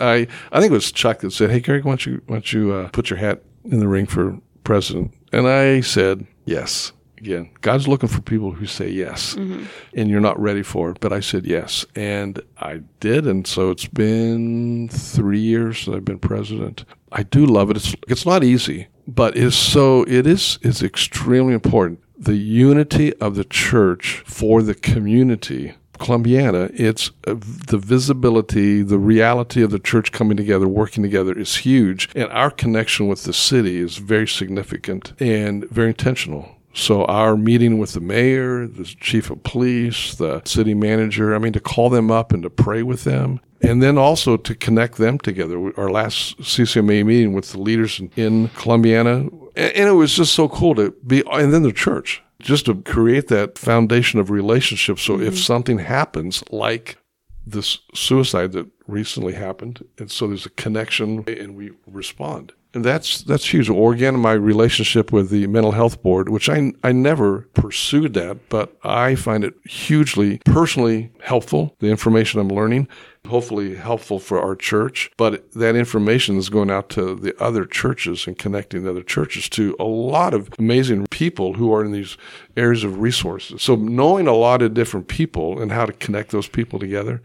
I 0.00 0.26
I 0.50 0.60
think 0.60 0.70
it 0.70 0.74
was 0.74 0.92
Chuck 0.92 1.20
that 1.20 1.32
said, 1.32 1.50
"Hey, 1.50 1.60
Greg, 1.60 1.84
why 1.84 1.92
don't 1.92 2.06
you 2.06 2.22
why 2.26 2.36
don't 2.36 2.52
you 2.52 2.72
uh, 2.72 2.88
put 2.88 3.10
your 3.10 3.18
hat 3.18 3.42
in 3.64 3.80
the 3.80 3.88
ring 3.88 4.06
for 4.06 4.38
president?" 4.64 5.14
And 5.32 5.46
I 5.46 5.80
said, 5.80 6.26
"Yes." 6.44 6.92
Again, 7.22 7.50
God's 7.60 7.86
looking 7.86 8.08
for 8.08 8.20
people 8.20 8.50
who 8.52 8.66
say 8.66 8.90
yes, 8.90 9.34
mm-hmm. 9.34 9.64
and 9.94 10.10
you're 10.10 10.20
not 10.20 10.40
ready 10.40 10.62
for 10.62 10.90
it. 10.90 10.98
But 11.00 11.12
I 11.12 11.20
said 11.20 11.46
yes, 11.46 11.86
and 11.94 12.40
I 12.58 12.82
did, 13.00 13.26
and 13.26 13.46
so 13.46 13.70
it's 13.70 13.86
been 13.86 14.88
three 14.88 15.40
years 15.40 15.86
that 15.86 15.94
I've 15.94 16.04
been 16.04 16.18
president. 16.18 16.84
I 17.12 17.22
do 17.22 17.46
love 17.46 17.70
it. 17.70 17.76
It's 17.76 17.94
it's 18.08 18.26
not 18.26 18.42
easy, 18.42 18.88
but 19.06 19.36
it's 19.36 19.56
so 19.56 20.04
it 20.08 20.26
is 20.26 20.58
is 20.62 20.82
extremely 20.82 21.54
important. 21.54 22.00
The 22.18 22.36
unity 22.36 23.14
of 23.16 23.34
the 23.36 23.44
church 23.44 24.22
for 24.26 24.62
the 24.62 24.74
community 24.74 25.74
Columbiana, 25.98 26.68
it's 26.74 27.12
uh, 27.28 27.34
the 27.34 27.78
visibility, 27.78 28.82
the 28.82 28.98
reality 28.98 29.62
of 29.62 29.70
the 29.70 29.78
church 29.78 30.10
coming 30.10 30.36
together, 30.36 30.66
working 30.66 31.02
together 31.02 31.32
is 31.38 31.58
huge. 31.58 32.08
And 32.16 32.28
our 32.32 32.50
connection 32.50 33.06
with 33.06 33.22
the 33.22 33.32
city 33.32 33.78
is 33.78 33.98
very 33.98 34.26
significant 34.26 35.12
and 35.20 35.64
very 35.70 35.88
intentional. 35.88 36.56
So 36.74 37.04
our 37.04 37.36
meeting 37.36 37.78
with 37.78 37.92
the 37.92 38.00
mayor, 38.00 38.66
the 38.66 38.84
chief 38.84 39.30
of 39.30 39.42
police, 39.42 40.14
the 40.14 40.42
city 40.44 40.74
manager, 40.74 41.34
I 41.34 41.38
mean, 41.38 41.52
to 41.52 41.60
call 41.60 41.90
them 41.90 42.10
up 42.10 42.32
and 42.32 42.42
to 42.42 42.50
pray 42.50 42.82
with 42.82 43.04
them. 43.04 43.40
And 43.60 43.82
then 43.82 43.96
also 43.96 44.36
to 44.36 44.54
connect 44.54 44.96
them 44.96 45.18
together. 45.18 45.72
Our 45.78 45.90
last 45.90 46.38
CCMA 46.38 47.06
meeting 47.06 47.32
with 47.32 47.52
the 47.52 47.60
leaders 47.60 48.00
in 48.16 48.48
Columbiana, 48.48 49.28
and 49.54 49.88
it 49.88 49.92
was 49.92 50.16
just 50.16 50.34
so 50.34 50.48
cool 50.48 50.74
to 50.74 50.90
be, 51.06 51.22
and 51.30 51.52
then 51.52 51.62
the 51.62 51.72
church 51.72 52.22
just 52.42 52.66
to 52.66 52.74
create 52.82 53.28
that 53.28 53.56
foundation 53.56 54.20
of 54.20 54.30
relationship. 54.30 54.98
So 54.98 55.14
mm-hmm. 55.14 55.26
if 55.26 55.38
something 55.38 55.78
happens, 55.78 56.42
like 56.50 56.98
this 57.46 57.78
suicide 57.94 58.52
that 58.52 58.68
recently 58.86 59.34
happened, 59.34 59.84
and 59.98 60.10
so 60.10 60.26
there's 60.26 60.46
a 60.46 60.50
connection 60.50 61.24
and 61.28 61.56
we 61.56 61.70
respond. 61.86 62.52
That's 62.72 63.22
that's 63.22 63.52
huge. 63.52 63.68
Or 63.68 63.92
again, 63.92 64.18
my 64.18 64.32
relationship 64.32 65.12
with 65.12 65.28
the 65.30 65.46
mental 65.46 65.72
health 65.72 66.02
board, 66.02 66.28
which 66.28 66.48
I 66.48 66.72
I 66.82 66.92
never 66.92 67.48
pursued 67.54 68.14
that, 68.14 68.48
but 68.48 68.74
I 68.82 69.14
find 69.14 69.44
it 69.44 69.54
hugely 69.64 70.38
personally 70.46 71.12
helpful. 71.20 71.76
The 71.80 71.88
information 71.88 72.40
I'm 72.40 72.48
learning, 72.48 72.88
hopefully 73.26 73.76
helpful 73.76 74.18
for 74.18 74.40
our 74.40 74.56
church. 74.56 75.10
But 75.16 75.52
that 75.52 75.76
information 75.76 76.38
is 76.38 76.48
going 76.48 76.70
out 76.70 76.88
to 76.90 77.14
the 77.14 77.40
other 77.42 77.64
churches 77.66 78.26
and 78.26 78.38
connecting 78.38 78.84
the 78.84 78.90
other 78.90 79.02
churches 79.02 79.48
to 79.50 79.76
a 79.78 79.84
lot 79.84 80.34
of 80.34 80.48
amazing 80.58 81.06
people 81.10 81.54
who 81.54 81.72
are 81.72 81.84
in 81.84 81.92
these 81.92 82.16
areas 82.56 82.84
of 82.84 83.00
resources. 83.00 83.62
So 83.62 83.76
knowing 83.76 84.26
a 84.26 84.34
lot 84.34 84.62
of 84.62 84.74
different 84.74 85.08
people 85.08 85.60
and 85.60 85.70
how 85.70 85.86
to 85.86 85.92
connect 85.92 86.30
those 86.30 86.48
people 86.48 86.78
together 86.78 87.22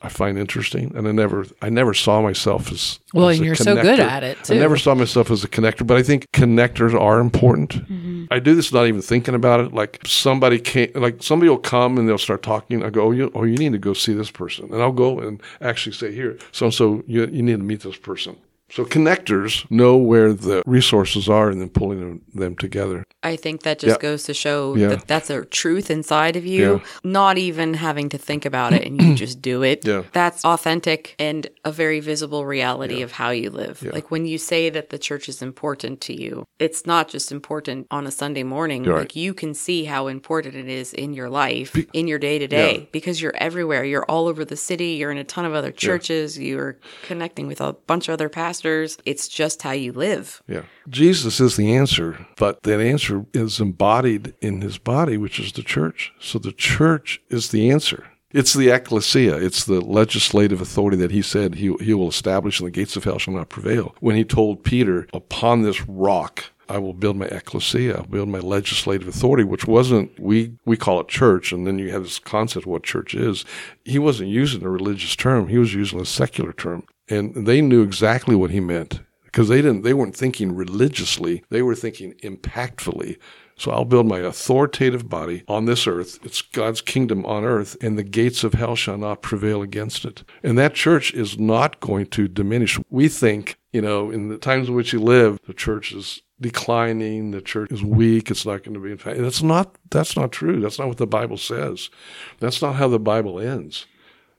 I 0.00 0.08
find 0.08 0.38
interesting, 0.38 0.92
and 0.94 1.08
I 1.08 1.12
never, 1.12 1.46
I 1.60 1.70
never 1.70 1.92
saw 1.92 2.22
myself 2.22 2.70
as 2.70 3.00
well. 3.12 3.28
As 3.28 3.38
and 3.38 3.46
you're 3.46 3.54
connector. 3.54 3.64
so 3.64 3.82
good 3.82 4.00
at 4.00 4.22
it 4.22 4.44
too. 4.44 4.54
I 4.54 4.58
never 4.58 4.76
saw 4.76 4.94
myself 4.94 5.30
as 5.30 5.42
a 5.42 5.48
connector, 5.48 5.86
but 5.86 5.96
I 5.96 6.02
think 6.02 6.30
connectors 6.32 6.98
are 6.98 7.20
important. 7.20 7.70
Mm-hmm. 7.70 8.26
I 8.30 8.38
do 8.38 8.54
this 8.54 8.72
not 8.72 8.86
even 8.86 9.02
thinking 9.02 9.34
about 9.34 9.60
it. 9.60 9.72
Like 9.72 10.00
somebody 10.06 10.58
can 10.60 10.90
like 10.94 11.22
somebody 11.22 11.48
will 11.48 11.58
come 11.58 11.98
and 11.98 12.08
they'll 12.08 12.18
start 12.18 12.42
talking. 12.42 12.84
I 12.84 12.90
go, 12.90 13.02
oh, 13.06 13.10
you, 13.10 13.30
oh, 13.34 13.44
you 13.44 13.56
need 13.56 13.72
to 13.72 13.78
go 13.78 13.92
see 13.92 14.12
this 14.12 14.30
person, 14.30 14.72
and 14.72 14.80
I'll 14.80 14.92
go 14.92 15.18
and 15.18 15.42
actually 15.60 15.94
say, 15.94 16.12
here, 16.12 16.38
so 16.52 16.66
and 16.66 16.74
so, 16.74 17.02
you, 17.06 17.26
you 17.26 17.42
need 17.42 17.56
to 17.56 17.58
meet 17.58 17.80
this 17.80 17.96
person. 17.96 18.36
So 18.70 18.84
connectors 18.84 19.68
know 19.70 19.96
where 19.96 20.32
the 20.32 20.62
resources 20.66 21.28
are 21.28 21.48
and 21.48 21.60
then 21.60 21.70
pulling 21.70 22.00
them, 22.00 22.22
them 22.34 22.56
together. 22.56 23.04
I 23.22 23.36
think 23.36 23.62
that 23.62 23.78
just 23.78 23.98
goes 24.00 24.24
to 24.24 24.34
show 24.34 24.74
yeah. 24.76 24.88
that 24.88 25.08
that's 25.08 25.30
a 25.30 25.44
truth 25.46 25.90
inside 25.90 26.36
of 26.36 26.44
you, 26.44 26.76
yeah. 26.76 26.84
not 27.02 27.38
even 27.38 27.74
having 27.74 28.10
to 28.10 28.18
think 28.18 28.44
about 28.44 28.74
it 28.74 28.86
and 28.86 29.00
you 29.00 29.14
just 29.16 29.40
do 29.40 29.62
it. 29.62 29.86
Yeah. 29.86 30.02
That's 30.12 30.44
authentic 30.44 31.14
and 31.18 31.46
a 31.64 31.72
very 31.72 32.00
visible 32.00 32.44
reality 32.44 33.00
of 33.00 33.12
how 33.12 33.30
you 33.30 33.50
live. 33.50 33.82
Like 33.82 34.10
when 34.10 34.26
you 34.26 34.36
say 34.38 34.68
that 34.70 34.90
the 34.90 34.98
church 34.98 35.28
is 35.28 35.40
important 35.40 36.00
to 36.02 36.12
you, 36.20 36.44
it's 36.58 36.84
not 36.84 37.08
just 37.08 37.32
important 37.32 37.86
on 37.90 38.06
a 38.06 38.10
Sunday 38.10 38.42
morning. 38.42 38.84
Right. 38.84 38.98
Like 38.98 39.16
you 39.16 39.32
can 39.32 39.54
see 39.54 39.84
how 39.84 40.08
important 40.08 40.54
it 40.54 40.68
is 40.68 40.92
in 40.92 41.14
your 41.14 41.30
life, 41.30 41.72
Be- 41.72 41.88
in 41.94 42.06
your 42.06 42.18
day 42.18 42.38
to 42.38 42.46
day, 42.46 42.88
because 42.92 43.20
you're 43.20 43.36
everywhere. 43.36 43.84
You're 43.84 44.04
all 44.04 44.28
over 44.28 44.44
the 44.44 44.56
city. 44.56 44.90
You're 44.90 45.10
in 45.10 45.18
a 45.18 45.24
ton 45.24 45.46
of 45.46 45.54
other 45.54 45.72
churches. 45.72 46.38
You're 46.38 46.78
connecting 47.02 47.46
with 47.46 47.60
a 47.60 47.72
bunch 47.72 48.08
of 48.08 48.12
other 48.12 48.28
pastors. 48.28 48.57
It's 49.04 49.28
just 49.28 49.62
how 49.62 49.72
you 49.72 49.92
live. 49.92 50.42
Yeah. 50.46 50.62
Jesus 50.88 51.40
is 51.40 51.56
the 51.56 51.74
answer, 51.74 52.26
but 52.36 52.62
that 52.62 52.80
answer 52.80 53.26
is 53.32 53.60
embodied 53.60 54.34
in 54.40 54.60
his 54.60 54.78
body, 54.78 55.16
which 55.16 55.38
is 55.38 55.52
the 55.52 55.62
church. 55.62 56.12
So 56.20 56.38
the 56.38 56.52
church 56.52 57.20
is 57.28 57.50
the 57.50 57.70
answer. 57.70 58.06
It's 58.30 58.52
the 58.52 58.68
ecclesia. 58.68 59.36
It's 59.36 59.64
the 59.64 59.80
legislative 59.80 60.60
authority 60.60 60.98
that 60.98 61.10
he 61.10 61.22
said 61.22 61.54
he, 61.54 61.74
he 61.80 61.94
will 61.94 62.08
establish, 62.08 62.60
and 62.60 62.66
the 62.66 62.70
gates 62.70 62.94
of 62.96 63.04
hell 63.04 63.18
shall 63.18 63.34
not 63.34 63.48
prevail. 63.48 63.94
When 64.00 64.16
he 64.16 64.24
told 64.24 64.64
Peter, 64.64 65.06
upon 65.14 65.62
this 65.62 65.80
rock, 65.88 66.44
I 66.68 66.76
will 66.76 66.92
build 66.92 67.16
my 67.16 67.24
ecclesia, 67.26 67.96
I'll 67.96 68.04
build 68.04 68.28
my 68.28 68.40
legislative 68.40 69.08
authority, 69.08 69.44
which 69.44 69.66
wasn't, 69.66 70.18
we, 70.20 70.52
we 70.66 70.76
call 70.76 71.00
it 71.00 71.08
church, 71.08 71.52
and 71.52 71.66
then 71.66 71.78
you 71.78 71.90
have 71.90 72.02
this 72.02 72.18
concept 72.18 72.66
of 72.66 72.70
what 72.70 72.82
church 72.82 73.14
is. 73.14 73.46
He 73.86 73.98
wasn't 73.98 74.28
using 74.28 74.62
a 74.62 74.68
religious 74.68 75.16
term, 75.16 75.48
he 75.48 75.56
was 75.56 75.72
using 75.72 75.98
a 75.98 76.04
secular 76.04 76.52
term. 76.52 76.84
And 77.10 77.46
they 77.46 77.60
knew 77.60 77.82
exactly 77.82 78.34
what 78.34 78.50
he 78.50 78.60
meant 78.60 79.00
because 79.24 79.48
they 79.48 79.62
didn't 79.62 79.82
they 79.82 79.94
weren't 79.94 80.16
thinking 80.16 80.54
religiously 80.54 81.44
they 81.50 81.62
were 81.62 81.74
thinking 81.74 82.14
impactfully 82.24 83.18
so 83.58 83.72
I'll 83.72 83.84
build 83.84 84.06
my 84.06 84.20
authoritative 84.20 85.08
body 85.08 85.42
on 85.48 85.64
this 85.64 85.88
earth. 85.88 86.20
It's 86.22 86.42
God's 86.42 86.80
kingdom 86.80 87.26
on 87.26 87.44
earth, 87.44 87.76
and 87.80 87.98
the 87.98 88.04
gates 88.04 88.44
of 88.44 88.54
hell 88.54 88.76
shall 88.76 88.96
not 88.96 89.20
prevail 89.20 89.62
against 89.62 90.04
it. 90.04 90.22
And 90.44 90.56
that 90.56 90.74
church 90.74 91.12
is 91.12 91.40
not 91.40 91.80
going 91.80 92.06
to 92.06 92.28
diminish. 92.28 92.78
We 92.88 93.08
think, 93.08 93.58
you 93.72 93.82
know, 93.82 94.12
in 94.12 94.28
the 94.28 94.38
times 94.38 94.68
in 94.68 94.74
which 94.74 94.92
you 94.92 95.00
live, 95.00 95.40
the 95.48 95.54
church 95.54 95.92
is 95.92 96.22
declining, 96.40 97.32
the 97.32 97.42
church 97.42 97.72
is 97.72 97.82
weak, 97.82 98.30
it's 98.30 98.46
not 98.46 98.62
going 98.62 98.74
to 98.74 98.80
be 98.80 98.92
in 98.92 99.22
That's 99.22 99.42
not 99.42 99.76
that's 99.90 100.16
not 100.16 100.30
true. 100.30 100.60
That's 100.60 100.78
not 100.78 100.86
what 100.86 100.98
the 100.98 101.06
Bible 101.08 101.36
says. 101.36 101.90
That's 102.38 102.62
not 102.62 102.76
how 102.76 102.86
the 102.86 103.00
Bible 103.00 103.40
ends 103.40 103.86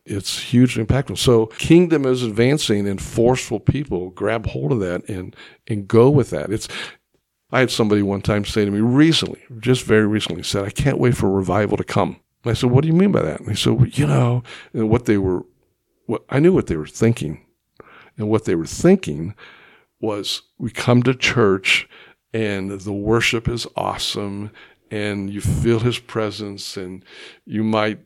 it's 0.06 0.40
hugely 0.40 0.84
impactful. 0.84 1.18
So 1.18 1.48
kingdom 1.48 2.06
is 2.06 2.24
advancing 2.24 2.88
and 2.88 3.02
forceful 3.02 3.60
people 3.60 4.10
grab 4.10 4.48
hold 4.48 4.72
of 4.72 4.80
that 4.80 5.08
and, 5.08 5.36
and 5.68 5.88
go 5.88 6.10
with 6.10 6.30
that. 6.32 6.52
It's, 6.52 6.68
I 7.52 7.60
had 7.60 7.72
somebody 7.72 8.02
one 8.02 8.22
time 8.22 8.46
say 8.46 8.66
to 8.66 8.72
me 8.72 8.80
recently, 8.80 9.42
just 9.60 9.84
very 9.84 10.08
recently, 10.08 10.44
said, 10.44 10.66
I 10.66 10.70
can't 10.70 11.00
wait 11.00 11.18
for 11.18 11.30
revival 11.30 11.78
to 11.78 11.84
come. 11.84 12.20
And 12.44 12.52
I 12.52 12.54
said, 12.54 12.72
what 12.72 12.82
do 12.82 12.88
you 12.88 12.94
mean 12.94 13.12
by 13.12 13.22
that? 13.22 13.40
And 13.40 13.50
he 13.50 13.56
said, 13.56 13.74
well, 13.74 13.88
you 13.88 14.08
know, 14.08 14.44
and 14.74 14.90
what 14.90 15.06
they 15.06 15.18
were, 15.18 15.46
what 16.06 16.24
I 16.30 16.40
knew 16.40 16.54
what 16.54 16.68
they 16.68 16.78
were 16.78 16.88
thinking. 16.88 17.46
And 18.18 18.30
what 18.30 18.46
they 18.46 18.56
were 18.56 18.66
thinking 18.66 19.34
was 20.02 20.42
we 20.58 20.72
come 20.72 21.04
to 21.04 21.14
church 21.14 21.88
and 22.34 22.72
the 22.72 22.94
worship 22.94 23.48
is 23.48 23.66
awesome 23.76 24.52
and 24.92 25.30
you 25.30 25.42
feel 25.42 25.80
his 25.80 26.00
presence 26.00 26.78
and 26.78 27.04
you 27.46 27.64
might 27.64 28.00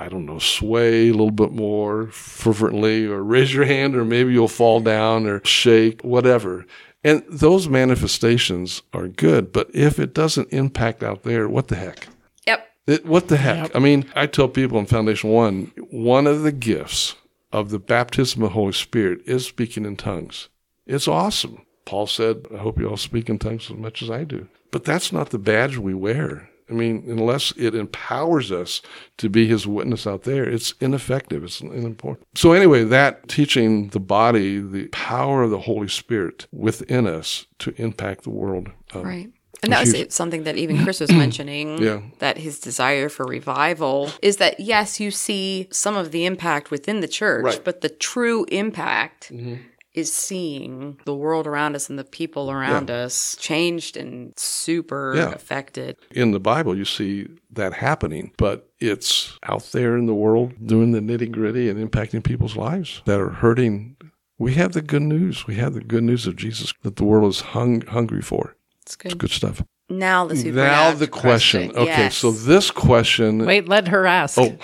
I 0.00 0.08
don't 0.08 0.26
know, 0.26 0.38
sway 0.38 1.08
a 1.08 1.12
little 1.12 1.32
bit 1.32 1.52
more 1.52 2.06
fervently 2.08 3.06
or 3.06 3.22
raise 3.22 3.52
your 3.52 3.64
hand 3.64 3.96
or 3.96 4.04
maybe 4.04 4.32
you'll 4.32 4.48
fall 4.48 4.80
down 4.80 5.26
or 5.26 5.44
shake, 5.44 6.02
whatever. 6.02 6.64
And 7.02 7.24
those 7.28 7.68
manifestations 7.68 8.82
are 8.92 9.08
good, 9.08 9.52
but 9.52 9.70
if 9.74 9.98
it 9.98 10.14
doesn't 10.14 10.52
impact 10.52 11.02
out 11.02 11.22
there, 11.22 11.48
what 11.48 11.68
the 11.68 11.76
heck? 11.76 12.08
Yep. 12.46 12.68
It, 12.86 13.06
what 13.06 13.28
the 13.28 13.36
heck? 13.36 13.68
Yep. 13.68 13.76
I 13.76 13.78
mean, 13.78 14.04
I 14.14 14.26
tell 14.26 14.48
people 14.48 14.78
in 14.78 14.86
Foundation 14.86 15.30
One, 15.30 15.72
one 15.90 16.26
of 16.26 16.42
the 16.42 16.52
gifts 16.52 17.16
of 17.52 17.70
the 17.70 17.78
baptism 17.78 18.42
of 18.42 18.50
the 18.50 18.54
Holy 18.54 18.72
Spirit 18.72 19.20
is 19.26 19.46
speaking 19.46 19.84
in 19.84 19.96
tongues. 19.96 20.48
It's 20.86 21.08
awesome. 21.08 21.64
Paul 21.84 22.06
said, 22.06 22.46
I 22.54 22.58
hope 22.58 22.78
you 22.78 22.88
all 22.88 22.96
speak 22.96 23.28
in 23.28 23.38
tongues 23.38 23.70
as 23.70 23.76
much 23.76 24.02
as 24.02 24.10
I 24.10 24.24
do. 24.24 24.48
But 24.70 24.84
that's 24.84 25.12
not 25.12 25.30
the 25.30 25.38
badge 25.38 25.78
we 25.78 25.94
wear. 25.94 26.50
I 26.70 26.74
mean, 26.74 27.04
unless 27.06 27.52
it 27.56 27.74
empowers 27.74 28.52
us 28.52 28.82
to 29.18 29.28
be 29.28 29.46
his 29.46 29.66
witness 29.66 30.06
out 30.06 30.22
there, 30.22 30.44
it's 30.44 30.74
ineffective. 30.80 31.44
It's 31.44 31.60
unimportant. 31.60 32.26
So 32.34 32.52
anyway, 32.52 32.84
that 32.84 33.28
teaching 33.28 33.88
the 33.88 34.00
body 34.00 34.58
the 34.58 34.88
power 34.88 35.42
of 35.42 35.50
the 35.50 35.60
Holy 35.60 35.88
Spirit 35.88 36.46
within 36.52 37.06
us 37.06 37.46
to 37.60 37.74
impact 37.76 38.24
the 38.24 38.30
world. 38.30 38.70
Um, 38.94 39.02
right. 39.02 39.30
And 39.62 39.72
that 39.72 39.80
was 39.80 40.14
something 40.14 40.44
that 40.44 40.56
even 40.56 40.78
Chris 40.84 41.00
was 41.00 41.10
mentioning. 41.10 41.82
yeah. 41.82 42.00
That 42.20 42.38
his 42.38 42.60
desire 42.60 43.08
for 43.08 43.26
revival 43.26 44.10
is 44.22 44.36
that, 44.36 44.60
yes, 44.60 45.00
you 45.00 45.10
see 45.10 45.68
some 45.72 45.96
of 45.96 46.12
the 46.12 46.26
impact 46.26 46.70
within 46.70 47.00
the 47.00 47.08
church, 47.08 47.44
right. 47.44 47.64
but 47.64 47.80
the 47.80 47.88
true 47.88 48.44
impact 48.50 49.32
mm-hmm 49.32 49.62
is 49.98 50.12
seeing 50.12 50.98
the 51.04 51.14
world 51.14 51.46
around 51.46 51.74
us 51.74 51.90
and 51.90 51.98
the 51.98 52.04
people 52.04 52.50
around 52.50 52.88
yeah. 52.88 52.96
us 52.96 53.36
changed 53.38 53.96
and 53.96 54.32
super 54.36 55.14
yeah. 55.16 55.32
affected. 55.32 55.96
In 56.12 56.30
the 56.30 56.40
Bible, 56.40 56.76
you 56.76 56.84
see 56.84 57.28
that 57.50 57.74
happening, 57.74 58.32
but 58.36 58.70
it's 58.78 59.38
out 59.42 59.64
there 59.72 59.96
in 59.96 60.06
the 60.06 60.14
world 60.14 60.54
doing 60.64 60.92
the 60.92 61.00
nitty 61.00 61.30
gritty 61.30 61.68
and 61.68 61.78
impacting 61.78 62.22
people's 62.22 62.56
lives 62.56 63.02
that 63.06 63.20
are 63.20 63.30
hurting. 63.30 63.96
We 64.38 64.54
have 64.54 64.72
the 64.72 64.82
good 64.82 65.02
news. 65.02 65.46
We 65.46 65.56
have 65.56 65.74
the 65.74 65.80
good 65.80 66.04
news 66.04 66.26
of 66.26 66.36
Jesus 66.36 66.72
that 66.82 66.96
the 66.96 67.04
world 67.04 67.30
is 67.30 67.40
hung, 67.40 67.80
hungry 67.82 68.22
for. 68.22 68.54
It's 68.82 68.96
good. 68.96 69.12
It's 69.12 69.20
good 69.20 69.30
stuff. 69.30 69.62
Now 69.90 70.26
the 70.26 70.52
now 70.52 70.92
the 70.92 71.06
question. 71.06 71.70
Okay, 71.70 71.84
Yes. 71.86 72.16
so 72.18 72.30
this 72.30 72.70
question. 72.70 73.38
Wait, 73.46 73.68
let 73.70 73.88
her 73.88 74.06
ask. 74.06 74.36
Oh. 74.38 74.50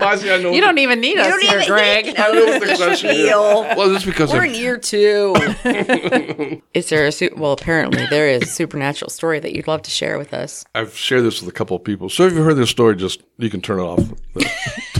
Ozzy, 0.00 0.32
I 0.34 0.42
know 0.42 0.52
You 0.52 0.62
don't 0.62 0.78
even 0.78 1.00
need 1.00 1.18
us 1.18 1.38
here, 1.42 1.62
Greg. 1.66 2.14
I 2.18 2.32
know 2.32 2.46
what 2.46 2.60
the 2.66 2.74
question 2.82 3.10
is. 3.10 3.26
Well, 3.28 3.94
it's 3.94 4.04
because 4.06 4.32
We're 4.32 4.38
of, 4.46 4.52
in 4.52 4.54
year 4.54 4.78
two. 4.78 5.34
is 6.74 6.88
there 6.88 7.06
a 7.06 7.12
su- 7.12 7.34
well? 7.36 7.52
Apparently, 7.52 8.06
there 8.06 8.28
is 8.28 8.42
a 8.44 8.46
supernatural 8.46 9.10
story 9.10 9.40
that 9.40 9.52
you'd 9.54 9.68
love 9.68 9.82
to 9.82 9.90
share 9.90 10.16
with 10.18 10.32
us. 10.32 10.64
I've 10.74 10.96
shared 10.96 11.24
this 11.24 11.40
with 11.42 11.50
a 11.50 11.52
couple 11.56 11.76
of 11.76 11.84
people. 11.84 12.08
So 12.08 12.24
if 12.26 12.32
you 12.32 12.42
heard 12.42 12.54
this 12.56 12.70
story, 12.70 12.96
just 12.96 13.22
you 13.36 13.50
can 13.50 13.60
turn 13.60 13.78
it 13.78 13.82
off. 13.82 14.00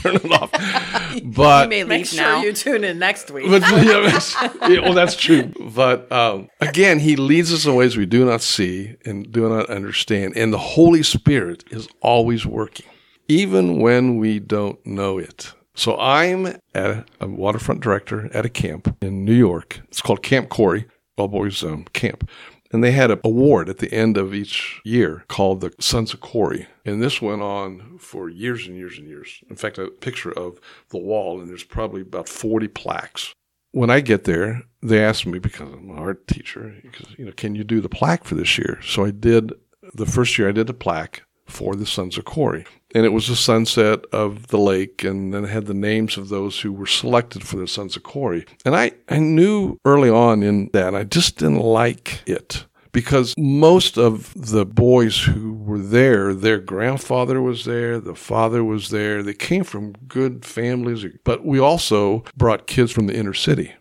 Turn 0.00 0.16
it 0.16 0.32
off. 0.32 0.50
But 1.24 1.64
you 1.64 1.70
may 1.70 1.84
Make 1.84 1.98
leave 1.98 2.08
sure 2.08 2.20
now. 2.22 2.42
you 2.42 2.52
tune 2.52 2.84
in 2.84 2.98
next 2.98 3.30
week. 3.30 3.46
But 3.48 3.62
yeah, 3.62 4.20
yeah, 4.68 4.80
well, 4.80 4.92
that's 4.92 5.16
true. 5.16 5.52
But 5.74 6.10
um, 6.12 6.48
again, 6.60 6.98
he 7.00 7.16
leads 7.16 7.52
us 7.52 7.64
in 7.66 7.74
ways 7.74 7.96
we 7.96 8.06
do 8.06 8.24
not 8.24 8.40
see 8.42 8.94
and 9.04 9.30
do 9.32 9.48
not 9.48 9.68
understand. 9.70 10.36
And 10.36 10.52
the 10.52 10.58
Holy 10.58 11.02
Spirit 11.02 11.64
is 11.70 11.88
always 12.02 12.46
working, 12.46 12.86
even 13.26 13.80
when 13.80 14.18
we 14.18 14.38
don't 14.38 14.84
know 14.86 15.18
it. 15.18 15.54
So 15.74 15.98
I'm 15.98 16.46
at 16.74 17.08
a 17.20 17.26
waterfront 17.26 17.80
director 17.80 18.28
at 18.34 18.44
a 18.44 18.50
camp 18.50 18.96
in 19.02 19.24
New 19.24 19.34
York. 19.34 19.80
It's 19.88 20.02
called 20.02 20.22
Camp 20.22 20.48
Cory, 20.50 20.86
all 21.16 21.28
boys 21.28 21.62
um, 21.64 21.84
camp. 21.94 22.28
And 22.70 22.84
they 22.84 22.92
had 22.92 23.10
an 23.10 23.20
award 23.24 23.68
at 23.68 23.78
the 23.78 23.92
end 23.92 24.18
of 24.18 24.34
each 24.34 24.80
year 24.84 25.24
called 25.28 25.60
the 25.60 25.72
Sons 25.80 26.12
of 26.12 26.20
Cory. 26.20 26.66
And 26.84 27.02
this 27.02 27.22
went 27.22 27.40
on 27.40 27.98
for 27.98 28.28
years 28.28 28.66
and 28.66 28.76
years 28.76 28.98
and 28.98 29.08
years. 29.08 29.42
In 29.48 29.56
fact, 29.56 29.78
a 29.78 29.88
picture 29.88 30.32
of 30.32 30.60
the 30.90 30.98
wall, 30.98 31.40
and 31.40 31.48
there's 31.48 31.64
probably 31.64 32.02
about 32.02 32.28
40 32.28 32.68
plaques. 32.68 33.32
When 33.72 33.90
I 33.90 34.00
get 34.00 34.24
there, 34.24 34.64
they 34.82 35.02
asked 35.02 35.26
me 35.26 35.38
because 35.38 35.72
I'm 35.72 35.90
an 35.90 35.98
art 35.98 36.26
teacher, 36.26 36.74
you 37.16 37.24
know, 37.24 37.32
can 37.32 37.54
you 37.54 37.64
do 37.64 37.80
the 37.80 37.88
plaque 37.88 38.24
for 38.24 38.34
this 38.34 38.58
year? 38.58 38.80
So 38.82 39.04
I 39.04 39.10
did 39.10 39.52
the 39.94 40.06
first 40.06 40.38
year 40.38 40.48
I 40.48 40.52
did 40.52 40.66
the 40.66 40.74
plaque 40.74 41.22
for 41.46 41.74
the 41.74 41.86
Sons 41.86 42.18
of 42.18 42.24
Cory. 42.24 42.66
And 42.94 43.04
it 43.04 43.10
was 43.10 43.28
a 43.28 43.36
sunset 43.36 44.04
of 44.12 44.46
the 44.46 44.58
lake, 44.58 45.04
and 45.04 45.34
then 45.34 45.44
had 45.44 45.66
the 45.66 45.74
names 45.74 46.16
of 46.16 46.30
those 46.30 46.60
who 46.60 46.72
were 46.72 46.86
selected 46.86 47.46
for 47.46 47.56
the 47.56 47.68
Sons 47.68 47.96
of 47.96 48.02
Cory. 48.02 48.46
And 48.64 48.74
I, 48.74 48.92
I 49.08 49.18
knew 49.18 49.78
early 49.84 50.08
on 50.08 50.42
in 50.42 50.70
that 50.72 50.94
I 50.94 51.04
just 51.04 51.36
didn't 51.36 51.60
like 51.60 52.22
it 52.26 52.64
because 52.92 53.34
most 53.36 53.98
of 53.98 54.32
the 54.34 54.64
boys 54.64 55.22
who 55.22 55.54
were 55.54 55.78
there, 55.78 56.34
their 56.34 56.58
grandfather 56.58 57.40
was 57.40 57.64
there, 57.64 58.00
the 58.00 58.14
father 58.14 58.64
was 58.64 58.90
there. 58.90 59.22
They 59.22 59.34
came 59.34 59.64
from 59.64 59.92
good 60.08 60.44
families, 60.44 61.04
but 61.24 61.44
we 61.44 61.58
also 61.58 62.24
brought 62.36 62.66
kids 62.66 62.90
from 62.90 63.06
the 63.06 63.16
inner 63.16 63.34
city. 63.34 63.74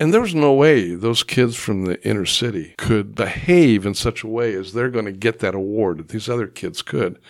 And 0.00 0.12
there 0.12 0.20
was 0.20 0.34
no 0.34 0.52
way 0.52 0.96
those 0.96 1.22
kids 1.22 1.54
from 1.54 1.84
the 1.84 2.04
inner 2.04 2.26
city 2.26 2.74
could 2.76 3.14
behave 3.14 3.86
in 3.86 3.94
such 3.94 4.24
a 4.24 4.28
way 4.28 4.54
as 4.54 4.72
they're 4.72 4.90
going 4.90 5.04
to 5.04 5.12
get 5.12 5.38
that 5.38 5.54
award 5.54 5.98
that 5.98 6.08
these 6.08 6.28
other 6.28 6.48
kids 6.48 6.82
could. 6.82 7.20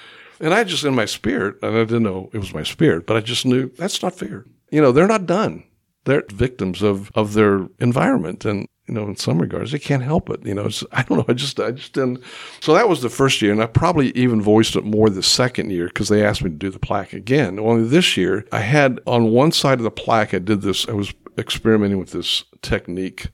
And 0.42 0.52
I 0.52 0.64
just, 0.64 0.84
in 0.84 0.94
my 0.94 1.04
spirit, 1.04 1.56
and 1.62 1.76
I 1.76 1.84
didn't 1.84 2.02
know 2.02 2.28
it 2.32 2.38
was 2.38 2.52
my 2.52 2.64
spirit, 2.64 3.06
but 3.06 3.16
I 3.16 3.20
just 3.20 3.46
knew 3.46 3.68
that's 3.78 4.02
not 4.02 4.18
fair. 4.18 4.44
You 4.72 4.82
know, 4.82 4.90
they're 4.90 5.06
not 5.06 5.24
done. 5.24 5.62
They're 6.04 6.24
victims 6.32 6.82
of, 6.82 7.12
of 7.14 7.34
their 7.34 7.68
environment. 7.78 8.44
And, 8.44 8.66
you 8.88 8.94
know, 8.94 9.04
in 9.04 9.14
some 9.14 9.40
regards, 9.40 9.70
they 9.70 9.78
can't 9.78 10.02
help 10.02 10.28
it. 10.30 10.44
You 10.44 10.54
know, 10.54 10.68
I 10.92 11.04
don't 11.04 11.18
know. 11.18 11.24
I 11.28 11.34
just, 11.34 11.60
I 11.60 11.70
just 11.70 11.92
didn't. 11.92 12.24
So 12.58 12.74
that 12.74 12.88
was 12.88 13.02
the 13.02 13.08
first 13.08 13.40
year. 13.40 13.52
And 13.52 13.62
I 13.62 13.66
probably 13.66 14.10
even 14.16 14.42
voiced 14.42 14.74
it 14.74 14.84
more 14.84 15.08
the 15.08 15.22
second 15.22 15.70
year 15.70 15.86
because 15.86 16.08
they 16.08 16.24
asked 16.24 16.42
me 16.42 16.50
to 16.50 16.56
do 16.56 16.70
the 16.70 16.80
plaque 16.80 17.12
again. 17.12 17.60
Only 17.60 17.88
this 17.88 18.16
year, 18.16 18.44
I 18.50 18.60
had 18.60 18.98
on 19.06 19.30
one 19.30 19.52
side 19.52 19.78
of 19.78 19.84
the 19.84 19.92
plaque, 19.92 20.34
I 20.34 20.40
did 20.40 20.62
this, 20.62 20.88
I 20.88 20.92
was 20.92 21.14
experimenting 21.38 21.98
with 21.98 22.10
this 22.10 22.42
technique 22.62 23.28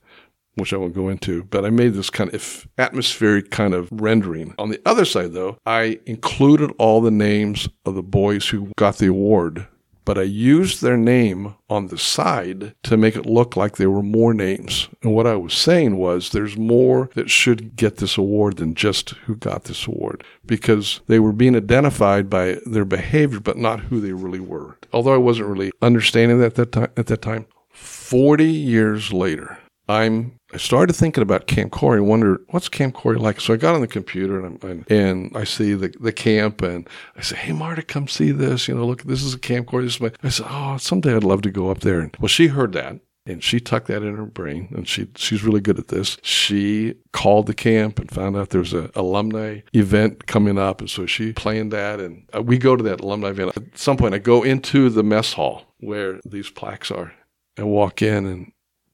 which 0.59 0.73
I 0.73 0.77
won't 0.77 0.95
go 0.95 1.09
into, 1.09 1.45
but 1.45 1.65
I 1.65 1.71
made 1.71 1.95
this 1.95 2.11
kind 2.11 2.33
of 2.35 2.69
atmospheric 2.77 3.51
kind 3.51 3.75
of 3.75 3.89
rendering. 3.91 4.55
On 4.59 4.69
the 4.69 4.81
other 4.85 5.05
side, 5.05 5.33
though, 5.33 5.59
I 5.67 6.01
included 6.07 6.73
all 6.79 7.01
the 7.01 7.11
names 7.11 7.69
of 7.85 7.95
the 7.95 8.03
boys 8.03 8.49
who 8.49 8.73
got 8.77 8.99
the 8.99 9.07
award, 9.07 9.67
but 10.09 10.17
I 10.17 10.23
used 10.23 10.81
their 10.81 10.97
name 10.97 11.55
on 11.69 11.89
the 11.89 11.99
side 11.99 12.75
to 12.85 12.97
make 12.97 13.15
it 13.15 13.27
look 13.27 13.57
like 13.57 13.77
there 13.77 13.91
were 13.91 14.03
more 14.03 14.33
names. 14.33 14.89
And 15.03 15.15
what 15.15 15.27
I 15.27 15.37
was 15.37 15.53
saying 15.53 15.99
was 15.99 16.31
there's 16.31 16.57
more 16.57 17.11
that 17.15 17.31
should 17.31 17.77
get 17.77 17.99
this 17.99 18.17
award 18.17 18.57
than 18.57 18.75
just 18.75 19.11
who 19.27 19.37
got 19.37 19.65
this 19.65 19.87
award 19.87 20.25
because 20.47 21.03
they 21.09 21.21
were 21.21 21.35
being 21.35 21.55
identified 21.55 22.31
by 22.31 22.57
their 22.65 22.87
behavior, 22.87 23.39
but 23.39 23.59
not 23.59 23.81
who 23.81 24.01
they 24.01 24.13
really 24.13 24.41
were. 24.41 24.79
Although 24.95 25.13
I 25.13 25.19
wasn't 25.19 25.51
really 25.51 25.73
understanding 25.83 26.39
that 26.39 26.47
at 26.47 26.55
that 26.55 26.73
time, 26.73 26.91
at 26.97 27.07
that 27.09 27.21
time 27.21 27.47
40 27.69 28.47
years 28.47 29.13
later, 29.13 29.59
I'm 29.89 30.39
I 30.53 30.57
started 30.57 30.95
thinking 30.95 31.22
about 31.22 31.47
Camp 31.47 31.72
Cory 31.72 31.99
and 31.99 32.09
wondered 32.09 32.43
what's 32.49 32.68
Camp 32.68 32.95
Cory 32.95 33.18
like. 33.18 33.41
So 33.41 33.53
I 33.53 33.57
got 33.59 33.74
on 33.74 33.82
the 33.82 33.86
computer 33.86 34.45
and, 34.45 34.62
and, 34.64 34.91
and 34.91 35.36
I 35.36 35.45
see 35.45 35.74
the, 35.74 35.95
the 36.01 36.12
camp 36.12 36.62
and 36.62 36.89
I 37.16 37.20
say, 37.20 37.36
Hey, 37.36 37.53
Marta, 37.53 37.82
come 37.82 38.09
see 38.09 38.30
this. 38.30 38.66
You 38.66 38.74
know, 38.74 38.86
look, 38.86 39.03
this 39.03 39.22
is 39.22 39.34
a 39.34 39.39
Camp 39.39 39.66
Cory. 39.66 39.84
This 39.84 39.97
is 39.97 40.01
my, 40.01 40.12
I 40.22 40.30
said, 40.30 40.47
Oh, 40.49 40.78
someday 40.78 41.14
I'd 41.14 41.24
love 41.24 41.43
to 41.43 41.51
go 41.51 41.70
up 41.70 41.80
there. 41.80 42.01
And 42.01 42.16
well, 42.18 42.28
she 42.28 42.47
heard 42.47 42.72
that 42.72 42.99
and 43.28 43.45
she 43.45 43.61
tucked 43.61 43.89
that 43.89 44.03
in 44.03 44.16
her 44.16 44.24
brain 44.24 44.68
and 44.74 44.89
she 44.89 45.07
she's 45.14 45.45
really 45.45 45.61
good 45.61 45.78
at 45.78 45.89
this 45.89 46.16
she 46.22 46.95
called 47.12 47.47
the 47.47 47.55
camp 47.55 47.99
and 47.99 48.11
found 48.11 48.36
out 48.36 48.51
there 48.51 48.61
was 48.61 48.72
an 48.72 48.91
alumni 48.95 49.61
event 49.74 50.26
coming 50.26 50.59
up 50.59 50.80
and 50.80 50.89
so 50.89 51.05
she 51.05 51.32
planned 51.32 51.70
that 51.70 52.01
and 52.01 52.26
uh, 52.34 52.43
we 52.43 52.57
go 52.57 52.74
to 52.74 52.82
that 52.82 53.01
alumni 53.01 53.28
event 53.28 53.55
at 53.57 53.78
some 53.78 53.97
point 53.97 54.14
i 54.14 54.18
go 54.18 54.43
into 54.43 54.89
the 54.89 55.03
mess 55.03 55.34
hall 55.34 55.74
where 55.78 56.20
these 56.24 56.51
plaques 56.51 56.91
are 56.91 57.12
and 57.57 57.68
walk 57.68 58.01
in 58.01 58.26
and 58.26 58.53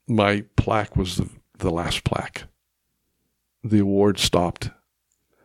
my 0.09 0.45
plaque 0.57 0.97
was 0.97 1.17
the, 1.17 1.29
the 1.59 1.71
last 1.71 2.05
plaque. 2.05 2.45
The 3.63 3.81
award 3.81 4.19
stopped. 4.19 4.71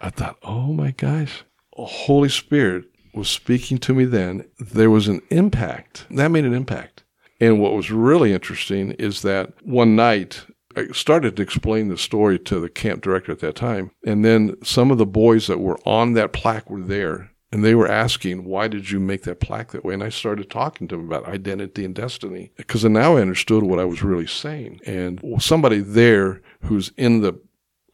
I 0.02 0.10
thought 0.10 0.38
oh 0.44 0.74
my 0.74 0.92
gosh 0.92 1.44
holy 1.86 2.30
spirit 2.30 2.86
was 3.14 3.30
speaking 3.30 3.78
to 3.80 3.94
me 3.94 4.06
then. 4.06 4.46
There 4.60 4.90
was 4.90 5.08
an 5.08 5.22
impact. 5.30 6.06
That 6.12 6.30
made 6.30 6.46
an 6.46 6.54
impact. 6.54 7.04
And 7.42 7.60
what 7.60 7.74
was 7.74 7.92
really 7.92 8.34
interesting 8.34 8.92
is 8.92 9.22
that 9.22 9.54
one 9.66 9.96
night 9.96 10.46
I 10.76 10.88
started 10.88 11.36
to 11.36 11.42
explain 11.42 11.88
the 11.88 11.98
story 11.98 12.38
to 12.40 12.60
the 12.60 12.70
camp 12.70 13.02
director 13.02 13.32
at 13.32 13.40
that 13.40 13.56
time. 13.56 13.92
And 14.06 14.24
then 14.24 14.56
some 14.64 14.92
of 14.92 14.98
the 14.98 15.06
boys 15.06 15.48
that 15.48 15.60
were 15.60 15.80
on 15.86 16.14
that 16.14 16.34
plaque 16.34 16.70
were 16.70 16.82
there. 16.82 17.32
And 17.52 17.66
they 17.66 17.74
were 17.74 17.90
asking, 17.90 18.46
why 18.46 18.68
did 18.68 18.92
you 18.92 19.00
make 19.00 19.24
that 19.24 19.40
plaque 19.40 19.72
that 19.72 19.84
way? 19.84 19.96
And 19.96 20.04
I 20.04 20.10
started 20.10 20.52
talking 20.52 20.88
to 20.88 20.96
them 20.96 21.06
about 21.06 21.28
identity 21.28 21.84
and 21.84 21.96
destiny 21.96 22.52
because 22.58 22.86
now 22.86 23.18
I 23.18 23.22
understood 23.22 23.64
what 23.64 23.80
I 23.80 23.86
was 23.86 24.04
really 24.04 24.28
saying. 24.28 24.82
And 24.86 25.20
somebody 25.40 25.80
there 25.80 26.42
who's 26.62 26.92
in 26.96 27.22
the 27.22 27.40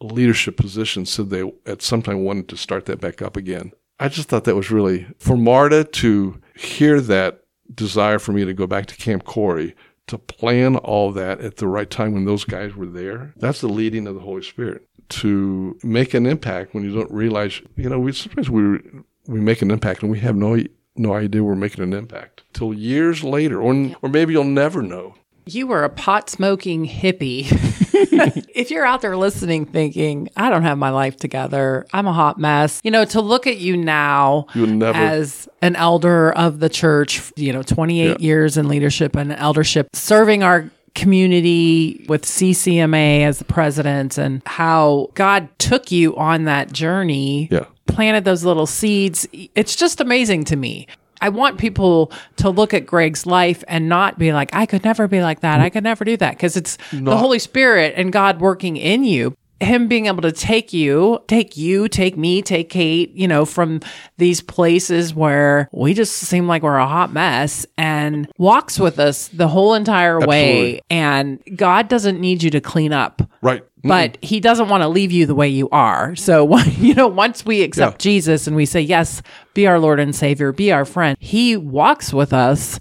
leadership 0.02 0.58
position 0.58 1.06
said 1.06 1.30
they 1.30 1.50
at 1.64 1.80
some 1.80 2.02
time 2.02 2.22
wanted 2.22 2.48
to 2.50 2.56
start 2.56 2.84
that 2.84 3.00
back 3.00 3.22
up 3.22 3.34
again. 3.34 3.72
I 3.98 4.08
just 4.08 4.28
thought 4.28 4.44
that 4.44 4.56
was 4.56 4.70
really, 4.70 5.06
for 5.18 5.38
Marta 5.38 5.84
to 5.84 6.38
hear 6.54 7.00
that 7.00 7.40
desire 7.74 8.18
for 8.18 8.32
me 8.32 8.44
to 8.44 8.52
go 8.52 8.66
back 8.66 8.84
to 8.86 8.96
Camp 8.96 9.24
Cory 9.24 9.74
to 10.06 10.18
plan 10.18 10.76
all 10.76 11.12
that 11.12 11.40
at 11.40 11.56
the 11.56 11.66
right 11.66 11.88
time 11.88 12.12
when 12.12 12.26
those 12.26 12.44
guys 12.44 12.76
were 12.76 12.86
there. 12.86 13.32
That's 13.36 13.62
the 13.62 13.68
leading 13.68 14.06
of 14.06 14.14
the 14.14 14.20
Holy 14.20 14.42
Spirit 14.42 14.86
to 15.08 15.78
make 15.82 16.14
an 16.14 16.26
impact 16.26 16.74
when 16.74 16.84
you 16.84 16.94
don't 16.94 17.10
realize. 17.10 17.62
You 17.76 17.88
know, 17.88 17.98
we 17.98 18.12
sometimes 18.12 18.50
we 18.50 18.80
we 19.28 19.40
make 19.40 19.62
an 19.62 19.70
impact 19.70 20.02
and 20.02 20.10
we 20.10 20.20
have 20.20 20.36
no 20.36 20.58
no 20.98 21.12
idea 21.14 21.42
we're 21.44 21.54
making 21.54 21.84
an 21.84 21.92
impact 21.92 22.42
till 22.54 22.72
years 22.72 23.22
later, 23.22 23.60
or 23.60 23.74
or 24.02 24.08
maybe 24.08 24.32
you'll 24.32 24.44
never 24.44 24.82
know. 24.82 25.14
You 25.48 25.66
were 25.68 25.84
a 25.84 25.88
pot 25.90 26.28
smoking 26.30 26.86
hippie. 26.88 27.46
if 28.54 28.70
you're 28.70 28.84
out 28.84 29.00
there 29.02 29.16
listening 29.16 29.64
thinking, 29.64 30.28
I 30.36 30.50
don't 30.50 30.62
have 30.64 30.76
my 30.78 30.90
life 30.90 31.16
together, 31.16 31.86
I'm 31.92 32.06
a 32.08 32.12
hot 32.12 32.38
mess, 32.38 32.80
you 32.82 32.90
know, 32.90 33.04
to 33.06 33.20
look 33.20 33.46
at 33.46 33.58
you 33.58 33.76
now 33.76 34.46
You 34.54 34.66
never- 34.66 34.98
as 34.98 35.48
an 35.62 35.76
elder 35.76 36.32
of 36.32 36.58
the 36.58 36.68
church, 36.68 37.32
you 37.36 37.52
know, 37.52 37.62
28 37.62 38.08
Yeah. 38.08 38.16
years 38.18 38.56
in 38.56 38.66
leadership 38.68 39.14
and 39.14 39.32
eldership, 39.32 39.86
serving 39.92 40.42
our 40.42 40.68
community 40.96 42.04
with 42.08 42.24
CCMA 42.24 43.22
as 43.22 43.38
the 43.38 43.44
president 43.44 44.18
and 44.18 44.42
how 44.46 45.10
God 45.14 45.48
took 45.58 45.92
you 45.92 46.16
on 46.16 46.44
that 46.44 46.72
journey 46.72 47.48
Yeah. 47.52 47.66
Planted 47.86 48.24
those 48.24 48.44
little 48.44 48.66
seeds. 48.66 49.26
It's 49.32 49.76
just 49.76 50.00
amazing 50.00 50.44
to 50.44 50.56
me. 50.56 50.86
I 51.20 51.30
want 51.30 51.58
people 51.58 52.12
to 52.36 52.50
look 52.50 52.74
at 52.74 52.86
Greg's 52.86 53.26
life 53.26 53.64
and 53.68 53.88
not 53.88 54.18
be 54.18 54.32
like, 54.32 54.54
I 54.54 54.66
could 54.66 54.84
never 54.84 55.08
be 55.08 55.22
like 55.22 55.40
that. 55.40 55.60
I 55.60 55.70
could 55.70 55.84
never 55.84 56.04
do 56.04 56.16
that. 56.18 56.32
Because 56.32 56.56
it's 56.56 56.76
the 56.92 57.16
Holy 57.16 57.38
Spirit 57.38 57.94
and 57.96 58.12
God 58.12 58.40
working 58.40 58.76
in 58.76 59.04
you. 59.04 59.34
Him 59.58 59.88
being 59.88 60.04
able 60.04 60.20
to 60.20 60.32
take 60.32 60.74
you, 60.74 61.22
take 61.28 61.56
you, 61.56 61.88
take 61.88 62.18
me, 62.18 62.42
take 62.42 62.68
Kate, 62.68 63.10
you 63.14 63.26
know, 63.26 63.46
from 63.46 63.80
these 64.18 64.42
places 64.42 65.14
where 65.14 65.70
we 65.72 65.94
just 65.94 66.12
seem 66.16 66.46
like 66.46 66.62
we're 66.62 66.76
a 66.76 66.86
hot 66.86 67.10
mess 67.10 67.64
and 67.78 68.30
walks 68.36 68.78
with 68.78 68.98
us 68.98 69.28
the 69.28 69.48
whole 69.48 69.72
entire 69.72 70.20
way. 70.20 70.50
Absolutely. 70.50 70.82
And 70.90 71.56
God 71.56 71.88
doesn't 71.88 72.20
need 72.20 72.42
you 72.42 72.50
to 72.50 72.60
clean 72.60 72.92
up 72.92 73.22
Right. 73.46 73.64
But 73.88 74.18
he 74.22 74.40
doesn't 74.40 74.68
want 74.68 74.82
to 74.82 74.88
leave 74.88 75.12
you 75.12 75.26
the 75.26 75.34
way 75.34 75.48
you 75.48 75.68
are. 75.70 76.14
So, 76.16 76.56
you 76.78 76.94
know, 76.94 77.08
once 77.08 77.44
we 77.44 77.62
accept 77.62 78.04
Yeah. 78.04 78.10
Jesus 78.10 78.46
and 78.46 78.56
we 78.56 78.66
say, 78.66 78.80
yes, 78.80 79.22
be 79.54 79.66
our 79.66 79.78
Lord 79.78 80.00
and 80.00 80.14
Savior, 80.14 80.52
be 80.52 80.72
our 80.72 80.84
friend, 80.84 81.16
he 81.20 81.56
walks 81.56 82.12
with 82.12 82.32
us 82.32 82.78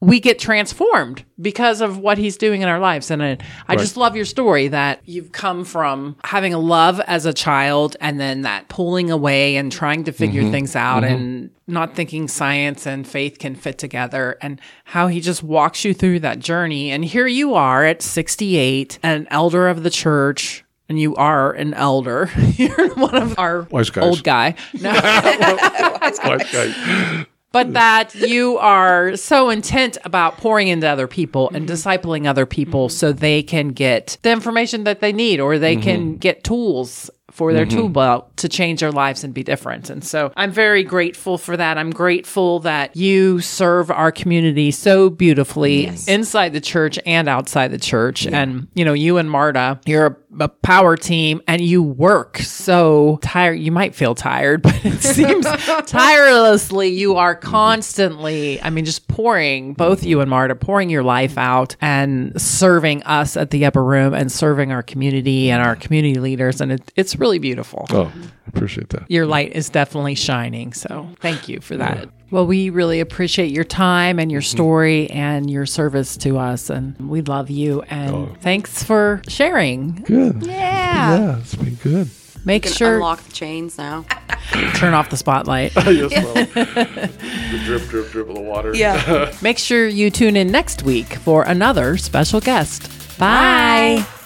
we 0.00 0.20
get 0.20 0.38
transformed 0.38 1.24
because 1.40 1.80
of 1.80 1.98
what 1.98 2.18
he's 2.18 2.36
doing 2.36 2.62
in 2.62 2.68
our 2.68 2.78
lives. 2.78 3.10
And 3.10 3.20
I, 3.20 3.38
I 3.66 3.74
just 3.74 3.96
love 3.96 4.14
your 4.14 4.24
story 4.24 4.68
that 4.68 5.00
you've 5.04 5.32
come 5.32 5.64
from 5.64 6.14
having 6.22 6.54
a 6.54 6.58
love 6.58 7.00
as 7.00 7.26
a 7.26 7.32
child 7.32 7.96
and 8.00 8.20
then 8.20 8.42
that 8.42 8.68
pulling 8.68 9.10
away 9.10 9.56
and 9.56 9.72
trying 9.72 10.04
to 10.04 10.12
figure 10.12 10.42
Mm-hmm. 10.42 10.52
things 10.52 10.76
out 10.76 11.02
and 11.02 11.50
not 11.66 11.96
thinking 11.96 12.28
science 12.28 12.86
and 12.86 13.08
faith 13.08 13.40
can 13.40 13.56
fit 13.56 13.76
together 13.76 14.38
and 14.40 14.60
how 14.84 15.08
he 15.08 15.20
just 15.20 15.42
walks 15.42 15.84
you 15.84 15.92
through 15.92 16.20
that 16.20 16.38
journey. 16.38 16.92
And 16.92 17.04
here 17.04 17.26
you 17.26 17.54
are 17.54 17.84
at 17.84 18.00
68, 18.00 19.00
an 19.02 19.26
elder 19.32 19.66
of 19.68 19.82
the 19.82 19.90
church. 19.90 20.64
And 20.90 20.98
you 20.98 21.14
are 21.16 21.52
an 21.52 21.74
elder. 21.74 22.30
You're 22.54 22.94
one 22.94 23.14
of 23.14 23.38
our 23.38 23.62
Wise 23.70 23.90
old 23.96 24.22
guy. 24.24 24.54
No. 24.80 24.92
White 24.92 26.46
guy. 26.52 27.26
but 27.52 27.68
hmm. 27.68 27.72
that 27.74 28.14
you 28.14 28.58
are 28.58 29.16
so 29.16 29.50
intent 29.50 29.98
about 30.04 30.36
pouring 30.36 30.68
into 30.68 30.88
other 30.88 31.06
people 31.06 31.50
and 31.54 31.66
mm-hmm. 31.66 31.74
discipling 31.74 32.26
other 32.26 32.46
people 32.46 32.88
mm-hmm. 32.88 32.96
so 32.96 33.12
they 33.12 33.42
can 33.42 33.68
get 33.68 34.18
the 34.22 34.30
information 34.30 34.84
that 34.84 35.00
they 35.00 35.12
need 35.12 35.40
or 35.40 35.58
they 35.58 35.76
can 35.76 36.00
mm-hmm. 36.00 36.16
get 36.18 36.44
tools 36.44 37.10
for 37.30 37.52
their 37.52 37.66
tool 37.66 37.88
belt 37.88 38.36
to 38.38 38.48
change 38.48 38.80
their 38.80 38.90
lives 38.90 39.22
and 39.22 39.34
be 39.34 39.44
different. 39.44 39.90
And 39.90 40.02
so 40.02 40.32
I'm 40.36 40.50
very 40.50 40.82
grateful 40.82 41.38
for 41.38 41.56
that. 41.56 41.78
I'm 41.78 41.90
grateful 41.90 42.60
that 42.60 42.96
you 42.96 43.40
serve 43.40 43.90
our 43.90 44.10
community 44.10 44.70
so 44.70 45.08
beautifully 45.10 45.92
inside 46.08 46.52
the 46.52 46.60
church 46.60 46.98
and 47.04 47.28
outside 47.28 47.68
the 47.68 47.78
church. 47.78 48.26
And, 48.26 48.66
you 48.74 48.84
know, 48.84 48.94
you 48.94 49.18
and 49.18 49.30
Marta, 49.30 49.78
you're 49.86 50.06
a, 50.06 50.16
a 50.38 50.48
power 50.48 50.96
team 50.96 51.40
and 51.46 51.60
you 51.60 51.82
work 51.82 52.38
so 52.38 53.18
tired. 53.22 53.54
You 53.54 53.72
might 53.72 53.94
feel 53.94 54.14
tired, 54.14 54.62
but 54.68 54.84
it 54.84 55.02
seems 55.02 55.46
tirelessly 55.86 56.88
you 56.88 57.16
are 57.16 57.34
constantly, 57.34 58.60
I 58.62 58.70
mean, 58.70 58.84
just 58.84 59.08
pouring, 59.08 59.74
both 59.74 60.04
you 60.04 60.20
and 60.20 60.30
Marta, 60.30 60.54
pouring 60.54 60.90
your 60.90 61.02
life 61.02 61.38
out 61.38 61.76
and 61.80 62.40
serving 62.40 63.02
us 63.04 63.36
at 63.36 63.50
the 63.50 63.64
upper 63.64 63.84
room 63.84 64.14
and 64.14 64.30
serving 64.30 64.72
our 64.72 64.82
community 64.82 65.50
and 65.50 65.62
our 65.62 65.76
community 65.76 66.20
leaders. 66.20 66.60
And 66.60 66.72
it, 66.72 66.92
it's 66.96 67.16
really 67.16 67.38
beautiful. 67.38 67.86
Oh, 67.90 68.12
I 68.14 68.48
appreciate 68.48 68.90
that. 68.90 69.10
Your 69.10 69.26
light 69.26 69.52
is 69.52 69.68
definitely 69.68 70.14
shining. 70.14 70.72
So 70.72 71.08
thank 71.20 71.48
you 71.48 71.60
for 71.60 71.76
that. 71.76 72.08
Well, 72.30 72.46
we 72.46 72.70
really 72.70 73.00
appreciate 73.00 73.50
your 73.50 73.64
time 73.64 74.18
and 74.18 74.30
your 74.30 74.42
mm-hmm. 74.42 74.56
story 74.56 75.10
and 75.10 75.50
your 75.50 75.64
service 75.66 76.16
to 76.18 76.38
us. 76.38 76.68
And 76.68 77.08
we 77.08 77.22
love 77.22 77.48
you. 77.50 77.82
And 77.82 78.14
oh. 78.14 78.36
thanks 78.40 78.82
for 78.82 79.22
sharing. 79.28 80.02
Good. 80.02 80.42
Yeah. 80.42 81.18
Yeah, 81.18 81.38
it's 81.38 81.54
been 81.54 81.74
good. 81.76 82.10
Make 82.44 82.64
Can 82.64 82.72
sure 82.72 82.94
unlock 82.94 83.22
the 83.22 83.32
chains 83.32 83.78
now. 83.78 84.04
turn 84.74 84.94
off 84.94 85.10
the 85.10 85.16
spotlight. 85.16 85.74
yes, 85.76 86.12
well, 86.12 86.34
the 86.44 87.62
drip, 87.64 87.82
drip, 87.88 88.10
drip 88.10 88.28
of 88.28 88.34
the 88.34 88.40
water. 88.40 88.74
Yeah. 88.74 89.32
Make 89.42 89.58
sure 89.58 89.86
you 89.86 90.10
tune 90.10 90.36
in 90.36 90.50
next 90.50 90.82
week 90.82 91.14
for 91.16 91.42
another 91.42 91.96
special 91.96 92.40
guest. 92.40 92.88
Bye. 93.18 94.04
Bye. 94.06 94.17